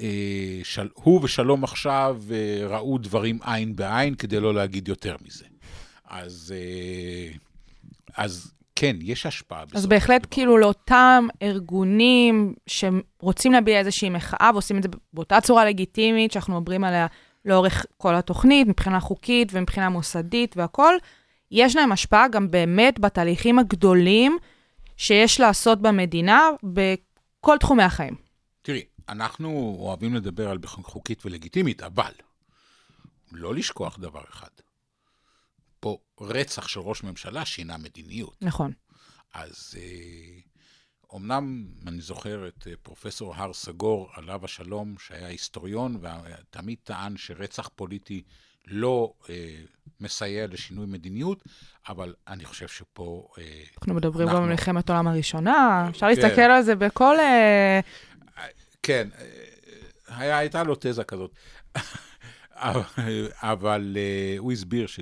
אה, 0.00 0.60
של, 0.62 0.88
הוא 0.94 1.20
ושלום 1.22 1.64
עכשיו 1.64 2.20
אה, 2.30 2.66
ראו 2.66 2.98
דברים 2.98 3.38
עין 3.44 3.76
בעין 3.76 4.14
כדי 4.14 4.40
לא 4.40 4.54
להגיד 4.54 4.88
יותר 4.88 5.16
מזה. 5.24 5.44
אז, 6.04 6.54
אז 8.16 8.52
כן, 8.76 8.96
יש 9.00 9.26
השפעה. 9.26 9.62
אז 9.62 9.68
בסופו 9.68 9.88
בהחלט 9.88 10.22
של 10.22 10.26
דבר. 10.26 10.34
כאילו 10.34 10.58
לאותם 10.58 11.26
ארגונים 11.42 12.54
שרוצים 12.66 13.52
להביע 13.52 13.78
איזושהי 13.78 14.10
מחאה 14.10 14.50
ועושים 14.52 14.78
את 14.78 14.82
זה 14.82 14.88
באותה 15.12 15.40
צורה 15.40 15.64
לגיטימית 15.64 16.32
שאנחנו 16.32 16.60
מדברים 16.60 16.84
עליה 16.84 17.06
לאורך 17.44 17.86
כל 17.96 18.14
התוכנית, 18.14 18.68
מבחינה 18.68 19.00
חוקית 19.00 19.48
ומבחינה 19.52 19.88
מוסדית 19.88 20.56
והכול, 20.56 20.98
יש 21.52 21.76
להם 21.76 21.92
השפעה 21.92 22.28
גם 22.28 22.50
באמת 22.50 23.00
בתהליכים 23.00 23.58
הגדולים 23.58 24.38
שיש 24.96 25.40
לעשות 25.40 25.82
במדינה 25.82 26.48
בכל 26.62 27.58
תחומי 27.58 27.82
החיים. 27.82 28.14
תראי, 28.62 28.84
אנחנו 29.08 29.76
אוהבים 29.78 30.14
לדבר 30.14 30.50
על 30.50 30.58
חוקית 30.66 31.26
ולגיטימית, 31.26 31.82
אבל 31.82 32.12
לא 33.32 33.54
לשכוח 33.54 33.98
דבר 33.98 34.22
אחד. 34.30 34.48
פה 35.80 35.98
רצח 36.20 36.68
של 36.68 36.80
ראש 36.80 37.02
ממשלה 37.02 37.44
שינה 37.44 37.76
מדיניות. 37.76 38.36
נכון. 38.42 38.72
אז 39.34 39.74
אה, 39.76 40.40
אומנם 41.10 41.66
אני 41.86 42.00
זוכר 42.00 42.48
את 42.48 42.66
אה, 42.66 42.72
פרופסור 42.82 43.34
הר 43.34 43.52
סגור, 43.52 44.08
עליו 44.12 44.44
השלום, 44.44 44.94
שהיה 44.98 45.26
היסטוריון, 45.26 46.00
ותמיד 46.02 46.78
טען 46.84 47.16
שרצח 47.16 47.68
פוליטי 47.76 48.22
לא 48.66 49.12
אה, 49.30 49.56
מסייע 50.00 50.46
לשינוי 50.46 50.86
מדיניות, 50.86 51.44
אבל 51.88 52.14
אני 52.28 52.44
חושב 52.44 52.68
שפה... 52.68 53.28
אה, 53.38 53.62
אנחנו 53.78 53.94
מדברים 53.94 54.28
גם 54.28 54.34
אנחנו- 54.34 54.44
על 54.44 54.50
מלחמת 54.50 54.90
העולם 54.90 55.08
הראשונה, 55.08 55.86
אפשר 55.90 56.06
כן. 56.06 56.08
להסתכל 56.22 56.40
על 56.40 56.62
זה 56.62 56.74
בכל... 56.74 57.18
אה, 57.20 57.80
כן, 58.82 59.08
אה, 59.18 59.26
היה, 60.18 60.38
הייתה 60.38 60.62
לו 60.62 60.74
תזה 60.80 61.04
כזאת. 61.04 61.30
אבל- 62.54 63.28
אבל 63.42 63.96
אה, 63.96 64.34
הוא 64.38 64.52
הסביר 64.52 64.86
ש... 64.86 65.00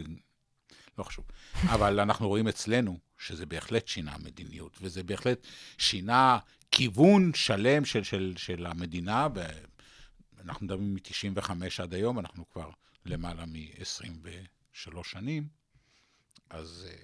לא 0.98 1.04
חשוב. 1.04 1.24
אבל 1.62 2.00
אנחנו 2.00 2.28
רואים 2.28 2.48
אצלנו 2.48 2.98
שזה 3.18 3.46
בהחלט 3.46 3.88
שינה 3.88 4.14
מדיניות, 4.24 4.78
וזה 4.82 5.02
בהחלט 5.02 5.46
שינה 5.78 6.38
כיוון 6.70 7.30
שלם 7.34 7.84
של, 7.84 8.02
של, 8.02 8.34
של 8.36 8.66
המדינה. 8.66 9.28
אנחנו 10.44 10.66
מדברים 10.66 10.94
מ-95 10.94 11.50
עד 11.82 11.94
היום, 11.94 12.18
אנחנו 12.18 12.44
כבר 12.50 12.70
למעלה 13.07 13.46
מ-23 13.46 15.03
שנים. 15.03 15.44
אז 16.51 16.88
אה, 16.90 16.96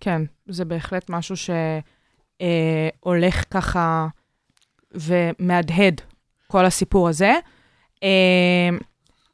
כן, 0.00 0.22
זה 0.46 0.64
בהחלט 0.64 1.10
משהו 1.10 1.34
שהולך 2.36 3.44
ככה 3.50 4.06
ומהדהד, 4.90 6.00
כל 6.46 6.64
הסיפור 6.64 7.08
הזה. 7.08 7.32
אה, 8.02 8.68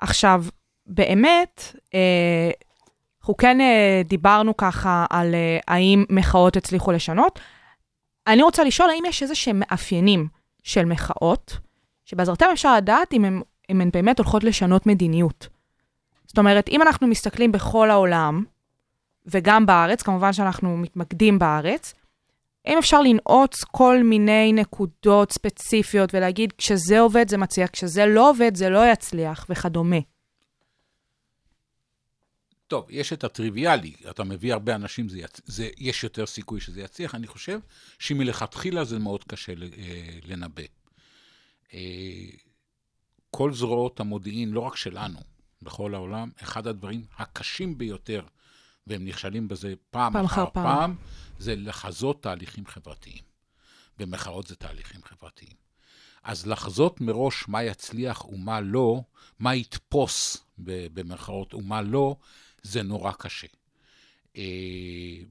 עכשיו, 0.01 0.45
באמת, 0.87 1.77
אה, 1.95 2.51
אנחנו 3.21 3.37
כן 3.37 3.61
אה, 3.61 4.03
דיברנו 4.05 4.57
ככה 4.57 5.07
על 5.11 5.35
אה, 5.35 5.59
האם 5.69 6.05
מחאות 6.11 6.57
הצליחו 6.57 6.93
לשנות. 6.93 7.41
אני 8.27 8.43
רוצה 8.43 8.65
לשאול 8.65 8.91
האם 8.91 9.03
יש 9.07 9.23
איזה 9.23 9.35
שהם 9.35 9.59
מאפיינים 9.59 10.29
של 10.63 10.85
מחאות, 10.85 11.59
שבעזרתם 12.05 12.47
אפשר 12.53 12.77
לדעת 12.77 13.13
אם 13.13 13.43
הן 13.69 13.91
באמת 13.91 14.19
הולכות 14.19 14.45
לשנות 14.45 14.87
מדיניות. 14.87 15.49
זאת 16.35 16.39
אומרת, 16.39 16.69
אם 16.69 16.83
אנחנו 16.83 17.07
מסתכלים 17.07 17.53
בכל 17.53 17.91
העולם, 17.91 18.45
וגם 19.27 19.67
בארץ, 19.67 20.03
כמובן 20.03 20.33
שאנחנו 20.33 20.77
מתמקדים 20.77 21.39
בארץ, 21.39 21.95
האם 22.65 22.79
אפשר 22.79 23.03
לנעוץ 23.03 23.65
כל 23.65 24.03
מיני 24.05 24.53
נקודות 24.53 25.33
ספציפיות 25.33 26.15
ולהגיד, 26.15 26.53
כשזה 26.59 27.01
עובד 27.01 27.29
זה 27.29 27.37
מצליח, 27.37 27.71
כשזה 27.71 28.07
לא 28.07 28.31
עובד 28.31 28.57
זה 28.57 28.69
לא 28.69 28.93
יצליח 28.93 29.47
וכדומה. 29.49 29.97
טוב, 32.67 32.87
יש 32.91 33.13
את 33.13 33.25
הטריוויאלי, 33.25 33.93
אתה 34.11 34.25
מביא 34.25 34.53
הרבה 34.53 34.75
אנשים, 34.75 35.09
זה 35.09 35.19
יצ... 35.19 35.41
זה, 35.45 35.69
יש 35.79 36.05
יותר 36.05 36.27
סיכוי 36.27 36.61
שזה 36.61 36.81
יצליח. 36.81 37.15
אני 37.15 37.27
חושב 37.27 37.59
שמלכתחילה 37.99 38.85
זה 38.85 38.99
מאוד 38.99 39.25
קשה 39.25 39.53
אה, 39.53 39.57
לנבא. 40.27 40.63
אה, 41.75 41.79
כל 43.31 43.53
זרועות 43.53 44.01
המודיעין, 44.01 44.51
לא 44.51 44.61
רק 44.61 44.77
שלנו, 44.77 45.34
בכל 45.65 45.95
העולם, 45.95 46.31
אחד 46.43 46.67
הדברים 46.67 47.05
הקשים 47.19 47.79
ביותר, 47.79 48.23
והם 48.87 49.05
נכשלים 49.05 49.49
בזה 49.49 49.75
פעם, 49.91 50.13
פעם 50.13 50.25
אחר 50.25 50.45
פעם. 50.53 50.65
פעם, 50.65 50.97
זה 51.39 51.57
לחזות 51.57 52.23
תהליכים 52.23 52.67
חברתיים. 52.67 53.35
ומחאות 53.99 54.47
זה 54.47 54.57
תהליכים 54.57 55.01
חברתיים. 55.05 55.65
אז 56.23 56.47
לחזות 56.47 57.01
מראש 57.01 57.49
מה 57.49 57.63
יצליח 57.63 58.25
ומה 58.25 58.61
לא, 58.61 59.03
מה 59.39 59.55
יתפוס 59.55 60.45
במרכאות 60.59 61.55
ומה 61.55 61.83
לא, 61.83 62.17
זה 62.63 62.83
נורא 62.83 63.13
קשה. 63.13 63.47
אה, 64.37 64.43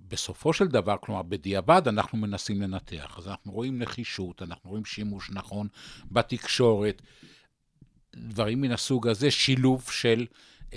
בסופו 0.08 0.54
של 0.54 0.68
דבר, 0.68 0.96
כלומר, 1.02 1.22
בדיעבד 1.22 1.88
אנחנו 1.88 2.18
מנסים 2.18 2.62
לנתח. 2.62 3.16
אז 3.18 3.28
אנחנו 3.28 3.52
רואים 3.52 3.80
נחישות, 3.82 4.42
אנחנו 4.42 4.70
רואים 4.70 4.86
שימוש 4.86 5.30
נכון 5.30 5.68
בתקשורת, 6.12 7.02
דברים 8.16 8.62
מן 8.62 8.72
הסוג 8.72 9.08
הזה, 9.08 9.32
שילוב 9.32 9.88
של... 9.92 10.26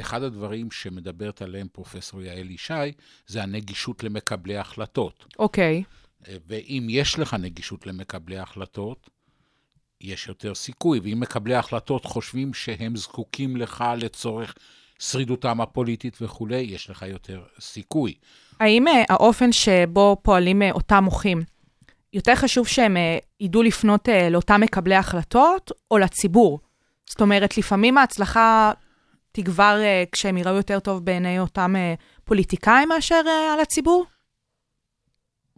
אחד 0.01 0.22
הדברים 0.22 0.70
שמדברת 0.70 1.43
עליהם 1.43 1.66
פרופסור 1.72 2.22
יעל 2.22 2.51
ישי, 2.51 2.93
זה 3.26 3.43
הנגישות 3.43 4.05
למקבלי 4.05 4.57
החלטות. 4.57 5.24
אוקיי, 5.39 5.82
ואם 6.47 6.87
יש 6.91 7.18
לך 7.18 7.34
נגישות 7.34 7.87
למקבלי 7.87 8.39
ההחלטות, 8.39 9.11
יש 10.01 10.28
יותר 10.28 10.55
סיכוי. 10.55 11.01
ואם 11.03 11.20
מקבלי 11.20 11.55
ההחלטות 11.55 12.05
חושבים 12.05 12.55
שהם 12.55 12.97
זקוקים 12.97 13.57
לך 13.57 13.84
לצורך 13.97 14.55
שרידותם 14.99 15.61
הפוליטית 15.61 16.18
וכולי, 16.20 16.57
יש 16.57 16.91
לך 16.91 17.03
יותר 17.03 17.43
סיכוי. 17.61 18.14
האם 18.61 18.89
אה, 18.89 19.05
האופן 19.09 19.53
שבו 19.53 20.16
פועלים 20.22 20.62
אה, 20.62 20.70
אותם 20.70 21.05
מוחים, 21.05 21.43
יותר 22.12 22.34
חשוב 22.34 22.66
שהם 22.66 22.97
אה, 22.97 23.18
ידעו 23.41 23.62
לפנות 23.62 24.09
אה, 24.09 24.30
לאותם 24.30 24.61
מקבלי 24.61 24.95
החלטות 24.95 25.72
או 25.91 25.99
לציבור? 25.99 26.61
זאת 27.09 27.21
אומרת, 27.21 27.59
לפעמים 27.59 27.99
ההצלחה 27.99 28.73
תגבר 29.33 29.79
אה, 29.83 30.05
כשהם 30.13 30.37
יראו 30.37 30.55
יותר 30.55 30.81
טוב 30.81 31.05
בעיני 31.05 31.39
אותם 31.39 31.77
אה, 31.77 31.95
פוליטיקאים 32.25 32.89
מאשר 32.89 33.21
אה, 33.27 33.55
על 33.55 33.61
הציבור? 33.61 34.07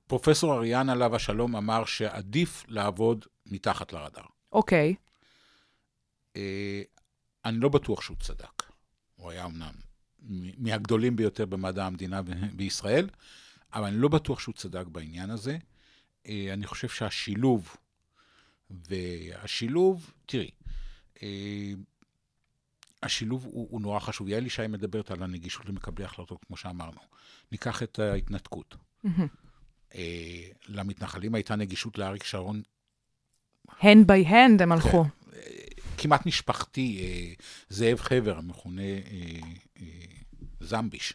פרופסור 0.07 0.55
אריאן 0.55 0.89
עליו 0.89 1.17
השלום 1.17 1.57
אמר 1.57 1.85
שעדיף 1.85 2.65
לעבוד 2.69 3.25
מתחת 3.47 3.93
לרדאר. 3.93 4.25
אוקיי, 4.53 4.95
אה, 6.37 6.83
אני 7.45 7.59
לא 7.59 7.69
בטוח 7.69 8.01
שהוא 8.01 8.17
צדק. 8.21 8.63
הוא 9.17 9.31
היה 9.31 9.45
אמנם 9.45 9.73
מהגדולים 10.59 11.17
ביותר 11.17 11.47
במדע 11.47 11.87
המדינה 11.87 12.21
בישראל, 12.53 13.09
אבל 13.75 13.85
אני 13.85 13.97
לא 13.97 14.09
בטוח 14.09 14.41
שהוא 14.41 14.55
צדק 14.55 14.87
בעניין 14.87 15.31
הזה. 15.31 15.59
אה, 16.27 16.51
אני 16.53 16.67
חושב 16.67 16.89
שהשילוב, 16.89 17.77
והשילוב, 18.71 20.13
תראי, 20.27 20.51
השילוב 23.03 23.45
הוא, 23.45 23.69
הוא 23.71 23.81
נורא 23.81 23.99
חשוב. 24.01 24.29
יעל 24.29 24.47
ישי 24.47 24.67
מדברת 24.67 25.11
על 25.11 25.23
הנגישות 25.23 25.67
למקבלי 25.67 26.05
החלטות, 26.05 26.45
כמו 26.45 26.57
שאמרנו. 26.57 27.01
ניקח 27.53 27.83
את 27.83 27.99
ההתנתקות. 27.99 28.77
מהמם. 29.05 29.27
אה, 29.95 30.49
למתנחלים 30.69 31.35
הייתה 31.35 31.57
נגישות 31.57 31.99
לאריק 31.99 32.25
שרון 32.25 32.63
hand 33.81 34.07
by 34.07 34.29
hand 34.29 34.63
הם 34.63 34.73
הלכו. 34.73 35.05
כמעט 35.99 36.27
משפחתי, 36.27 37.01
אה, 37.01 37.33
זאב 37.69 38.01
חבר, 38.01 38.39
המכונה 38.39 38.83
אה, 38.83 38.99
אה, 39.81 39.87
זמביש, 40.61 41.15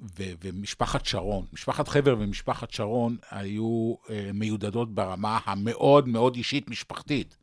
ו- 0.00 0.32
ומשפחת 0.44 1.06
שרון. 1.06 1.46
משפחת 1.52 1.88
חבר 1.88 2.16
ומשפחת 2.18 2.70
שרון 2.70 3.16
היו 3.30 3.94
אה, 4.10 4.30
מיודדות 4.34 4.94
ברמה 4.94 5.38
המאוד 5.44 6.08
מאוד 6.08 6.36
אישית 6.36 6.68
משפחתית. 6.68 7.36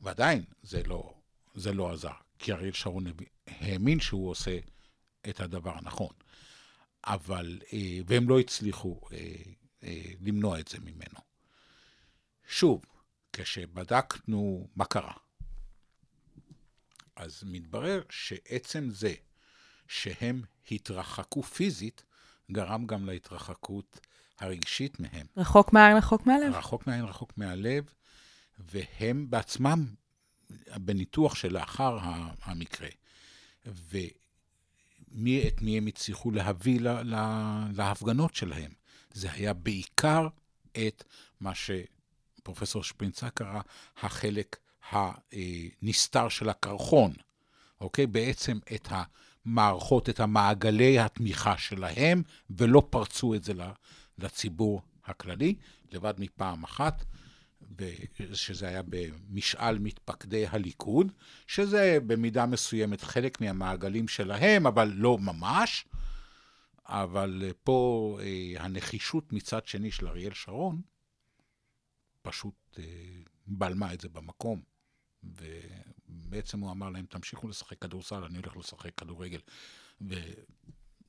ועדיין 0.00 0.44
זה 0.62 0.82
לא, 0.82 1.14
זה 1.54 1.72
לא 1.72 1.92
עזר, 1.92 2.12
כי 2.38 2.52
אריאל 2.52 2.72
שרון 2.72 3.04
האמין 3.46 4.00
שהוא 4.00 4.30
עושה 4.30 4.58
את 5.28 5.40
הדבר 5.40 5.78
הנכון. 5.78 6.14
אבל, 7.04 7.60
אה, 7.72 7.98
והם 8.06 8.28
לא 8.28 8.40
הצליחו 8.40 9.00
אה, 9.12 9.18
אה, 9.82 10.02
למנוע 10.20 10.60
את 10.60 10.68
זה 10.68 10.78
ממנו. 10.80 11.20
שוב, 12.48 12.82
כשבדקנו 13.32 14.68
מה 14.76 14.84
קרה, 14.84 15.12
אז 17.16 17.42
מתברר 17.46 18.02
שעצם 18.10 18.90
זה 18.90 19.14
שהם 19.88 20.42
התרחקו 20.70 21.42
פיזית, 21.42 22.04
גרם 22.52 22.86
גם 22.86 23.06
להתרחקות 23.06 24.00
הרגשית 24.38 25.00
מהם. 25.00 25.26
רחוק 25.36 25.72
מהעין, 25.72 25.96
רחוק 25.96 26.26
מהלב. 26.26 26.54
רחוק 26.54 26.86
מהעין, 26.86 27.04
רחוק 27.04 27.38
מהלב, 27.38 27.94
והם 28.58 29.30
בעצמם, 29.30 29.86
בניתוח 30.76 31.34
שלאחר 31.34 31.98
המקרה, 32.42 32.88
ומי 33.66 35.48
את 35.48 35.62
מי 35.62 35.78
הם 35.78 35.86
הצליחו 35.86 36.30
להביא 36.30 36.80
לה, 36.80 37.02
לה, 37.02 37.64
להפגנות 37.74 38.34
שלהם. 38.34 38.70
זה 39.12 39.32
היה 39.32 39.52
בעיקר 39.52 40.28
את 40.72 41.04
מה 41.40 41.52
שפרופסור 41.54 42.84
שפרינצה 42.84 43.30
קרא 43.30 43.60
החלק 43.96 44.56
הנסתר 44.92 46.28
של 46.28 46.48
הקרחון, 46.48 47.12
אוקיי? 47.80 48.06
בעצם 48.06 48.58
את 48.74 48.88
המערכות, 48.90 50.08
את 50.08 50.20
המעגלי 50.20 50.98
התמיכה 50.98 51.58
שלהם, 51.58 52.22
ולא 52.50 52.86
פרצו 52.90 53.34
את 53.34 53.44
זה 53.44 53.52
לציבור 54.18 54.82
הכללי, 55.04 55.54
לבד 55.92 56.14
מפעם 56.18 56.64
אחת. 56.64 57.04
שזה 58.32 58.68
היה 58.68 58.82
במשאל 58.82 59.78
מתפקדי 59.78 60.46
הליכוד, 60.46 61.12
שזה 61.46 61.98
במידה 62.06 62.46
מסוימת 62.46 63.00
חלק 63.00 63.40
מהמעגלים 63.40 64.08
שלהם, 64.08 64.66
אבל 64.66 64.92
לא 64.94 65.18
ממש. 65.18 65.86
אבל 66.88 67.52
פה 67.64 68.18
אה, 68.22 68.64
הנחישות 68.64 69.32
מצד 69.32 69.66
שני 69.66 69.90
של 69.90 70.08
אריאל 70.08 70.34
שרון, 70.34 70.80
פשוט 72.22 72.54
אה, 72.78 72.84
בלמה 73.46 73.94
את 73.94 74.00
זה 74.00 74.08
במקום. 74.08 74.62
ובעצם 75.22 76.60
הוא 76.60 76.70
אמר 76.70 76.90
להם, 76.90 77.06
תמשיכו 77.06 77.48
לשחק 77.48 77.78
כדורסל, 77.78 78.24
אני 78.24 78.38
הולך 78.38 78.56
לשחק 78.56 78.94
כדורגל. 78.94 79.40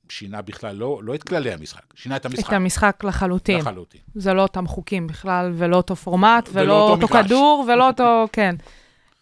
ושינה 0.10 0.42
בכלל 0.42 0.76
לא, 0.76 1.00
לא 1.04 1.16
את 1.16 1.24
כללי 1.24 1.54
המשחק, 1.54 1.82
שינה 1.96 2.16
את 2.16 2.26
המשחק. 2.26 2.48
את 2.48 2.54
המשחק 2.54 3.04
לחלוטין. 3.04 3.60
לחלוטין. 3.60 4.02
זה 4.16 4.34
לא 4.34 4.42
אותם 4.42 4.68
חוקים 4.68 5.08
בכלל, 5.08 5.52
ולא 5.56 5.78
אותו 5.78 5.96
פורמט, 5.96 6.50
ולא, 6.54 6.74
ולא 6.74 6.82
אותו 6.82 7.04
אותו. 7.04 7.24
כדור, 7.24 7.66
ולא 7.68 7.88
אותו, 7.88 8.26
כן. 8.34 8.56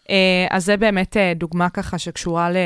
אה, 0.10 0.48
אז 0.50 0.66
זה 0.66 0.78
באמת 0.78 1.18
אה, 1.18 1.34
דוגמה 1.36 1.70
ככה 1.70 1.98
שקשורה 1.98 2.52
ל... 2.52 2.58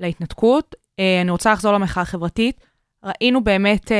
להתנתקות. 0.00 0.74
אה, 0.98 1.20
אני 1.20 1.30
רוצה 1.30 1.52
לחזור 1.52 1.72
למחאה 1.72 2.02
החברתית. 2.02 2.66
ראינו 3.04 3.44
באמת 3.44 3.92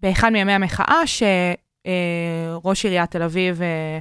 באחד 0.00 0.30
מימי 0.32 0.52
המחאה 0.52 1.02
שראש 1.06 2.84
עיריית 2.84 3.10
תל 3.10 3.22
אביב, 3.22 3.62
אה, 3.62 3.98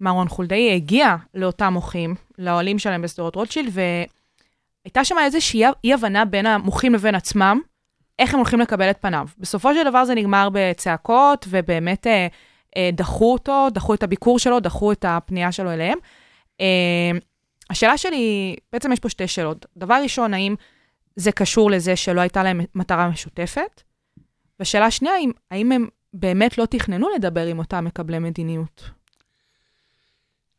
מר 0.00 0.10
רון 0.10 0.28
חולדאי, 0.28 0.74
הגיע 0.74 1.16
לאותם 1.34 1.72
מוחים, 1.72 2.14
לאוהלים 2.38 2.78
שלהם 2.78 3.02
בשדרות 3.02 3.34
רוטשילד, 3.34 3.72
והייתה 4.84 5.04
שם 5.04 5.16
איזושהי 5.18 5.64
אי-הבנה 5.84 6.24
בין 6.24 6.46
המוחים 6.46 6.94
לבין 6.94 7.14
עצמם, 7.14 7.60
איך 8.18 8.34
הם 8.34 8.38
הולכים 8.38 8.60
לקבל 8.60 8.90
את 8.90 8.98
פניו. 9.00 9.28
בסופו 9.38 9.74
של 9.74 9.84
דבר 9.84 10.04
זה 10.04 10.14
נגמר 10.14 10.48
בצעקות, 10.52 11.46
ובאמת 11.48 12.06
אה, 12.06 12.26
אה, 12.76 12.90
דחו 12.92 13.32
אותו, 13.32 13.68
דחו 13.72 13.94
את 13.94 14.02
הביקור 14.02 14.38
שלו, 14.38 14.60
דחו 14.60 14.92
את 14.92 15.04
הפנייה 15.08 15.52
שלו 15.52 15.72
אליהם. 15.72 15.98
אה, 16.60 17.10
השאלה 17.70 17.98
שלי, 17.98 18.56
בעצם 18.72 18.92
יש 18.92 19.00
פה 19.00 19.08
שתי 19.08 19.28
שאלות. 19.28 19.66
דבר 19.76 20.00
ראשון, 20.02 20.34
האם 20.34 20.54
זה 21.16 21.32
קשור 21.32 21.70
לזה 21.70 21.96
שלא 21.96 22.20
הייתה 22.20 22.42
להם 22.42 22.60
מטרה 22.74 23.08
משותפת? 23.08 23.82
ושאלה 24.60 24.90
שנייה, 24.90 25.14
האם, 25.14 25.30
האם 25.50 25.72
הם 25.72 25.88
באמת 26.14 26.58
לא 26.58 26.66
תכננו 26.66 27.08
לדבר 27.14 27.46
עם 27.46 27.58
אותם 27.58 27.84
מקבלי 27.84 28.18
מדיניות? 28.18 28.90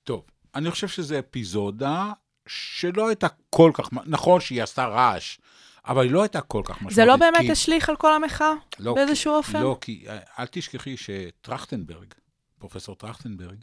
טוב, 0.03 0.23
אני 0.55 0.71
חושב 0.71 0.87
שזו 0.87 1.19
אפיזודה 1.19 2.11
שלא 2.47 3.07
הייתה 3.07 3.27
כל 3.49 3.71
כך, 3.73 3.89
נכון 4.05 4.41
שהיא 4.41 4.63
עשתה 4.63 4.85
רעש, 4.85 5.37
אבל 5.85 6.03
היא 6.03 6.11
לא 6.11 6.21
הייתה 6.21 6.41
כל 6.41 6.61
כך 6.65 6.75
משמעותית. 6.75 6.95
זה 6.95 7.05
לא 7.05 7.15
באמת 7.15 7.41
כי- 7.41 7.51
השליך 7.51 7.89
על 7.89 7.95
כל 7.95 8.13
המחאה? 8.13 8.53
לא, 8.79 8.93
באיזשהו 8.93 9.31
כי, 9.33 9.37
אופן? 9.37 9.61
לא, 9.61 9.77
כי 9.81 10.05
אה, 10.09 10.19
אל 10.39 10.45
תשכחי 10.51 10.95
שטרכטנברג, 10.97 12.13
פרופסור 12.59 12.95
טרכטנברג, 12.95 13.57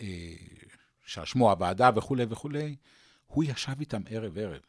אה, 0.00 0.06
ששמו 1.06 1.50
הוועדה 1.50 1.90
וכולי 1.96 2.24
וכולי, 2.28 2.76
הוא 3.26 3.44
ישב 3.44 3.80
איתם 3.80 4.02
ערב-ערב. 4.08 4.60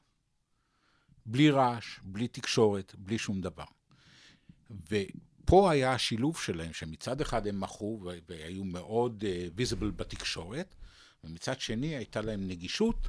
בלי 1.25 1.49
רעש, 1.49 1.99
בלי 2.03 2.27
תקשורת, 2.27 2.95
בלי 2.97 3.17
שום 3.17 3.41
דבר. 3.41 3.63
ופה 4.91 5.71
היה 5.71 5.93
השילוב 5.93 6.37
שלהם, 6.39 6.73
שמצד 6.73 7.21
אחד 7.21 7.47
הם 7.47 7.59
מחו 7.59 7.99
ו- 8.03 8.17
והיו 8.29 8.63
מאוד 8.63 9.23
ויזיבל 9.55 9.87
uh, 9.87 9.91
בתקשורת, 9.91 10.75
ומצד 11.25 11.59
שני 11.59 11.95
הייתה 11.95 12.21
להם 12.21 12.47
נגישות 12.47 13.07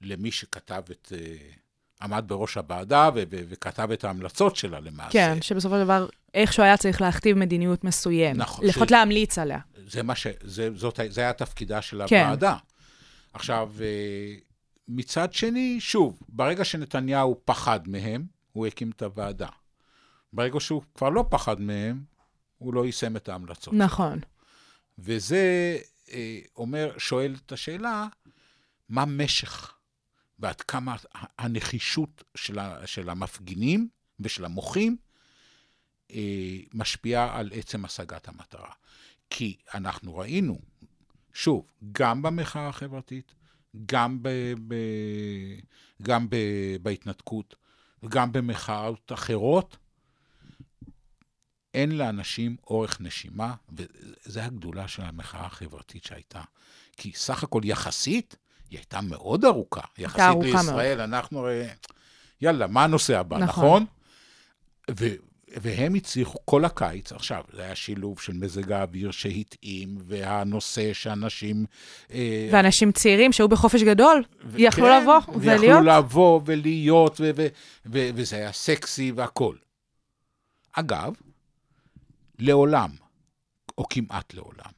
למי 0.00 0.30
שכתב 0.30 0.82
את... 0.90 1.12
Uh, 1.12 1.56
עמד 2.02 2.24
בראש 2.26 2.56
הוועדה 2.56 3.10
ו- 3.14 3.22
ו- 3.30 3.42
וכתב 3.48 3.90
את 3.90 4.04
ההמלצות 4.04 4.56
שלה 4.56 4.80
למעשה. 4.80 5.12
כן, 5.12 5.42
שבסופו 5.42 5.74
של 5.74 5.84
דבר 5.84 6.08
איכשהו 6.34 6.62
היה 6.62 6.76
צריך 6.76 7.00
להכתיב 7.00 7.36
מדיניות 7.36 7.84
מסוימת. 7.84 8.36
נכון, 8.36 8.66
לפחות 8.66 8.88
ש- 8.88 8.92
להמליץ 8.92 9.38
עליה. 9.38 9.58
זה 9.86 10.02
מה 10.02 10.14
ש... 10.14 10.26
זה, 10.42 10.68
זאת, 10.74 11.00
זה 11.08 11.20
היה 11.20 11.32
תפקידה 11.32 11.82
של 11.82 12.02
כן. 12.06 12.22
הוועדה. 12.22 12.56
עכשיו, 13.32 13.70
אה, 13.80 14.34
מצד 14.88 15.32
שני, 15.32 15.76
שוב, 15.80 16.18
ברגע 16.28 16.64
שנתניהו 16.64 17.40
פחד 17.44 17.80
מהם, 17.88 18.24
הוא 18.52 18.66
הקים 18.66 18.90
את 18.90 19.02
הוועדה. 19.02 19.48
ברגע 20.32 20.60
שהוא 20.60 20.82
כבר 20.94 21.08
לא 21.08 21.24
פחד 21.30 21.60
מהם, 21.60 22.00
הוא 22.58 22.74
לא 22.74 22.86
יישם 22.86 23.16
את 23.16 23.28
ההמלצות. 23.28 23.74
נכון. 23.74 24.18
וזה 24.98 25.36
אה, 25.36 25.78
אומר, 26.56 26.92
שואל 26.98 27.36
את 27.46 27.52
השאלה, 27.52 28.06
מה 28.88 29.04
משך 29.04 29.76
ועד 30.38 30.60
כמה 30.60 30.96
הנחישות 31.38 32.24
של, 32.34 32.58
ה, 32.58 32.86
של 32.86 33.10
המפגינים 33.10 33.88
ושל 34.20 34.44
המוחים 34.44 34.96
אה, 36.10 36.58
משפיעה 36.74 37.38
על 37.38 37.50
עצם 37.54 37.84
השגת 37.84 38.28
המטרה. 38.28 38.72
כי 39.30 39.56
אנחנו 39.74 40.16
ראינו, 40.16 40.58
שוב, 41.32 41.66
גם 41.92 42.22
במחאה 42.22 42.68
החברתית, 42.68 43.34
גם, 43.86 44.22
ב, 44.22 44.28
ב, 44.68 44.74
גם 46.02 46.30
ב, 46.30 46.36
בהתנתקות 46.82 47.56
וגם 48.02 48.32
במחאות 48.32 49.12
אחרות, 49.14 49.76
אין 51.76 51.98
לאנשים 51.98 52.56
אורך 52.66 53.00
נשימה, 53.00 53.54
וזו 53.72 54.40
הגדולה 54.40 54.88
של 54.88 55.02
המחאה 55.02 55.46
החברתית 55.46 56.04
שהייתה. 56.04 56.40
כי 56.96 57.12
סך 57.14 57.42
הכל 57.42 57.60
יחסית, 57.64 58.36
היא 58.70 58.78
הייתה 58.78 59.00
מאוד 59.00 59.44
ארוכה. 59.44 59.80
יחסית 59.98 60.20
ארוכה 60.20 60.46
לישראל, 60.46 61.00
אנחנו 61.00 61.38
הרי... 61.38 61.64
יאללה, 62.40 62.66
מה 62.66 62.84
הנושא 62.84 63.18
הבא, 63.18 63.38
נכון. 63.38 63.64
נכון? 63.64 63.84
ו- 64.90 65.14
והם 65.48 65.94
הצליחו 65.94 66.38
כל 66.44 66.64
הקיץ, 66.64 67.12
עכשיו, 67.12 67.44
זה 67.52 67.62
היה 67.62 67.74
שילוב 67.74 68.20
של 68.20 68.32
מזג 68.32 68.72
האוויר 68.72 69.10
שהתאים, 69.10 69.98
והנושא 70.06 70.92
שאנשים... 70.92 71.66
אה, 72.12 72.48
ואנשים 72.52 72.92
צעירים 72.92 73.32
שהיו 73.32 73.48
בחופש 73.48 73.82
גדול, 73.82 74.24
ו- 74.44 74.60
יכלו 74.60 74.86
כן, 74.86 75.02
לבוא 75.02 75.14
ויכלו 75.14 75.40
ולהיות. 75.40 75.84
לבוא 75.84 76.40
ולהיות, 76.44 77.20
ו- 77.20 77.30
ו- 77.36 77.46
ו- 77.86 78.08
וזה 78.14 78.36
היה 78.36 78.52
סקסי 78.52 79.12
והכול. 79.12 79.58
אגב, 80.72 81.14
לעולם, 82.38 82.90
או 83.78 83.88
כמעט 83.88 84.34
לעולם, 84.34 84.70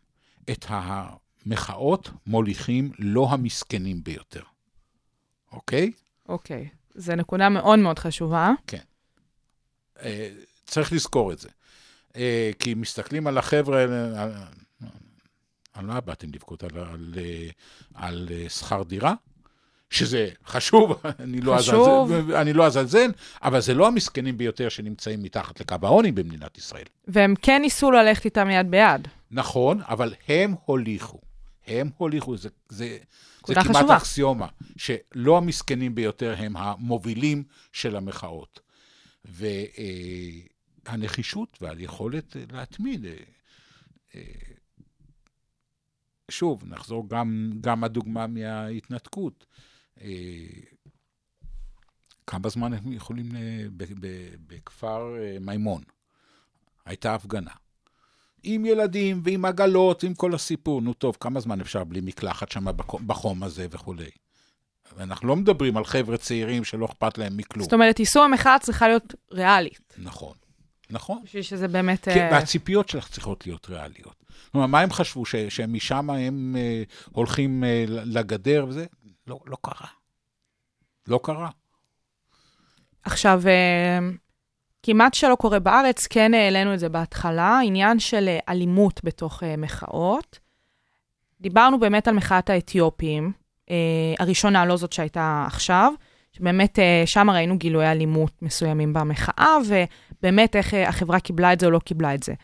את 0.51 0.65
המחאות 0.69 2.11
מוליכים 2.27 2.93
לא 2.99 3.29
המסכנים 3.31 4.05
ביותר, 4.05 4.43
אוקיי? 5.53 5.93
אוקיי, 6.29 6.69
זו 6.95 7.15
נקודה 7.17 7.49
מאוד 7.49 7.79
מאוד 7.79 7.99
חשובה. 7.99 8.51
אה, 10.03 10.31
צריך 10.67 10.93
לזכור 10.93 11.33
את 11.33 11.39
זה. 11.39 11.49
אה, 12.17 12.51
כי 12.59 12.75
מסתכלים 12.75 13.27
על 13.27 13.39
החבר'ה, 13.39 13.79
האלה, 13.81 14.23
על- 14.23 14.33
על 15.73 15.87
מה 15.87 16.01
באתם 16.01 16.29
לבכות? 16.35 16.65
על, 16.65 16.71
על, 16.79 17.15
אה, 17.19 17.49
על 17.95 18.29
אה, 18.31 18.49
שכר 18.49 18.83
דירה? 18.83 19.15
שזה 19.91 20.29
חשוב, 20.47 20.93
אני 21.25 21.41
לא, 21.41 21.57
חשוב. 21.59 22.13
אזלזל, 22.13 22.37
אני 22.37 22.53
לא 22.53 22.67
אזלזל, 22.67 23.11
אבל 23.43 23.61
זה 23.61 23.75
לא 23.75 23.87
המסכנים 23.87 24.39
ביותר 24.39 24.69
שנמצאים 24.69 25.23
מתחת 25.23 25.61
לקו 25.61 25.77
העוני 25.83 26.13
במדינת 26.13 26.59
ישראל. 26.59 26.85
והם 27.09 27.35
כן 27.43 27.63
ניסו 27.63 27.91
ללכת 27.91 28.25
איתם 28.25 28.51
יד 28.51 28.71
ביד. 28.71 29.09
נכון, 29.31 29.81
אבל 29.89 30.15
הם 30.29 30.55
הוליכו. 30.65 31.21
הם 31.67 31.91
הוליכו, 31.97 32.37
זה, 32.37 32.49
זה, 32.69 32.99
זה 33.47 33.55
כמעט 33.55 33.77
חשובה. 33.77 33.97
אקסיומה, 33.97 34.47
שלא 34.77 35.37
המסכנים 35.37 35.95
ביותר 35.95 36.35
הם 36.39 36.57
המובילים 36.57 37.45
של 37.73 37.97
המחאות. 37.97 38.61
והנחישות 40.85 41.59
והיכולת 41.61 42.37
אה, 42.37 42.45
להתמיד. 42.53 43.07
אה, 43.07 43.15
אה, 44.15 44.23
שוב, 46.31 46.65
נחזור 46.67 47.09
גם, 47.09 47.53
גם 47.61 47.85
הדוגמה 47.85 48.27
מההתנתקות. 48.27 49.47
אה, 50.03 50.09
כמה 52.27 52.49
זמן 52.49 52.73
הם 52.73 52.93
יכולים, 52.93 53.33
ב- 53.77 53.85
בכפר 54.47 55.15
אה, 55.19 55.37
מימון, 55.41 55.83
הייתה 56.87 57.15
הפגנה. 57.15 57.51
עם 58.43 58.67
ילדים 58.67 59.21
ועם 59.25 59.45
עגלות 59.45 60.05
ועם 60.05 60.15
כל 60.15 60.35
הסיפור. 60.35 60.81
נו 60.83 60.95
טוב, 60.95 61.17
כמה 61.21 61.41
זמן 61.41 61.61
אפשר 61.61 61.85
בלי 61.85 62.01
מקלחת 62.01 62.51
שם 62.51 62.65
בחום 63.07 63.43
הזה 63.43 63.67
וכולי? 63.71 64.11
אנחנו 64.99 65.29
לא 65.29 65.37
מדברים 65.37 65.77
על 65.77 65.85
חבר'ה 65.85 66.17
צעירים 66.17 66.65
שלא 66.65 66.87
אכפת 66.87 67.19
להם 67.19 67.37
מכלום. 67.37 67.65
זאת 67.65 67.73
אומרת, 67.73 67.99
יישום 68.01 68.23
המחאה 68.23 68.59
צריכה 68.59 68.89
להיות 68.89 69.15
ריאלית, 69.33 69.95
נכון, 69.99 70.35
נכון. 70.91 71.21
בשביל 71.25 71.43
שזה 71.43 71.69
באמת... 71.69 72.05
כן, 72.05 72.11
אה, 72.21 72.29
והציפיות 72.33 72.89
שלך 72.89 73.09
צריכות 73.09 73.47
להיות 73.47 73.69
ריאליות. 73.69 74.25
כלומר, 74.53 74.67
מה 74.67 74.81
הם 74.81 74.91
חשבו, 74.91 75.27
ש- 75.27 75.37
שמשם 75.37 76.11
הם 76.11 76.57
אה, 76.59 76.83
הולכים 77.13 77.65
אה, 77.65 77.85
לגדר 77.89 78.67
וזה? 78.69 78.87
לא, 79.29 79.39
לא 79.47 79.57
קרה. 79.63 79.87
לא 81.07 81.21
קרה. 81.23 81.49
עכשיו, 83.03 83.43
אה, 83.47 83.99
כמעט 84.83 85.15
שלא 85.15 85.35
קורה 85.35 85.59
בארץ, 85.59 86.07
כן 86.07 86.35
העלינו 86.35 86.75
את 86.75 86.79
זה 86.79 86.89
בהתחלה, 86.89 87.61
עניין 87.65 87.99
של 87.99 88.29
אה, 88.29 88.39
אלימות 88.49 89.01
בתוך 89.05 89.43
אה, 89.43 89.57
מחאות. 89.57 90.39
דיברנו 91.41 91.81
באמת 91.81 92.09
על 92.09 92.15
מחאת 92.15 92.51
האתיופים, 92.51 93.33
הראשונה, 94.19 94.67
לא 94.67 94.77
זאת 94.77 94.93
שהייתה 94.93 95.45
עכשיו, 95.47 95.93
שבאמת 96.33 96.79
שם 97.07 97.31
ראינו 97.31 97.59
גילויי 97.59 97.91
אלימות 97.91 98.43
מסוימים 98.43 98.93
במחאה, 98.93 99.57
ובאמת 99.67 100.57
איך 100.57 100.75
החברה 100.87 101.21
קיבלה 101.21 101.53
את 101.53 101.61
זה 101.61 101.67
או 101.67 101.71
לא 101.71 101.79
קיבלה 101.79 102.15
את 102.15 102.23
זה. 102.23 102.35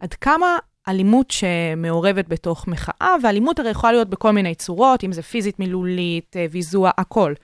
עד 0.00 0.14
כמה 0.14 0.46
אלימות 0.88 1.30
שמעורבת 1.30 2.28
בתוך 2.28 2.68
מחאה, 2.68 3.14
ואלימות 3.22 3.58
הרי 3.58 3.70
יכולה 3.70 3.92
להיות 3.92 4.08
בכל 4.08 4.30
מיני 4.30 4.54
צורות, 4.54 5.04
אם 5.04 5.12
זה 5.12 5.22
פיזית, 5.22 5.58
מילולית, 5.58 6.36
אה, 6.36 6.46
ויזוע, 6.50 6.90
הכל. 6.98 7.34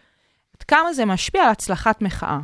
עד 0.56 0.62
כמה 0.62 0.92
זה 0.92 1.04
משפיע 1.04 1.42
על 1.42 1.50
הצלחת 1.50 2.02
מחאה? 2.02 2.40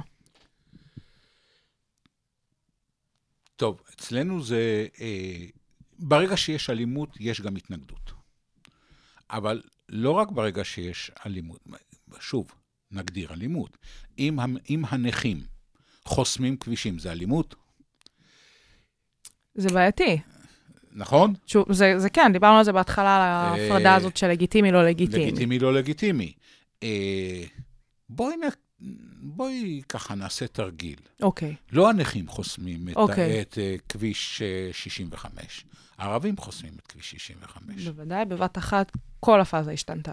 טוב, 3.57 3.81
אצלנו 3.95 4.43
זה, 4.43 4.87
אה, 5.01 5.47
ברגע 5.99 6.37
שיש 6.37 6.71
אלימות, 6.71 7.09
יש 7.21 7.41
גם 7.41 7.57
התנגדות. 7.57 8.13
אבל 9.31 9.63
לא 9.89 10.11
רק 10.11 10.31
ברגע 10.31 10.65
שיש 10.65 11.11
אלימות, 11.27 11.61
שוב, 12.21 12.47
נגדיר 12.91 13.33
אלימות. 13.33 13.77
אם, 14.19 14.39
אם 14.71 14.83
הנכים 14.89 15.43
חוסמים 16.05 16.57
כבישים, 16.57 16.99
זה 16.99 17.13
אלימות, 17.13 17.55
זה 19.55 19.69
בעייתי. 19.69 20.19
נכון? 20.97 21.35
שוב, 21.47 21.73
זה, 21.73 21.99
זה 21.99 22.11
כן, 22.11 22.33
דיברנו 22.33 22.59
על 22.59 22.65
זה 22.65 22.73
בהתחלה, 22.73 23.17
על 23.17 23.23
ההפרדה 23.23 23.91
אה, 23.91 23.95
הזאת 23.95 24.17
של 24.17 24.29
לגיטימי, 24.29 24.71
לא 24.73 24.85
לגיטימי. 24.87 25.27
לגיטימי, 25.27 25.59
לא 25.59 25.75
לגיטימי. 25.75 26.33
אה, 26.83 27.43
בואי, 28.09 28.37
נ- 28.37 28.87
בואי 29.23 29.83
ככה 29.89 30.15
נעשה 30.15 30.47
תרגיל. 30.47 30.99
אוקיי. 31.23 31.55
לא 31.73 31.91
הנכים 31.91 32.29
חוסמים 32.29 32.89
את, 32.89 32.97
אוקיי. 32.97 33.41
את 33.41 33.59
אה, 33.59 33.77
כביש 33.89 34.43
אה, 34.43 34.69
65, 34.73 35.65
הערבים 35.99 36.37
חוסמים 36.37 36.73
את 36.83 36.87
כביש 36.87 37.11
65. 37.11 37.85
בוודאי, 37.89 38.25
בבת 38.25 38.59
אחת 38.59 38.93
כל 39.21 39.41
הפאזה 39.41 39.71
השתנתה. 39.73 40.13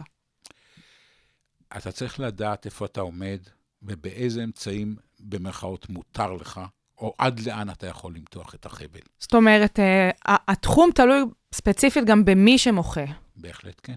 אתה 1.78 1.92
צריך 1.92 2.20
לדעת 2.20 2.66
איפה 2.66 2.86
אתה 2.86 3.02
עומד 3.02 3.40
ובאיזה 3.84 4.44
אמצעים, 4.44 4.96
במרכאות, 5.20 5.90
מותר 5.90 6.34
לך, 6.34 6.62
או 6.98 7.14
עד 7.18 7.40
לאן 7.40 7.70
אתה 7.70 7.88
יכול 7.88 8.14
למתוח 8.16 8.56
את 8.56 8.66
החבל. 8.66 9.00
זאת 9.20 9.34
אומרת, 9.34 9.80
אה, 9.80 10.10
התחום 10.26 10.90
תלוי 10.96 11.20
ספציפית 11.54 12.06
גם 12.06 12.26
במי 12.26 12.58
שמוחה. 12.58 13.06
בהחלט 13.36 13.82
כן. 13.84 13.94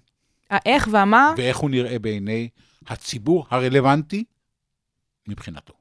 האיך 0.50 0.88
והמה, 0.90 1.32
ואיך 1.36 1.56
הוא 1.56 1.70
נראה 1.70 1.98
בעיני 1.98 2.48
הציבור 2.86 3.46
הרלוונטי 3.50 4.24
מבחינתו. 5.28 5.74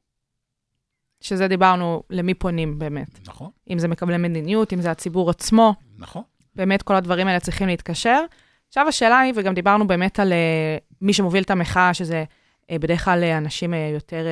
שזה 1.22 1.48
דיברנו 1.48 2.04
למי 2.10 2.34
פונים 2.34 2.80
באמת. 2.80 3.28
נכון, 3.28 3.50
אם 3.70 3.80
זה 3.80 3.88
מקבלי 3.88 4.18
מדיניות, 4.18 4.74
אם 4.74 4.82
זה 4.82 4.92
הציבור 4.92 5.30
עצמו, 5.30 5.74
נכון. 5.98 6.24
באמת 6.56 6.82
כל 6.82 6.96
הדברים 6.96 7.28
האלה 7.28 7.40
צריכים 7.40 7.68
להתקשר. 7.68 8.22
עכשיו 8.68 8.88
השאלה 8.88 9.20
היא, 9.20 9.34
וגם 9.36 9.54
דיברנו 9.54 9.88
באמת 9.88 10.20
על 10.20 10.34
אה, 10.34 10.78
מי 11.02 11.14
שמוביל 11.14 11.44
את 11.44 11.52
המחאה, 11.52 11.94
שזה 11.94 12.24
אה, 12.72 12.80
בדרך 12.80 13.06
כלל 13.06 13.24
אנשים 13.24 13.74
יותר 13.74 14.26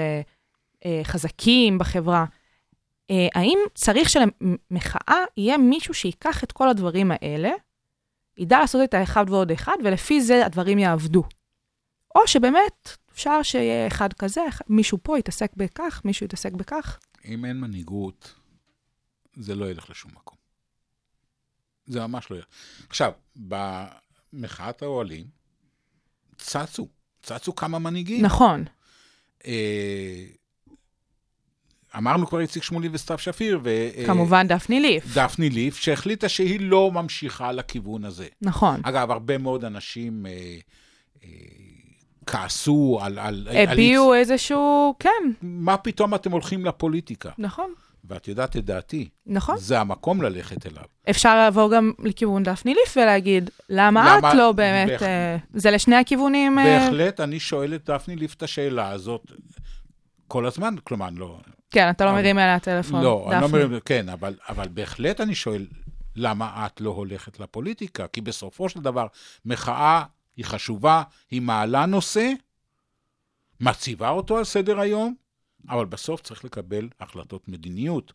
חזקים 1.03 1.77
בחברה. 1.77 2.25
אה, 3.14 3.28
האם 3.36 3.59
צריך 3.76 4.09
שלמחאה 4.09 5.24
יהיה 5.38 5.57
מישהו 5.57 5.93
שייקח 5.93 6.43
את 6.43 6.51
כל 6.51 6.70
הדברים 6.70 7.11
האלה, 7.11 7.51
ידע 8.38 8.59
לעשות 8.59 8.82
את 8.84 8.93
האחד 8.93 9.26
ועוד 9.30 9.51
אחד, 9.51 9.76
ולפי 9.84 10.22
זה 10.22 10.45
הדברים 10.45 10.80
יעבדו? 10.80 11.24
או 12.16 12.28
שבאמת 12.28 12.97
אפשר 13.11 13.43
שיהיה 13.43 13.88
אחד 13.88 14.14
כזה, 14.14 14.41
מישהו 14.70 14.97
פה 15.03 15.20
יתעסק 15.20 15.51
בכך, 15.55 16.01
מישהו 16.05 16.26
יתעסק 16.26 16.51
בכך. 16.51 16.99
אם 17.26 17.45
אין 17.45 17.59
מנהיגות, 17.59 18.34
זה 19.36 19.55
לא 19.55 19.72
ילך 19.72 19.89
לשום 19.89 20.11
מקום. 20.11 20.38
זה 21.86 22.07
ממש 22.07 22.32
לא 22.32 22.36
ילך. 22.36 22.45
עכשיו, 22.89 23.11
במחאת 23.36 24.82
האוהלים, 24.82 25.26
צצו, 26.38 26.88
צצו 27.22 27.55
כמה 27.55 27.80
מנהיגים. 27.80 28.26
נכון, 28.26 28.64
אה, 29.45 30.26
אמרנו 31.98 32.28
כבר 32.28 32.39
איציק 32.39 32.64
שמולי 32.64 32.89
וסתיו 32.91 33.18
שפיר, 33.18 33.60
ו... 33.64 33.70
אה, 33.98 34.04
כמובן 34.06 34.48
דפני 34.48 34.80
ליף. 34.80 35.18
דפני 35.18 35.50
ליף, 35.50 35.78
שהחליטה 35.78 36.30
שהיא 36.30 36.60
לא 36.62 36.91
ממשיכה 36.91 37.52
לכיוון 37.52 38.06
הזה. 38.06 38.28
נכון. 38.41 38.80
אגב, 38.84 39.12
הרבה 39.12 39.38
מאוד 39.38 39.66
אנשים 39.66 40.26
אה, 40.26 40.32
אה, 41.24 41.30
כעסו 42.26 43.00
על... 43.02 43.20
על 43.20 43.48
הביעו 43.54 44.14
איזשהו, 44.14 44.96
כן, 45.00 45.10
על... 45.24 45.30
מה 45.41 45.78
פתאום 45.78 46.16
אתם 46.16 46.32
הולכים 46.32 46.66
לפוליטיקה? 46.66 47.30
נכון, 47.38 47.74
ואת 48.06 48.28
יודעת 48.28 48.58
את 48.58 48.66
דעתי, 48.66 49.10
נכון. 49.28 49.58
זה 49.58 49.80
המקום 49.80 50.22
ללכת 50.22 50.66
אליו. 50.66 50.84
אפשר 51.10 51.36
לעבור 51.36 51.76
גם 51.76 51.91
לכיוון 52.00 52.44
דפני 52.44 52.74
ליף 52.74 52.98
ולהגיד, 52.98 53.50
למה 53.70 54.18
למה- 54.18 54.30
את 54.32 54.36
לא 54.38 54.52
באמת, 54.52 54.89
בהח- 54.89 55.04
אה, 55.04 55.38
זה 55.54 55.72
לשני 55.72 55.96
הכיוונים, 55.96 56.60
אה, 56.60 56.64
בהחלט, 56.80 57.20
אני 57.20 57.39
שואל 57.39 57.74
את 57.76 57.89
דפני 57.89 58.16
ליף 58.16 58.34
את 58.34 58.44
השאלה 58.44 58.89
הזאת 58.89 59.32
כל 60.28 60.46
הזמן, 60.46 60.76
כלומר, 60.84 61.08
לא... 61.16 61.38
כן, 61.74 61.89
אתה 61.89 62.05
לא 62.05 62.09
אבל- 62.09 62.19
מרים 62.21 62.39
אליה 62.39 62.59
טלפון, 62.59 63.03
לא, 63.03 63.30
אני 63.32 63.41
לא 63.41 63.47
דפני. 63.47 63.59
מרים, 63.65 63.80
כן, 63.86 64.09
אבל, 64.09 64.36
אבל 64.49 64.67
בהחלט 64.67 65.21
אני 65.21 65.36
שואל, 65.36 65.65
למה 66.15 66.65
את 66.65 66.82
לא 66.82 66.89
הולכת 66.89 67.39
לפוליטיקה? 67.39 68.07
כי 68.07 68.21
בסופו 68.21 68.69
של 68.69 68.80
דבר, 68.80 69.07
מחאה 69.45 70.03
היא 70.38 70.45
חשובה, 70.45 71.03
היא 71.32 71.41
מעלה 71.41 71.86
נושא, 71.86 72.30
מציבה 73.61 74.09
אותו 74.09 74.38
על 74.38 74.43
סדר 74.43 74.80
היום, 74.80 75.15
אבל 75.69 75.86
בסוף 75.86 76.21
צריך 76.21 76.45
לקבל 76.45 76.89
החלטות 76.99 77.47
מדיניות, 77.47 78.13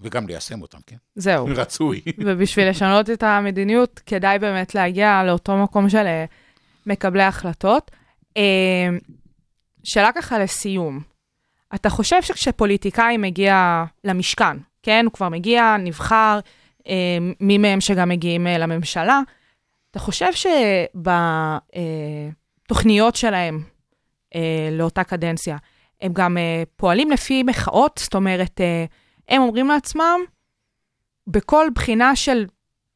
וגם 0.00 0.26
ליישם 0.26 0.62
אותן, 0.62 0.78
כן? 0.86 0.96
זהו. 1.14 1.46
רצוי. 1.56 2.00
ובשביל 2.18 2.68
לשנות 2.70 3.10
את 3.10 3.22
המדיניות, 3.22 4.00
כדאי 4.06 4.38
באמת 4.38 4.74
להגיע 4.74 5.22
לאותו 5.26 5.56
מקום 5.56 5.88
של 5.88 6.06
אה, 6.06 6.24
מקבלי 6.86 7.22
החלטות. 7.22 7.90
אה, 8.36 8.88
שאלה 9.84 10.10
ככה 10.12 10.38
לסיום, 10.38 11.00
אתה 11.74 11.90
חושב 11.90 12.22
שכשפוליטיקאי 12.22 13.16
מגיע 13.16 13.84
למשכן, 14.04 14.56
כן, 14.82 15.04
הוא 15.04 15.12
כבר 15.12 15.28
מגיע, 15.28 15.76
נבחר, 15.78 16.40
אה, 16.88 17.18
מי 17.40 17.58
מהם 17.58 17.80
שגם 17.80 18.08
מגיעים 18.08 18.46
אה, 18.46 18.58
לממשלה, 18.58 19.20
אתה 19.90 19.98
חושב 19.98 20.30
שבתוכניות 22.66 23.16
שלהם 23.16 23.64
אה, 24.34 24.68
לאותה 24.72 25.04
קדנציה, 25.04 25.56
הם 26.00 26.12
גם 26.12 26.38
אה, 26.38 26.62
פועלים 26.76 27.10
לפי 27.10 27.42
מחאות? 27.42 28.00
זאת 28.04 28.14
אומרת, 28.14 28.60
אה, 28.60 28.84
הם 29.28 29.42
אומרים 29.42 29.68
לעצמם, 29.68 30.20
בכל 31.26 31.66
בחינה 31.74 32.16
של 32.16 32.46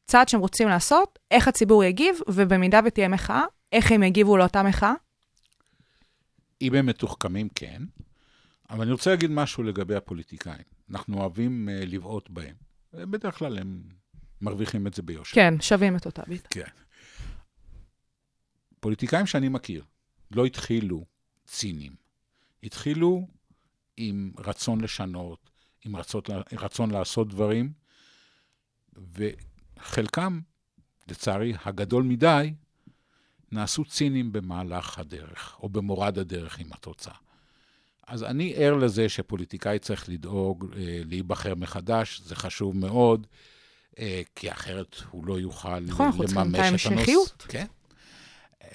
צעד 0.05 0.29
שהם 0.29 0.39
רוצים 0.39 0.67
לעשות, 0.67 1.19
איך 1.31 1.47
הציבור 1.47 1.83
יגיב, 1.83 2.19
ובמידה 2.27 2.79
ותהיה 2.85 3.07
מחאה, 3.07 3.43
איך 3.71 3.91
הם 3.91 4.03
יגיבו 4.03 4.37
לאותה 4.37 4.63
מחאה? 4.63 4.93
אם 6.61 6.75
הם 6.75 6.85
מתוחכמים, 6.85 7.47
כן. 7.55 7.81
אבל 8.69 8.81
אני 8.81 8.91
רוצה 8.91 9.09
להגיד 9.09 9.31
משהו 9.31 9.63
לגבי 9.63 9.95
הפוליטיקאים. 9.95 10.63
אנחנו 10.91 11.17
אוהבים 11.17 11.69
uh, 11.69 11.85
לבעוט 11.85 12.29
בהם. 12.29 12.55
בדרך 12.93 13.37
כלל 13.37 13.57
הם 13.57 13.83
מרוויחים 14.41 14.87
את 14.87 14.93
זה 14.93 15.01
ביושר. 15.01 15.35
כן, 15.35 15.53
שווים 15.61 15.95
את 15.95 16.05
אותה 16.05 16.21
ביטה. 16.27 16.49
כן. 16.49 16.69
פוליטיקאים 18.79 19.25
שאני 19.25 19.49
מכיר 19.49 19.83
לא 20.31 20.45
התחילו 20.45 21.05
ציניים. 21.47 21.95
התחילו 22.63 23.27
עם 23.97 24.31
רצון 24.37 24.81
לשנות, 24.81 25.49
עם 25.85 25.95
רצות, 25.95 26.29
רצון 26.51 26.91
לעשות 26.91 27.27
דברים, 27.29 27.73
וחלקם, 29.13 30.39
לצערי, 31.07 31.53
הגדול 31.65 32.03
מדי, 32.03 32.53
נעשו 33.51 33.85
ציניים 33.85 34.31
במהלך 34.31 34.99
הדרך, 34.99 35.57
או 35.59 35.69
במורד 35.69 36.19
הדרך 36.19 36.59
עם 36.59 36.73
התוצאה. 36.73 37.15
אז 38.07 38.23
אני 38.23 38.53
ער 38.55 38.73
לזה 38.73 39.09
שפוליטיקאי 39.09 39.79
צריך 39.79 40.09
לדאוג 40.09 40.73
אה, 40.77 41.01
להיבחר 41.05 41.55
מחדש, 41.55 42.21
זה 42.25 42.35
חשוב 42.35 42.77
מאוד, 42.77 43.27
אה, 43.99 44.21
כי 44.35 44.51
אחרת 44.51 44.95
הוא 45.11 45.25
לא 45.25 45.39
יוכל 45.39 45.79
נכון, 45.79 46.05
אנחנו 46.05 46.25
צריכים 46.25 46.41
לממש 46.41 46.59
את 46.59 46.59
את 46.59 46.65
הנושא. 46.65 46.89
ההמשכיות. 46.89 47.45
כן. 47.47 47.65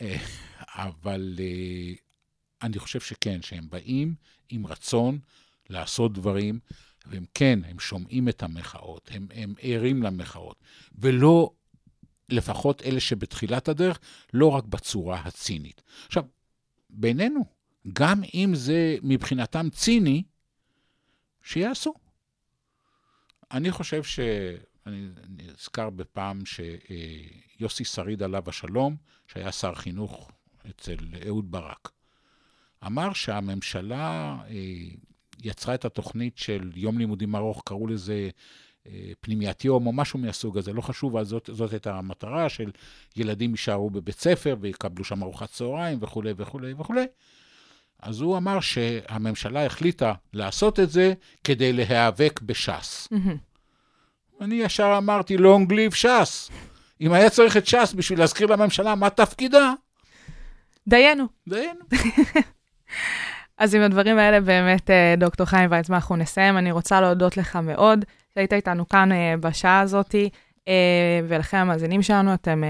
אה, 0.01 0.17
אבל 0.69 1.37
אה, 1.39 1.93
אני 2.63 2.79
חושב 2.79 3.01
שכן, 3.01 3.43
שהם 3.43 3.71
באים 3.71 4.15
עם 4.49 4.67
רצון 4.67 5.19
לעשות 5.71 6.13
דברים, 6.13 6.59
והם 7.07 7.25
כן, 7.35 7.59
הם 7.65 7.79
שומעים 7.79 8.29
את 8.29 8.43
המחאות, 8.43 9.11
הם, 9.13 9.27
הם 9.35 9.55
ערים 9.61 10.03
למחאות, 10.03 10.57
ולא, 10.99 11.51
לפחות 12.29 12.83
אלה 12.83 13.01
שבתחילת 13.01 13.69
הדרך, 13.69 13.99
לא 14.33 14.47
רק 14.47 14.65
בצורה 14.65 15.21
הצינית. 15.25 15.83
עכשיו, 16.07 16.25
בינינו, 16.91 17.45
גם 17.93 18.23
אם 18.35 18.51
זה 18.55 18.97
מבחינתם 19.03 19.71
ציני, 19.71 20.23
שיעשו. 21.43 21.95
אני 23.51 23.71
חושב 23.71 24.03
ש... 24.03 24.21
אני 24.87 25.09
נזכר 25.29 25.91
בפעם 25.91 26.43
שיוסי 26.47 27.85
שריד 27.85 28.23
עליו 28.23 28.43
השלום, 28.47 28.97
שהיה 29.27 29.53
שר 29.53 29.75
חינוך 29.75 30.31
אצל 30.71 30.97
אהוד 31.27 31.51
ברק, 31.51 31.91
אמר 32.87 33.13
שהממשלה 33.13 34.37
אה, 34.49 34.55
יצרה 35.43 35.75
את 35.75 35.85
התוכנית 35.85 36.39
של 36.39 36.71
יום 36.75 36.99
לימודים 36.99 37.37
ארוך, 37.37 37.63
קראו 37.67 37.87
לזה 37.87 38.31
אה, 38.87 39.11
פנימיית 39.21 39.65
יום 39.65 39.87
או 39.87 39.93
משהו 39.93 40.19
מהסוג 40.19 40.59
הזה, 40.59 40.73
לא 40.73 40.81
חשוב, 40.81 41.17
אבל 41.17 41.25
זאת, 41.25 41.51
זאת 41.53 41.73
הייתה 41.73 41.99
המטרה 41.99 42.49
של 42.49 42.71
ילדים 43.17 43.51
יישארו 43.51 43.91
בבית 43.91 44.19
ספר 44.19 44.57
ויקבלו 44.61 45.05
שם 45.05 45.23
ארוחת 45.23 45.51
צהריים 45.51 45.99
וכולי 46.03 46.33
וכולי 46.37 46.73
וכולי. 46.73 47.05
אז 48.03 48.21
הוא 48.21 48.37
אמר 48.37 48.61
שהממשלה 48.61 49.67
החליטה 49.67 50.13
לעשות 50.33 50.81
את 50.81 50.91
זה 50.91 51.13
כדי 51.45 51.73
להיאבק 51.73 52.41
בש"ס. 52.43 53.09
מהמם. 53.11 53.37
אני 54.41 54.55
ישר 54.55 54.95
אמרתי, 54.99 55.37
long 55.37 55.71
live 55.71 55.95
ש"ס. 55.95 56.51
אם 57.01 57.13
היה 57.13 57.31
צריך 57.31 57.57
את 57.57 57.67
ש"ס 57.67 57.93
בשביל 57.97 58.19
להזכיר 58.19 58.47
לממשלה 58.47 58.95
מה 58.95 59.11
תפקידה, 59.11 59.73
דיינו. 60.89 61.25
דיינו. 61.49 61.81
אז 63.59 63.75
עם 63.75 63.83
הדברים 63.83 64.19
האלה 64.19 64.41
באמת, 64.41 64.91
אה, 64.91 65.15
דוקטור 65.19 65.47
חיים 65.47 65.71
ויצמן, 65.71 65.95
אנחנו 65.95 66.17
נסיים. 66.17 66.59
אני 66.59 66.73
רוצה 66.73 67.01
להודות 67.01 67.37
לך 67.37 67.57
מאוד 67.57 68.05
שהיית 68.35 68.53
איתנו 68.53 68.89
כאן 68.89 69.13
אה, 69.13 69.35
בשעה 69.41 69.81
הזאת, 69.81 70.15
אה, 70.69 71.21
ולכם 71.29 71.57
המאזינים 71.57 72.03
שלנו, 72.03 72.35
אתם 72.35 72.63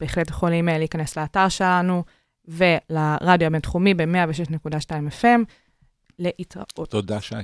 בהחלט 0.00 0.30
יכולים 0.30 0.68
להיכנס 0.68 1.18
לאתר 1.18 1.48
שלנו 1.48 2.04
ולרדיו 2.48 3.46
הבינתחומי 3.46 3.94
ב-106.2 3.94 4.90
FM. 5.22 5.44
להתראות. 6.18 6.72
תודה, 6.90 7.20
שי. 7.20 7.34